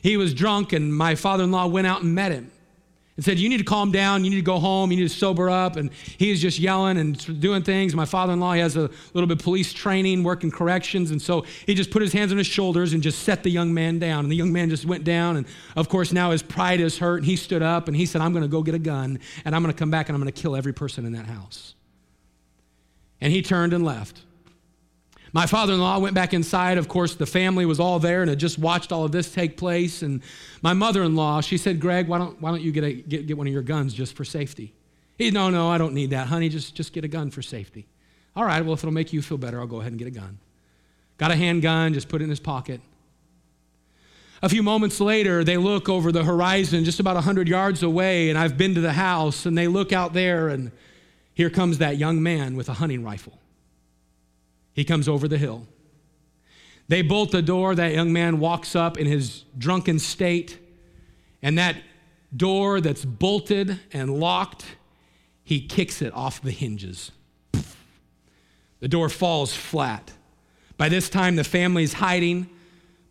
He 0.02 0.18
was 0.18 0.34
drunk, 0.34 0.74
and 0.74 0.94
my 0.94 1.16
father 1.16 1.44
in 1.44 1.52
law 1.52 1.68
went 1.68 1.88
out 1.88 2.04
and 2.04 2.16
met 2.16 2.32
him 2.32 2.52
and 3.20 3.26
said, 3.26 3.38
You 3.38 3.50
need 3.50 3.58
to 3.58 3.66
calm 3.66 3.92
down. 3.92 4.24
You 4.24 4.30
need 4.30 4.38
to 4.38 4.42
go 4.42 4.60
home. 4.60 4.92
You 4.92 4.98
need 4.98 5.10
to 5.10 5.14
sober 5.14 5.50
up. 5.50 5.76
And 5.76 5.92
he 5.92 6.32
is 6.32 6.40
just 6.40 6.58
yelling 6.58 6.98
and 6.98 7.42
doing 7.42 7.64
things. 7.64 7.94
My 7.94 8.06
father 8.06 8.32
in 8.32 8.40
law, 8.40 8.54
he 8.54 8.62
has 8.62 8.78
a 8.78 8.90
little 9.14 9.28
bit 9.28 9.40
of 9.40 9.44
police 9.44 9.74
training, 9.74 10.24
working 10.24 10.50
corrections. 10.50 11.12
And 11.12 11.22
so 11.22 11.42
he 11.66 11.76
just 11.76 11.92
put 11.92 12.02
his 12.02 12.14
hands 12.14 12.32
on 12.32 12.38
his 12.38 12.48
shoulders 12.48 12.94
and 12.94 13.04
just 13.04 13.24
set 13.24 13.44
the 13.44 13.50
young 13.50 13.74
man 13.74 14.00
down. 14.00 14.24
And 14.24 14.32
the 14.32 14.38
young 14.38 14.54
man 14.54 14.70
just 14.70 14.86
went 14.86 15.04
down. 15.04 15.36
And 15.36 15.46
of 15.76 15.90
course, 15.90 16.14
now 16.14 16.32
his 16.32 16.42
pride 16.42 16.80
is 16.80 16.98
hurt. 16.98 17.18
And 17.18 17.26
he 17.26 17.36
stood 17.36 17.62
up 17.62 17.90
and 17.90 17.98
he 17.98 18.06
said, 18.06 18.22
I'm 18.22 18.32
going 18.32 18.44
to 18.44 18.48
go 18.48 18.64
get 18.64 18.74
a 18.74 18.80
gun 18.80 19.20
and 19.44 19.54
I'm 19.54 19.64
going 19.64 19.74
to 19.74 19.78
come 19.78 19.92
back 19.92 20.08
and 20.08 20.16
I'm 20.16 20.22
going 20.22 20.32
to 20.32 20.42
kill 20.42 20.56
every 20.56 20.74
person 20.74 21.06
in 21.06 21.12
that 21.12 21.26
house. 21.26 21.76
And 23.20 23.34
he 23.34 23.42
turned 23.42 23.74
and 23.74 23.84
left. 23.84 24.22
My 25.32 25.46
father 25.46 25.74
in 25.74 25.80
law 25.80 26.00
went 26.00 26.16
back 26.16 26.34
inside. 26.34 26.78
Of 26.78 26.88
course, 26.88 27.16
the 27.16 27.26
family 27.26 27.66
was 27.66 27.80
all 27.80 28.00
there 28.00 28.22
and 28.22 28.30
had 28.30 28.40
just 28.40 28.58
watched 28.58 28.92
all 28.92 29.06
of 29.06 29.12
this 29.12 29.32
take 29.32 29.58
place. 29.58 30.02
And 30.02 30.22
my 30.62 30.74
mother 30.74 31.04
in 31.04 31.16
law, 31.16 31.42
she 31.42 31.58
said, 31.58 31.80
Greg, 31.80 32.08
why 32.08 32.18
don't, 32.18 32.42
why 32.42 32.50
don't 32.50 32.62
you 32.62 32.72
get, 32.72 32.84
a, 32.84 32.94
get, 32.94 33.28
get 33.28 33.38
one 33.38 33.46
of 33.46 33.54
your 33.54 33.62
guns 33.62 33.94
just 33.94 34.16
for 34.16 34.26
safety? 34.26 34.74
He, 35.18 35.32
no, 35.32 35.50
no, 35.50 35.70
I 35.70 35.78
don't 35.78 35.94
need 35.94 36.12
that, 36.12 36.28
honey. 36.28 36.50
Just, 36.50 36.76
just 36.76 36.94
get 36.94 37.04
a 37.04 37.08
gun 37.08 37.30
for 37.30 37.42
safety. 37.42 37.88
All 38.36 38.46
right, 38.46 38.64
well, 38.64 38.74
if 38.74 38.80
it'll 38.80 38.92
make 38.92 39.14
you 39.14 39.22
feel 39.22 39.38
better, 39.38 39.60
I'll 39.60 39.68
go 39.68 39.82
ahead 39.82 39.92
and 39.92 40.00
get 40.00 40.08
a 40.08 40.12
gun. 40.12 40.40
Got 41.18 41.32
a 41.32 41.36
handgun, 41.36 41.94
just 41.94 42.08
put 42.08 42.22
it 42.22 42.24
in 42.24 42.30
his 42.30 42.40
pocket. 42.40 42.80
A 44.42 44.48
few 44.48 44.64
moments 44.64 45.02
later, 45.02 45.44
they 45.44 45.58
look 45.58 45.90
over 45.90 46.14
the 46.14 46.24
horizon 46.24 46.86
just 46.86 47.02
about 47.02 47.16
100 47.16 47.50
yards 47.50 47.84
away, 47.84 48.30
and 48.30 48.40
I've 48.40 48.58
been 48.58 48.74
to 48.76 48.82
the 48.82 48.94
house, 48.94 49.46
and 49.46 49.58
they 49.58 49.68
look 49.68 49.92
out 49.92 50.14
there, 50.14 50.48
and 50.48 50.72
here 51.34 51.50
comes 51.50 51.80
that 51.80 51.98
young 51.98 52.24
man 52.24 52.56
with 52.56 52.70
a 52.70 52.74
hunting 52.74 53.04
rifle. 53.04 53.38
He 54.80 54.86
comes 54.86 55.10
over 55.10 55.28
the 55.28 55.38
hill. 55.38 55.68
They 56.88 57.02
bolt 57.02 57.32
the 57.32 57.42
door. 57.42 57.76
That 57.76 57.92
young 57.92 58.14
man 58.14 58.40
walks 58.40 58.78
up 58.78 58.98
in 58.98 59.08
his 59.08 59.44
drunken 59.58 60.00
state, 60.00 60.58
and 61.42 61.58
that 61.58 61.76
door 62.34 62.80
that's 62.80 63.04
bolted 63.04 63.78
and 63.92 64.22
locked, 64.22 64.64
he 65.44 65.60
kicks 65.60 66.02
it 66.02 66.14
off 66.14 66.42
the 66.42 66.52
hinges. 66.52 67.12
The 68.80 68.88
door 68.88 69.10
falls 69.10 69.54
flat. 69.54 70.14
By 70.78 70.88
this 70.88 71.10
time, 71.10 71.36
the 71.36 71.44
family's 71.44 71.92
hiding. 71.92 72.50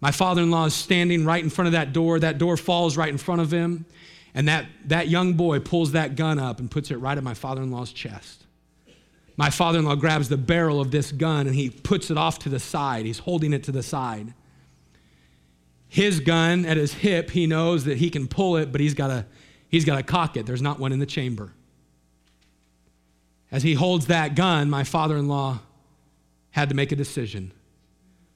My 0.00 0.10
father 0.10 0.40
in 0.40 0.50
law 0.50 0.64
is 0.64 0.74
standing 0.74 1.26
right 1.26 1.44
in 1.44 1.50
front 1.50 1.66
of 1.66 1.72
that 1.72 1.92
door. 1.92 2.18
That 2.18 2.38
door 2.38 2.56
falls 2.56 2.96
right 2.96 3.10
in 3.10 3.18
front 3.18 3.42
of 3.42 3.52
him. 3.52 3.84
And 4.32 4.48
that, 4.48 4.64
that 4.86 5.08
young 5.08 5.34
boy 5.34 5.60
pulls 5.60 5.92
that 5.92 6.16
gun 6.16 6.38
up 6.38 6.60
and 6.60 6.70
puts 6.70 6.90
it 6.90 6.96
right 6.96 7.18
at 7.18 7.24
my 7.24 7.34
father 7.34 7.60
in 7.60 7.70
law's 7.70 7.92
chest. 7.92 8.46
My 9.38 9.50
father 9.50 9.78
in 9.78 9.84
law 9.84 9.94
grabs 9.94 10.28
the 10.28 10.36
barrel 10.36 10.80
of 10.80 10.90
this 10.90 11.12
gun 11.12 11.46
and 11.46 11.54
he 11.54 11.70
puts 11.70 12.10
it 12.10 12.18
off 12.18 12.40
to 12.40 12.48
the 12.48 12.58
side. 12.58 13.06
He's 13.06 13.20
holding 13.20 13.52
it 13.52 13.62
to 13.64 13.72
the 13.72 13.84
side. 13.84 14.34
His 15.86 16.18
gun 16.18 16.66
at 16.66 16.76
his 16.76 16.92
hip, 16.92 17.30
he 17.30 17.46
knows 17.46 17.84
that 17.84 17.98
he 17.98 18.10
can 18.10 18.26
pull 18.26 18.56
it, 18.56 18.72
but 18.72 18.80
he's 18.80 18.94
got 18.94 19.24
he's 19.68 19.84
to 19.84 20.02
cock 20.02 20.36
it. 20.36 20.44
There's 20.44 20.60
not 20.60 20.80
one 20.80 20.92
in 20.92 20.98
the 20.98 21.06
chamber. 21.06 21.52
As 23.52 23.62
he 23.62 23.74
holds 23.74 24.08
that 24.08 24.34
gun, 24.34 24.68
my 24.68 24.82
father 24.82 25.16
in 25.16 25.28
law 25.28 25.60
had 26.50 26.68
to 26.68 26.74
make 26.74 26.90
a 26.90 26.96
decision. 26.96 27.52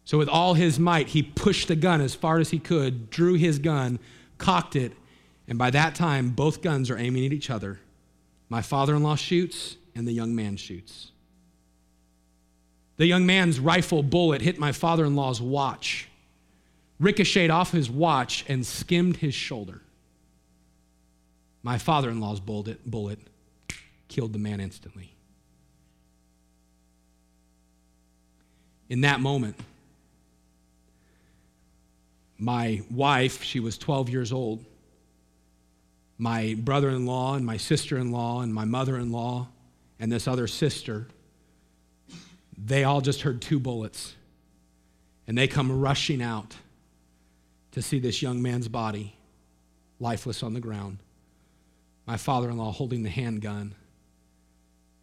So, 0.05 0.19
with 0.19 0.29
all 0.29 0.55
his 0.55 0.79
might, 0.79 1.09
he 1.09 1.23
pushed 1.23 1.69
the 1.69 1.77
gun 1.77 2.01
as 2.01 2.15
far 2.15 2.39
as 2.39 2.51
he 2.51 2.59
could, 2.59 3.11
drew 3.11 3.35
his 3.35 3.59
gun, 3.59 3.99
cocked 4.39 4.75
it, 4.75 4.93
and 5.47 5.59
by 5.59 5.71
that 5.71 5.95
time, 5.95 6.31
both 6.31 6.63
guns 6.63 6.91
are 6.91 6.99
aiming 6.99 7.27
at 7.27 7.33
each 7.33 7.51
other. 7.51 7.81
My 8.49 8.63
father 8.63 8.95
in 8.95 9.03
law 9.03 9.17
shoots, 9.17 9.77
and 9.95 10.07
the 10.07 10.13
young 10.13 10.35
man 10.35 10.57
shoots. 10.57 11.11
The 12.97 13.07
young 13.07 13.27
man's 13.27 13.59
rifle 13.59 14.03
bullet 14.03 14.43
hit 14.43 14.59
my 14.59 14.73
father 14.73 15.05
in 15.05 15.17
law's 15.17 15.41
watch, 15.41 16.09
ricocheted 17.01 17.51
off 17.51 17.73
his 17.73 17.91
watch, 17.91 18.45
and 18.49 18.65
skimmed 18.65 19.17
his 19.17 19.35
shoulder. 19.35 19.81
My 21.63 21.79
father 21.79 22.11
in 22.11 22.21
law's 22.21 22.41
bullet, 22.41 22.85
bullet 22.89 23.19
killed 24.09 24.33
the 24.33 24.39
man 24.39 24.61
instantly. 24.61 25.15
In 28.89 29.01
that 29.03 29.21
moment, 29.21 29.57
my 32.39 32.83
wife, 32.91 33.43
she 33.43 33.61
was 33.61 33.79
12 33.79 34.11
years 34.11 34.33
old, 34.33 34.65
my 36.19 36.55
brother 36.59 36.91
in 36.91 37.07
law 37.07 37.35
and 37.35 37.47
my 37.47 37.57
sister 37.57 37.97
in 37.97 38.13
law 38.13 38.43
and 38.43 38.53
my 38.53 38.65
mother 38.65 38.97
in 38.97 39.11
law 39.11 39.49
and 40.03 40.11
this 40.11 40.27
other 40.27 40.49
sister, 40.49 41.07
they 42.59 42.83
all 42.83 43.01
just 43.01 43.23
heard 43.23 43.41
two 43.41 43.61
bullets. 43.61 44.17
And 45.29 45.39
they 45.39 45.47
come 45.47 45.81
rushing 45.81 46.21
out 46.21 46.57
to 47.71 47.83
see 47.83 48.01
this 48.01 48.21
young 48.21 48.43
man's 48.43 48.67
body 48.67 49.15
lifeless 50.01 50.43
on 50.43 50.55
the 50.55 50.61
ground. 50.61 50.99
My 52.05 52.17
father 52.17 52.51
in 52.51 52.57
law 52.57 52.73
holding 52.73 53.05
the 53.05 53.11
handgun 53.11 53.77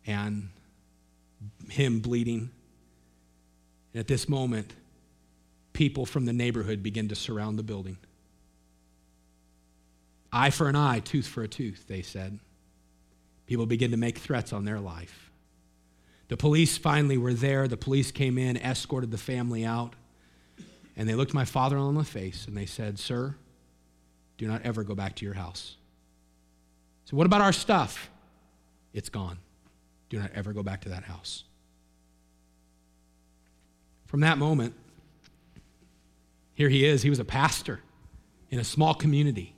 and 0.06 0.50
him 1.70 2.02
bleeding. 2.02 2.52
And 3.93 4.02
at 4.02 4.08
this 4.08 4.28
moment, 4.28 4.74
people 5.72 6.06
from 6.06 6.26
the 6.26 6.34
neighborhood 6.34 6.84
begin 6.84 7.08
to 7.08 7.16
surround 7.16 7.58
the 7.58 7.64
building. 7.64 7.95
Eye 10.34 10.50
for 10.50 10.68
an 10.68 10.76
eye, 10.76 11.00
tooth 11.00 11.26
for 11.26 11.41
a 11.41 11.47
tooth, 11.47 11.86
they 11.88 12.02
said. 12.02 12.38
People 13.50 13.66
begin 13.66 13.89
to 13.89 13.97
make 13.97 14.20
threats 14.20 14.54
on 14.54 14.64
their 14.64 14.80
life. 14.80 15.32
The 16.28 16.38
police 16.38 16.78
finally 16.78 17.18
were 17.18 17.34
there. 17.34 17.68
The 17.68 17.78
police 17.78 18.12
came 18.12 18.38
in, 18.38 18.58
escorted 18.58 19.10
the 19.10 19.18
family 19.18 19.66
out, 19.66 19.95
and 20.95 21.10
they 21.10 21.16
looked 21.16 21.34
my 21.34 21.45
father 21.45 21.76
in 21.80 21.95
the 21.95 22.04
face 22.04 22.45
and 22.45 22.56
they 22.56 22.68
said, 22.68 23.00
Sir, 23.00 23.34
do 24.38 24.47
not 24.47 24.62
ever 24.62 24.84
go 24.84 24.93
back 24.93 25.16
to 25.16 25.26
your 25.26 25.34
house. 25.34 25.78
So, 27.06 27.18
what 27.18 27.26
about 27.26 27.41
our 27.41 27.52
stuff? 27.52 28.12
It's 28.93 29.10
gone. 29.10 29.39
Do 30.10 30.20
not 30.20 30.30
ever 30.36 30.54
go 30.54 30.62
back 30.62 30.82
to 30.82 30.89
that 30.89 31.06
house. 31.06 31.43
From 34.06 34.20
that 34.20 34.38
moment, 34.38 34.76
here 36.54 36.70
he 36.70 36.86
is. 36.86 37.02
He 37.02 37.10
was 37.10 37.18
a 37.18 37.26
pastor 37.26 37.80
in 38.52 38.60
a 38.60 38.64
small 38.64 38.93
community. 38.93 39.56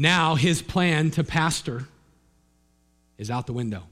Now 0.00 0.34
his 0.34 0.62
plan 0.62 1.10
to 1.10 1.22
pastor 1.22 1.84
is 3.18 3.30
out 3.30 3.46
the 3.46 3.52
window. 3.52 3.82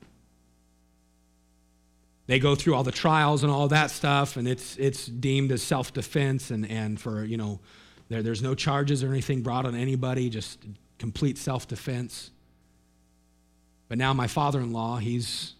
They 2.27 2.39
go 2.39 2.55
through 2.55 2.77
all 2.77 2.83
the 2.83 2.91
trials 2.91 3.43
and 3.43 3.53
all 3.53 3.69
that 3.69 3.91
stuff, 3.91 4.39
and 4.39 4.49
it's, 4.49 4.79
it's 4.79 5.05
deemed 5.05 5.53
as 5.53 5.63
self 5.63 5.93
defense, 5.93 6.51
and, 6.51 6.65
and 6.71 6.99
for, 6.99 7.25
you 7.25 7.37
know, 7.37 7.61
there, 8.09 8.23
there's 8.23 8.41
no 8.41 8.55
charges 8.55 9.05
or 9.05 9.11
anything 9.11 9.43
brought 9.43 9.67
on 9.67 9.75
anybody, 9.75 10.31
just 10.31 10.59
complete 10.99 11.37
self 11.37 11.69
defense. 11.69 12.31
But 13.91 13.99
now 13.99 14.15
my 14.15 14.29
father 14.29 14.61
in 14.61 14.73
law, 14.73 14.97
he's 14.97 15.53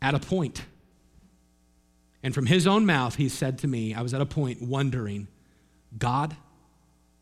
at 0.00 0.14
a 0.14 0.20
point. 0.20 0.62
And 2.22 2.32
from 2.32 2.46
his 2.46 2.64
own 2.68 2.86
mouth, 2.86 3.16
he 3.16 3.28
said 3.28 3.58
to 3.58 3.66
me, 3.66 3.92
I 3.92 4.02
was 4.02 4.14
at 4.14 4.20
a 4.20 4.26
point 4.26 4.62
wondering, 4.62 5.26
God, 5.98 6.36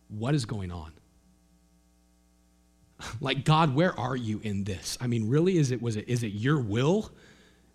what 0.09 0.35
is 0.35 0.45
going 0.45 0.71
on? 0.71 0.93
like 3.21 3.45
god 3.45 3.75
where 3.75 3.99
are 3.99 4.17
you 4.17 4.41
in 4.43 4.65
this 4.65 4.99
i 5.01 5.07
mean 5.07 5.29
really 5.29 5.57
is 5.57 5.71
it 5.71 5.81
was 5.81 5.97
it 5.97 6.09
is 6.09 6.23
it 6.23 6.29
your 6.29 6.61
will 6.61 7.11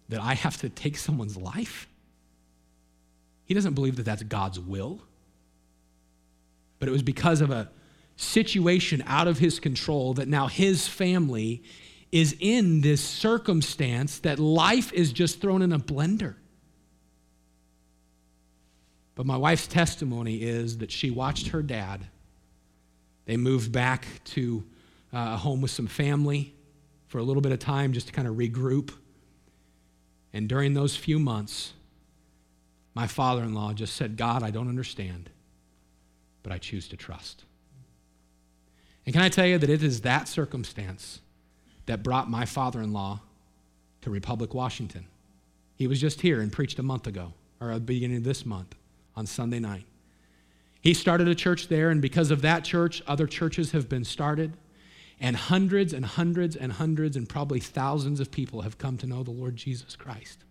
that 0.09 0.21
i 0.21 0.33
have 0.33 0.57
to 0.57 0.69
take 0.69 0.97
someone's 0.97 1.37
life 1.37 1.87
he 3.45 3.53
doesn't 3.53 3.73
believe 3.73 3.95
that 3.95 4.03
that's 4.03 4.23
god's 4.23 4.59
will 4.59 5.01
but 6.79 6.89
it 6.89 6.91
was 6.91 7.03
because 7.03 7.39
of 7.41 7.49
a 7.49 7.69
situation 8.15 9.03
out 9.07 9.27
of 9.27 9.39
his 9.39 9.59
control 9.59 10.13
that 10.15 10.27
now 10.27 10.47
his 10.47 10.87
family 10.87 11.63
is 12.11 12.35
in 12.39 12.81
this 12.81 13.03
circumstance 13.03 14.19
that 14.19 14.37
life 14.37 14.93
is 14.93 15.11
just 15.11 15.41
thrown 15.41 15.61
in 15.61 15.73
a 15.73 15.79
blender. 15.79 16.35
But 19.15 19.25
my 19.25 19.37
wife's 19.37 19.67
testimony 19.67 20.43
is 20.43 20.77
that 20.79 20.91
she 20.91 21.09
watched 21.09 21.47
her 21.47 21.63
dad. 21.63 22.05
They 23.25 23.37
moved 23.37 23.71
back 23.71 24.05
to 24.25 24.63
uh, 25.13 25.33
a 25.33 25.37
home 25.37 25.61
with 25.61 25.71
some 25.71 25.87
family 25.87 26.53
for 27.07 27.19
a 27.19 27.23
little 27.23 27.41
bit 27.41 27.51
of 27.51 27.59
time 27.59 27.93
just 27.93 28.07
to 28.07 28.13
kind 28.13 28.27
of 28.27 28.35
regroup. 28.35 28.91
And 30.33 30.49
during 30.49 30.73
those 30.73 30.95
few 30.95 31.19
months, 31.19 31.73
my 32.95 33.07
father 33.07 33.43
in 33.43 33.53
law 33.53 33.73
just 33.73 33.95
said, 33.95 34.17
God, 34.17 34.43
I 34.43 34.49
don't 34.49 34.67
understand, 34.67 35.29
but 36.41 36.51
I 36.51 36.57
choose 36.57 36.87
to 36.89 36.97
trust. 36.97 37.43
And 39.05 39.13
can 39.13 39.21
I 39.21 39.29
tell 39.29 39.45
you 39.45 39.57
that 39.57 39.69
it 39.69 39.83
is 39.83 40.01
that 40.01 40.27
circumstance 40.27 41.19
that 41.85 42.03
brought 42.03 42.29
my 42.29 42.45
father 42.45 42.81
in 42.81 42.93
law 42.93 43.21
to 44.01 44.09
Republic, 44.09 44.53
Washington? 44.53 45.05
He 45.75 45.87
was 45.87 45.99
just 45.99 46.21
here 46.21 46.39
and 46.39 46.51
preached 46.51 46.79
a 46.79 46.83
month 46.83 47.07
ago, 47.07 47.33
or 47.59 47.71
at 47.71 47.75
the 47.75 47.79
beginning 47.81 48.17
of 48.17 48.23
this 48.23 48.45
month 48.45 48.75
on 49.15 49.25
Sunday 49.25 49.59
night. 49.59 49.85
He 50.81 50.93
started 50.93 51.27
a 51.27 51.35
church 51.35 51.67
there, 51.67 51.89
and 51.89 52.01
because 52.01 52.31
of 52.31 52.41
that 52.41 52.63
church, 52.63 53.01
other 53.07 53.27
churches 53.27 53.71
have 53.71 53.87
been 53.89 54.03
started. 54.03 54.53
And 55.23 55.35
hundreds 55.35 55.93
and 55.93 56.05
hundreds 56.05 56.55
and 56.55 56.71
hundreds 56.71 57.15
and 57.15 57.27
probably 57.27 57.59
thousands 57.59 58.19
of 58.19 58.29
people 58.29 58.61
have 58.61 58.77
come 58.77 58.97
to 58.97 59.07
know 59.07 59.23
the 59.23 59.31
Lord 59.31 59.55
Jesus 59.55 59.95
Christ. 59.95 60.43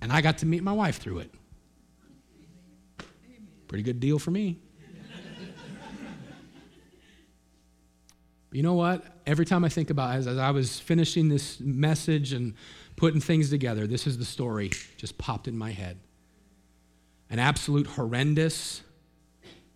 And 0.00 0.10
I 0.10 0.22
got 0.22 0.38
to 0.38 0.46
meet 0.46 0.62
my 0.62 0.72
wife 0.72 0.96
through 0.96 1.18
it. 1.18 1.34
Pretty 3.68 3.84
good 3.84 4.00
deal 4.00 4.18
for 4.18 4.30
me. 4.30 4.58
You 8.52 8.62
know 8.62 8.74
what? 8.74 9.04
Every 9.26 9.46
time 9.46 9.64
I 9.64 9.68
think 9.68 9.88
about 9.90 10.14
it, 10.14 10.18
as, 10.18 10.26
as 10.26 10.38
I 10.38 10.50
was 10.50 10.78
finishing 10.78 11.28
this 11.28 11.58
message 11.60 12.32
and 12.32 12.54
putting 12.96 13.20
things 13.20 13.48
together, 13.48 13.86
this 13.86 14.06
is 14.06 14.18
the 14.18 14.24
story 14.24 14.70
just 14.96 15.16
popped 15.18 15.48
in 15.48 15.56
my 15.56 15.70
head 15.70 15.98
an 17.30 17.38
absolute 17.38 17.86
horrendous, 17.86 18.82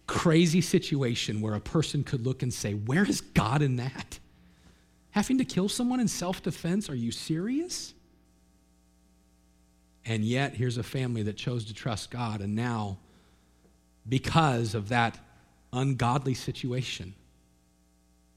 crazy 0.06 0.60
situation 0.60 1.40
where 1.40 1.54
a 1.54 1.60
person 1.60 2.04
could 2.04 2.24
look 2.24 2.42
and 2.42 2.52
say, 2.52 2.74
Where 2.74 3.04
is 3.04 3.20
God 3.20 3.62
in 3.62 3.76
that? 3.76 4.18
Having 5.10 5.38
to 5.38 5.44
kill 5.44 5.68
someone 5.68 6.00
in 6.00 6.08
self 6.08 6.42
defense? 6.42 6.88
Are 6.90 6.94
you 6.94 7.10
serious? 7.10 7.94
And 10.04 10.24
yet, 10.24 10.54
here's 10.54 10.78
a 10.78 10.84
family 10.84 11.22
that 11.24 11.36
chose 11.36 11.64
to 11.64 11.74
trust 11.74 12.10
God, 12.10 12.40
and 12.40 12.54
now, 12.54 12.98
because 14.08 14.74
of 14.74 14.90
that 14.90 15.18
ungodly 15.72 16.34
situation, 16.34 17.14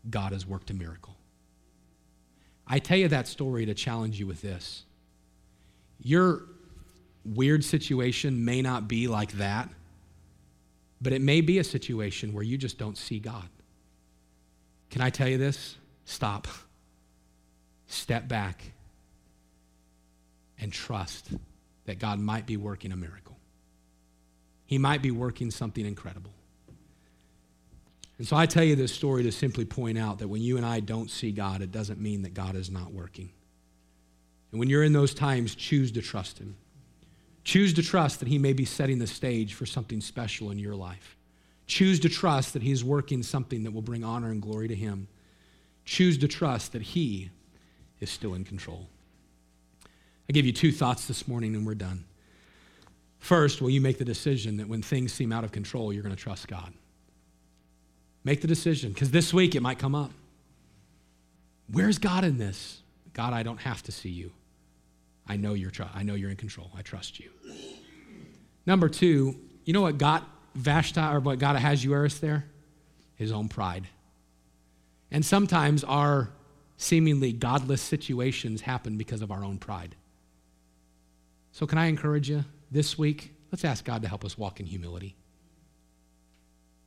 God 0.09 0.31
has 0.31 0.47
worked 0.47 0.71
a 0.71 0.73
miracle. 0.73 1.15
I 2.65 2.79
tell 2.79 2.97
you 2.97 3.07
that 3.09 3.27
story 3.27 3.65
to 3.65 3.73
challenge 3.75 4.19
you 4.19 4.25
with 4.25 4.41
this. 4.41 4.83
Your 6.01 6.43
weird 7.25 7.63
situation 7.63 8.45
may 8.45 8.61
not 8.61 8.87
be 8.87 9.07
like 9.07 9.33
that, 9.33 9.69
but 11.01 11.13
it 11.13 11.21
may 11.21 11.41
be 11.41 11.59
a 11.59 11.63
situation 11.63 12.33
where 12.33 12.43
you 12.43 12.57
just 12.57 12.77
don't 12.77 12.97
see 12.97 13.19
God. 13.19 13.47
Can 14.89 15.01
I 15.01 15.09
tell 15.09 15.27
you 15.27 15.37
this? 15.37 15.77
Stop. 16.05 16.47
Step 17.87 18.27
back 18.27 18.71
and 20.59 20.71
trust 20.71 21.29
that 21.85 21.99
God 21.99 22.19
might 22.19 22.45
be 22.45 22.57
working 22.57 22.91
a 22.91 22.95
miracle. 22.95 23.37
He 24.65 24.77
might 24.77 25.01
be 25.01 25.11
working 25.11 25.49
something 25.49 25.85
incredible. 25.85 26.31
And 28.19 28.27
so 28.27 28.35
I 28.35 28.45
tell 28.45 28.63
you 28.63 28.75
this 28.75 28.93
story 28.93 29.23
to 29.23 29.31
simply 29.31 29.65
point 29.65 29.97
out 29.97 30.19
that 30.19 30.27
when 30.27 30.41
you 30.41 30.57
and 30.57 30.65
I 30.65 30.81
don't 30.81 31.09
see 31.09 31.31
God, 31.31 31.61
it 31.61 31.71
doesn't 31.71 31.99
mean 31.99 32.23
that 32.23 32.33
God 32.33 32.55
is 32.55 32.69
not 32.69 32.91
working. 32.91 33.29
And 34.51 34.59
when 34.59 34.69
you're 34.69 34.83
in 34.83 34.93
those 34.93 35.13
times, 35.13 35.55
choose 35.55 35.91
to 35.93 36.01
trust 36.01 36.37
Him. 36.37 36.55
Choose 37.43 37.73
to 37.73 37.83
trust 37.83 38.19
that 38.19 38.27
He 38.27 38.37
may 38.37 38.53
be 38.53 38.65
setting 38.65 38.99
the 38.99 39.07
stage 39.07 39.53
for 39.53 39.65
something 39.65 40.01
special 40.01 40.51
in 40.51 40.59
your 40.59 40.75
life. 40.75 41.15
Choose 41.67 41.99
to 42.01 42.09
trust 42.09 42.53
that 42.53 42.63
He 42.63 42.71
is 42.71 42.83
working 42.83 43.23
something 43.23 43.63
that 43.63 43.71
will 43.71 43.81
bring 43.81 44.03
honor 44.03 44.31
and 44.31 44.41
glory 44.41 44.67
to 44.67 44.75
Him. 44.75 45.07
Choose 45.85 46.17
to 46.19 46.27
trust 46.27 46.73
that 46.73 46.81
He 46.81 47.29
is 47.99 48.09
still 48.09 48.33
in 48.33 48.43
control. 48.43 48.87
I 50.29 50.33
give 50.33 50.45
you 50.45 50.53
two 50.53 50.71
thoughts 50.71 51.07
this 51.07 51.27
morning 51.27 51.55
and 51.55 51.65
we're 51.65 51.75
done. 51.75 52.05
First, 53.19 53.61
will 53.61 53.69
you 53.69 53.81
make 53.81 53.97
the 53.97 54.05
decision 54.05 54.57
that 54.57 54.67
when 54.67 54.81
things 54.81 55.11
seem 55.11 55.31
out 55.31 55.43
of 55.43 55.51
control, 55.51 55.91
you're 55.91 56.03
going 56.03 56.15
to 56.15 56.21
trust 56.21 56.47
God? 56.47 56.73
Make 58.23 58.41
the 58.41 58.47
decision 58.47 58.93
because 58.93 59.11
this 59.11 59.33
week 59.33 59.55
it 59.55 59.61
might 59.61 59.79
come 59.79 59.95
up. 59.95 60.11
Where's 61.71 61.97
God 61.97 62.23
in 62.23 62.37
this? 62.37 62.81
God, 63.13 63.33
I 63.33 63.43
don't 63.43 63.59
have 63.61 63.83
to 63.83 63.91
see 63.91 64.09
you. 64.09 64.31
I 65.29 65.37
know 65.37 65.53
you're, 65.53 65.69
tr- 65.69 65.83
I 65.93 66.03
know 66.03 66.15
you're 66.15 66.31
in 66.31 66.35
control. 66.35 66.71
I 66.75 66.81
trust 66.81 67.19
you. 67.19 67.29
Number 68.65 68.89
two, 68.89 69.39
you 69.63 69.73
know 69.73 69.81
what 69.81 69.99
got 69.99 70.27
Vashti 70.55 70.99
or 70.99 71.19
what 71.19 71.37
got 71.39 71.55
Ahasuerus 71.55 72.17
there? 72.17 72.45
His 73.15 73.31
own 73.31 73.47
pride. 73.47 73.87
And 75.11 75.23
sometimes 75.23 75.83
our 75.83 76.31
seemingly 76.77 77.31
godless 77.31 77.81
situations 77.81 78.61
happen 78.61 78.97
because 78.97 79.21
of 79.21 79.31
our 79.31 79.43
own 79.43 79.59
pride. 79.59 79.95
So, 81.51 81.65
can 81.65 81.77
I 81.77 81.85
encourage 81.87 82.29
you 82.29 82.45
this 82.71 82.97
week? 82.97 83.33
Let's 83.51 83.65
ask 83.65 83.83
God 83.83 84.01
to 84.03 84.07
help 84.07 84.23
us 84.23 84.37
walk 84.37 84.59
in 84.59 84.65
humility. 84.65 85.15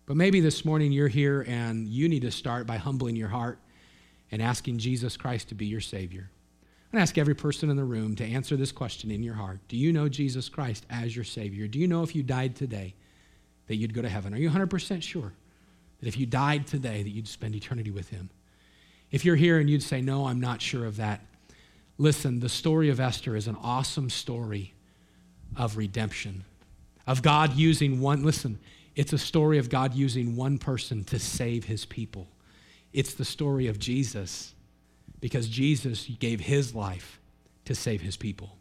But 0.06 0.16
maybe 0.16 0.40
this 0.40 0.64
morning 0.64 0.92
you're 0.92 1.08
here 1.08 1.44
and 1.46 1.86
you 1.86 2.08
need 2.08 2.22
to 2.22 2.30
start 2.30 2.66
by 2.66 2.76
humbling 2.76 3.16
your 3.16 3.28
heart 3.28 3.58
and 4.30 4.42
asking 4.42 4.78
Jesus 4.78 5.16
Christ 5.16 5.48
to 5.50 5.54
be 5.54 5.66
your 5.66 5.80
Savior. 5.80 6.30
To 6.92 6.98
ask 6.98 7.16
every 7.16 7.34
person 7.34 7.70
in 7.70 7.76
the 7.76 7.84
room 7.84 8.14
to 8.16 8.24
answer 8.24 8.54
this 8.54 8.70
question 8.70 9.10
in 9.10 9.22
your 9.22 9.34
heart 9.34 9.60
Do 9.68 9.76
you 9.76 9.92
know 9.92 10.08
Jesus 10.08 10.48
Christ 10.48 10.84
as 10.90 11.16
your 11.16 11.24
Savior? 11.24 11.66
Do 11.66 11.78
you 11.78 11.88
know 11.88 12.02
if 12.02 12.14
you 12.14 12.22
died 12.22 12.54
today 12.54 12.94
that 13.66 13.76
you'd 13.76 13.94
go 13.94 14.02
to 14.02 14.08
heaven? 14.08 14.34
Are 14.34 14.38
you 14.38 14.50
100% 14.50 15.02
sure 15.02 15.32
that 16.00 16.06
if 16.06 16.18
you 16.18 16.26
died 16.26 16.66
today 16.66 17.02
that 17.02 17.08
you'd 17.08 17.28
spend 17.28 17.54
eternity 17.54 17.90
with 17.90 18.10
Him? 18.10 18.28
If 19.10 19.24
you're 19.24 19.36
here 19.36 19.58
and 19.58 19.70
you'd 19.70 19.82
say, 19.82 20.02
No, 20.02 20.26
I'm 20.26 20.40
not 20.40 20.60
sure 20.60 20.84
of 20.84 20.96
that, 20.96 21.20
listen, 21.96 22.40
the 22.40 22.48
story 22.50 22.90
of 22.90 23.00
Esther 23.00 23.36
is 23.36 23.48
an 23.48 23.56
awesome 23.62 24.10
story 24.10 24.74
of 25.56 25.78
redemption, 25.78 26.44
of 27.06 27.22
God 27.22 27.56
using 27.56 28.00
one, 28.00 28.22
listen, 28.22 28.58
it's 28.94 29.14
a 29.14 29.18
story 29.18 29.56
of 29.56 29.70
God 29.70 29.94
using 29.94 30.36
one 30.36 30.58
person 30.58 31.04
to 31.04 31.18
save 31.18 31.64
His 31.64 31.86
people. 31.86 32.28
It's 32.92 33.14
the 33.14 33.24
story 33.24 33.66
of 33.68 33.78
Jesus 33.78 34.52
because 35.22 35.48
Jesus 35.48 36.10
gave 36.18 36.40
his 36.40 36.74
life 36.74 37.20
to 37.64 37.74
save 37.76 38.02
his 38.02 38.16
people. 38.16 38.58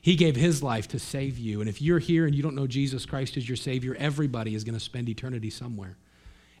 He 0.00 0.14
gave 0.14 0.36
his 0.36 0.62
life 0.62 0.86
to 0.88 0.98
save 0.98 1.38
you. 1.38 1.60
And 1.60 1.70
if 1.70 1.80
you're 1.80 1.98
here 1.98 2.26
and 2.26 2.34
you 2.34 2.42
don't 2.42 2.54
know 2.54 2.66
Jesus 2.66 3.06
Christ 3.06 3.38
as 3.38 3.48
your 3.48 3.56
Savior, 3.56 3.96
everybody 3.98 4.54
is 4.54 4.62
going 4.62 4.74
to 4.74 4.80
spend 4.80 5.08
eternity 5.08 5.48
somewhere. 5.48 5.96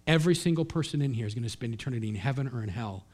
Every 0.06 0.34
single 0.34 0.64
person 0.64 1.02
in 1.02 1.12
here 1.12 1.26
is 1.26 1.34
going 1.34 1.44
to 1.44 1.50
spend 1.50 1.74
eternity 1.74 2.08
in 2.08 2.14
heaven 2.14 2.48
or 2.48 2.62
in 2.62 2.70
hell. 2.70 3.04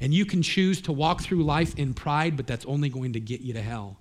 And 0.00 0.12
you 0.12 0.26
can 0.26 0.42
choose 0.42 0.82
to 0.82 0.92
walk 0.92 1.22
through 1.22 1.44
life 1.44 1.78
in 1.78 1.94
pride, 1.94 2.36
but 2.36 2.48
that's 2.48 2.66
only 2.66 2.88
going 2.88 3.12
to 3.12 3.20
get 3.20 3.40
you 3.40 3.52
to 3.54 3.62
hell. 3.62 3.98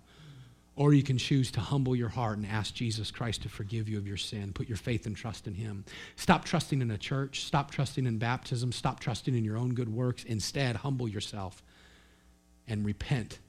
Or 0.75 0.95
you 0.95 1.03
can 1.03 1.19
choose 1.19 1.51
to 1.51 1.59
humble 1.59 1.95
your 1.95 2.09
heart 2.09 2.39
and 2.39 2.47
ask 2.47 2.73
Jesus 2.73 3.11
Christ 3.11 3.43
to 3.43 3.49
forgive 3.49 3.87
you 3.87 3.99
of 3.99 4.07
your 4.07 4.17
sin. 4.17 4.51
Put 4.51 4.67
your 4.67 4.77
faith 4.77 5.05
and 5.05 5.15
trust 5.15 5.45
in 5.45 5.53
Him. 5.53 5.85
Stop 6.15 6.43
trusting 6.43 6.81
in 6.81 6.89
a 6.89 6.97
church. 6.97 7.43
Stop 7.43 7.69
trusting 7.69 8.07
in 8.07 8.17
baptism. 8.17 8.71
Stop 8.71 8.99
trusting 8.99 9.37
in 9.37 9.45
your 9.45 9.57
own 9.57 9.75
good 9.75 9.89
works. 9.89 10.23
Instead, 10.23 10.77
humble 10.77 11.07
yourself 11.07 11.61
and 12.67 12.85
repent, 12.85 13.39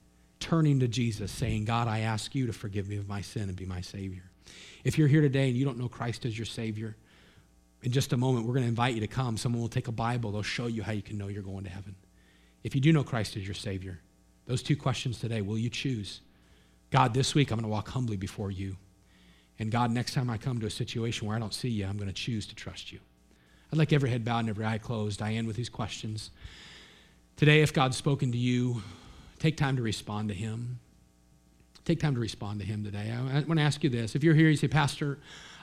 turning 0.41 0.81
to 0.81 0.89
Jesus, 0.89 1.31
saying, 1.31 1.65
God, 1.65 1.89
I 1.89 2.01
ask 2.01 2.35
you 2.35 2.47
to 2.47 2.53
forgive 2.53 2.89
me 2.89 2.97
of 2.97 3.09
my 3.09 3.21
sin 3.21 3.45
and 3.45 3.57
be 3.57 3.67
my 3.67 3.81
Savior. 3.81 4.25
If 4.83 4.99
you're 4.99 5.09
here 5.09 5.23
today 5.23 5.49
and 5.49 5.57
you 5.57 5.65
don't 5.65 5.79
know 5.79 5.89
Christ 5.89 6.27
as 6.27 6.39
your 6.39 6.47
Savior, 6.47 6.97
in 7.83 7.93
just 7.93 8.13
a 8.13 8.17
moment, 8.17 8.47
we're 8.47 8.55
going 8.55 8.65
to 8.65 8.69
invite 8.69 8.95
you 8.95 9.01
to 9.01 9.07
come. 9.07 9.37
Someone 9.37 9.61
will 9.61 9.69
take 9.69 9.89
a 9.89 9.93
Bible, 9.93 10.33
they'll 10.33 10.43
show 10.43 10.67
you 10.67 10.83
how 10.83 10.93
you 10.93 11.03
can 11.03 11.19
know 11.19 11.29
you're 11.29 11.43
going 11.43 11.65
to 11.65 11.71
heaven. 11.71 11.95
If 12.63 12.75
you 12.75 12.81
do 12.81 12.93
know 12.93 13.05
Christ 13.05 13.37
as 13.37 13.47
your 13.47 13.55
Savior, 13.55 14.01
those 14.47 14.63
two 14.63 14.77
questions 14.77 15.21
today 15.21 15.43
will 15.43 15.59
you 15.59 15.71
choose? 15.71 16.21
God, 16.91 17.15
this 17.15 17.35
week 17.35 17.51
I'm 17.51 17.59
going 17.59 17.65
to 17.65 17.69
walk 17.69 17.89
humbly 17.89 18.17
before 18.17 18.51
you. 18.51 18.77
And 19.59 19.71
God, 19.71 19.91
next 19.91 20.15
time 20.15 20.31
I 20.31 20.39
come 20.39 20.61
to 20.61 20.67
a 20.67 20.71
situation 20.71 21.27
where 21.27 21.37
I 21.37 21.41
don't 21.41 21.55
see 21.55 21.69
you, 21.69 21.87
I'm 21.87 21.97
going 21.97 22.09
to 22.09 22.15
choose 22.15 22.47
to 22.47 22.55
trust 22.55 22.91
you. 22.91 23.01
I'd 23.73 23.79
like 23.79 23.93
every 23.93 24.11
head 24.11 24.25
bowed 24.25 24.41
and 24.41 24.49
every 24.49 24.65
eye 24.65 24.79
closed. 24.79 25.23
I 25.23 25.33
end 25.33 25.47
with 25.47 25.57
these 25.57 25.69
questions. 25.69 26.31
Today, 27.37 27.63
if 27.63 27.73
God's 27.73 27.97
spoken 27.97 28.33
to 28.33 28.39
you, 28.39 28.83
Take 29.45 29.59
time 29.59 29.77
to 29.77 29.83
respond 29.83 30.31
to 30.31 30.35
Him. 30.35 30.79
Take 31.85 32.01
time 32.01 32.15
to 32.15 32.21
respond 32.21 32.61
to 32.61 32.67
Him 32.67 32.83
today. 32.83 33.13
I, 33.15 33.41
want 33.41 33.59
to 33.59 33.61
ask 33.61 33.85
you 33.85 33.91
this. 33.91 34.15
If 34.15 34.25
you're 34.25 34.35
here, 34.35 34.49
you 34.49 34.57
say, 34.57 34.69
Pastor, 34.69 35.19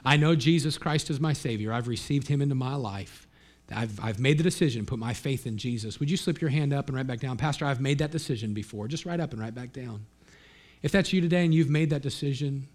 I 0.05 0.17
know 0.17 0.35
Jesus 0.35 0.77
Christ 0.77 1.09
is 1.09 1.19
my 1.19 1.33
Savior. 1.33 1.73
I've 1.73 1.87
received 1.87 2.27
Him 2.27 2.43
into 2.43 2.53
my 2.53 2.75
life. 2.75 3.27
I've, 3.73 3.99
I've 3.99 4.19
made 4.19 4.37
the 4.37 4.43
decision, 4.43 4.85
put 4.85 4.99
my 4.99 5.15
faith 5.15 5.47
in 5.47 5.57
Jesus. 5.57 5.99
Would 5.99 6.11
you 6.11 6.17
slip 6.17 6.39
your 6.39 6.51
hand 6.51 6.73
up 6.73 6.89
and 6.89 6.95
right 6.95 7.07
back 7.07 7.21
down? 7.21 7.37
Pastor, 7.37 7.65
I've 7.65 7.81
made 7.81 7.97
that 7.97 8.11
decision 8.11 8.53
before. 8.53 8.87
Just 8.87 9.07
right 9.07 9.19
up 9.19 9.31
and 9.31 9.41
right 9.41 9.55
back 9.55 9.73
down. 9.73 10.05
If 10.83 10.91
that's 10.91 11.11
you 11.11 11.19
today 11.19 11.43
and 11.43 11.51
you've 11.51 11.67
made 11.67 11.89
that 11.89 12.03
decision, 12.03 12.67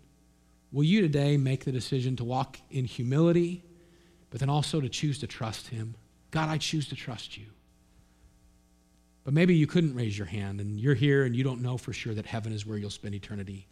will 0.72 0.82
you 0.82 1.02
today 1.02 1.36
make 1.36 1.64
the 1.64 1.70
decision 1.70 2.16
to 2.16 2.24
walk 2.24 2.58
in 2.68 2.84
humility, 2.84 3.62
but 4.30 4.40
then 4.40 4.50
also 4.50 4.80
to 4.80 4.88
choose 4.88 5.20
to 5.20 5.28
trust 5.28 5.68
Him? 5.68 5.94
God, 6.32 6.48
I 6.48 6.58
choose 6.58 6.88
to 6.88 6.96
trust 6.96 7.38
you. 7.38 7.46
But 9.26 9.34
maybe 9.34 9.56
you 9.56 9.66
couldn't 9.66 9.96
raise 9.96 10.16
your 10.16 10.28
hand 10.28 10.60
and 10.60 10.78
you're 10.78 10.94
here 10.94 11.24
and 11.24 11.34
you 11.34 11.42
don't 11.42 11.60
know 11.60 11.76
for 11.76 11.92
sure 11.92 12.14
that 12.14 12.26
heaven 12.26 12.52
is 12.52 12.64
where 12.64 12.78
you'll 12.78 12.90
spend 12.90 13.12
eternity. 13.12 13.66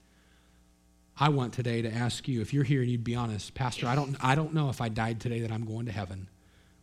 I 1.16 1.28
want 1.28 1.52
today 1.52 1.80
to 1.80 1.94
ask 1.94 2.26
you 2.26 2.40
if 2.40 2.52
you're 2.52 2.64
here 2.64 2.82
and 2.82 2.90
you'd 2.90 3.04
be 3.04 3.14
honest, 3.14 3.54
Pastor, 3.54 3.86
I 3.86 3.94
don't, 3.94 4.16
I 4.20 4.34
don't 4.34 4.52
know 4.52 4.68
if 4.68 4.80
I 4.80 4.88
died 4.88 5.20
today 5.20 5.42
that 5.42 5.52
I'm 5.52 5.64
going 5.64 5.86
to 5.86 5.92
heaven. 5.92 6.26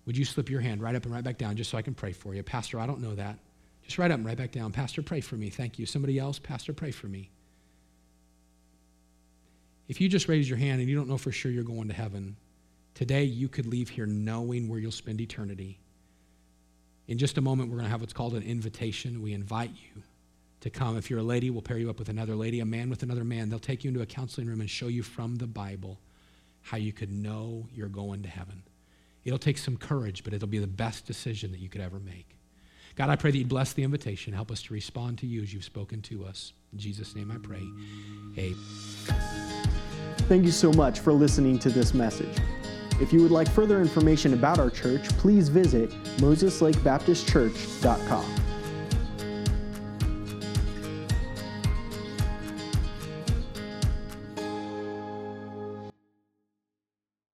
Would 0.06 0.18
you 0.18 0.24
slip 0.24 0.50
your 0.50 0.62
hand 0.62 0.82
right 0.82 0.96
up 0.96 1.04
and 1.04 1.14
right 1.14 1.22
back 1.22 1.38
down 1.38 1.58
just 1.58 1.70
so 1.70 1.78
I 1.78 1.82
can 1.82 1.94
pray 1.94 2.14
for 2.14 2.34
you? 2.34 2.44
Pastor, 2.44 2.80
I 2.80 2.88
don't 2.88 3.02
know 3.02 3.14
that. 3.14 3.40
Just 3.84 3.98
right 3.98 4.10
up 4.10 4.16
and 4.16 4.26
right 4.26 4.38
back 4.38 4.54
down. 4.54 4.72
Pastor, 4.72 5.02
pray 5.02 5.20
for 5.20 5.36
me. 5.36 5.50
Thank 5.50 5.78
you. 5.78 5.86
Somebody 5.86 6.18
else, 6.18 6.40
Pastor, 6.40 6.72
pray 6.72 6.92
for 6.92 7.08
me. 7.08 7.30
If 9.90 10.00
you 10.00 10.08
just 10.08 10.30
raise 10.30 10.48
your 10.48 10.58
hand 10.58 10.80
and 10.80 10.90
you 10.90 10.96
don't 10.96 11.10
know 11.10 11.18
for 11.18 11.34
sure 11.34 11.52
you're 11.52 11.66
going 11.66 11.90
to 11.90 11.94
heaven, 11.94 12.38
today 12.94 13.26
you 13.26 13.50
could 13.50 13.66
leave 13.66 13.90
here 13.90 14.06
knowing 14.06 14.70
where 14.70 14.80
you'll 14.80 14.94
spend 14.94 15.20
eternity. 15.20 15.78
In 17.08 17.18
just 17.18 17.38
a 17.38 17.42
moment, 17.42 17.70
we're 17.70 17.78
going 17.78 17.86
to 17.86 17.92
have 17.92 18.02
what's 18.02 18.14
called 18.14 18.36
an 18.36 18.44
invitation. 18.44 19.22
We 19.22 19.34
invite 19.34 19.72
you 19.72 20.02
to 20.62 20.70
come. 20.70 20.98
If 20.98 21.10
you're 21.10 21.20
a 21.20 21.24
lady, 21.24 21.50
we'll 21.50 21.62
pair 21.62 21.78
you 21.78 21.90
up 21.90 22.00
with 22.00 22.10
another 22.10 22.36
lady, 22.36 22.60
a 22.60 22.66
man 22.66 22.90
with 22.90 23.04
another 23.04 23.24
man. 23.24 23.50
They'll 23.50 23.60
take 23.60 23.84
you 23.84 23.90
into 23.90 24.02
a 24.02 24.06
counseling 24.06 24.48
room 24.48 24.62
and 24.62 24.70
show 24.70 24.88
you 24.88 25.04
from 25.04 25.36
the 25.36 25.48
Bible 25.48 26.00
how 26.62 26.78
you 26.78 26.94
could 26.94 27.12
know 27.12 27.68
you're 27.74 27.90
going 27.90 28.22
to 28.24 28.30
heaven. 28.30 28.64
It'll 29.24 29.40
take 29.40 29.58
some 29.58 29.78
courage, 29.78 30.24
but 30.24 30.34
it'll 30.34 30.48
be 30.48 30.60
the 30.60 30.68
best 30.68 31.06
decision 31.06 31.52
that 31.52 31.60
you 31.60 31.70
could 31.70 31.82
ever 31.82 32.00
make. 32.00 32.38
God, 32.96 33.10
I 33.10 33.16
pray 33.16 33.32
that 33.32 33.38
you 33.38 33.46
bless 33.46 33.74
the 33.74 33.84
invitation. 33.84 34.34
Help 34.34 34.52
us 34.52 34.62
to 34.64 34.74
respond 34.74 35.18
to 35.20 35.28
you 35.28 35.42
as 35.42 35.54
you've 35.54 35.64
spoken 35.64 36.02
to 36.04 36.26
us. 36.26 36.54
In 36.74 36.80
Jesus' 36.80 37.16
name 37.16 37.32
I 37.32 37.38
pray. 37.38 37.64
Amen. 38.38 38.56
Thank 40.28 40.46
you 40.46 40.52
so 40.52 40.72
much 40.74 41.00
for 41.00 41.14
listening 41.14 41.60
to 41.60 41.70
this 41.70 41.94
message. 41.94 42.38
If 43.02 43.12
you 43.12 43.22
would 43.24 43.32
like 43.32 43.50
further 43.50 43.82
information 43.82 44.36
about 44.36 44.60
our 44.60 44.70
church, 44.70 45.10
please 45.18 45.50
visit 45.50 45.90
MosesLakeBaptistChurch.com. 46.18 48.41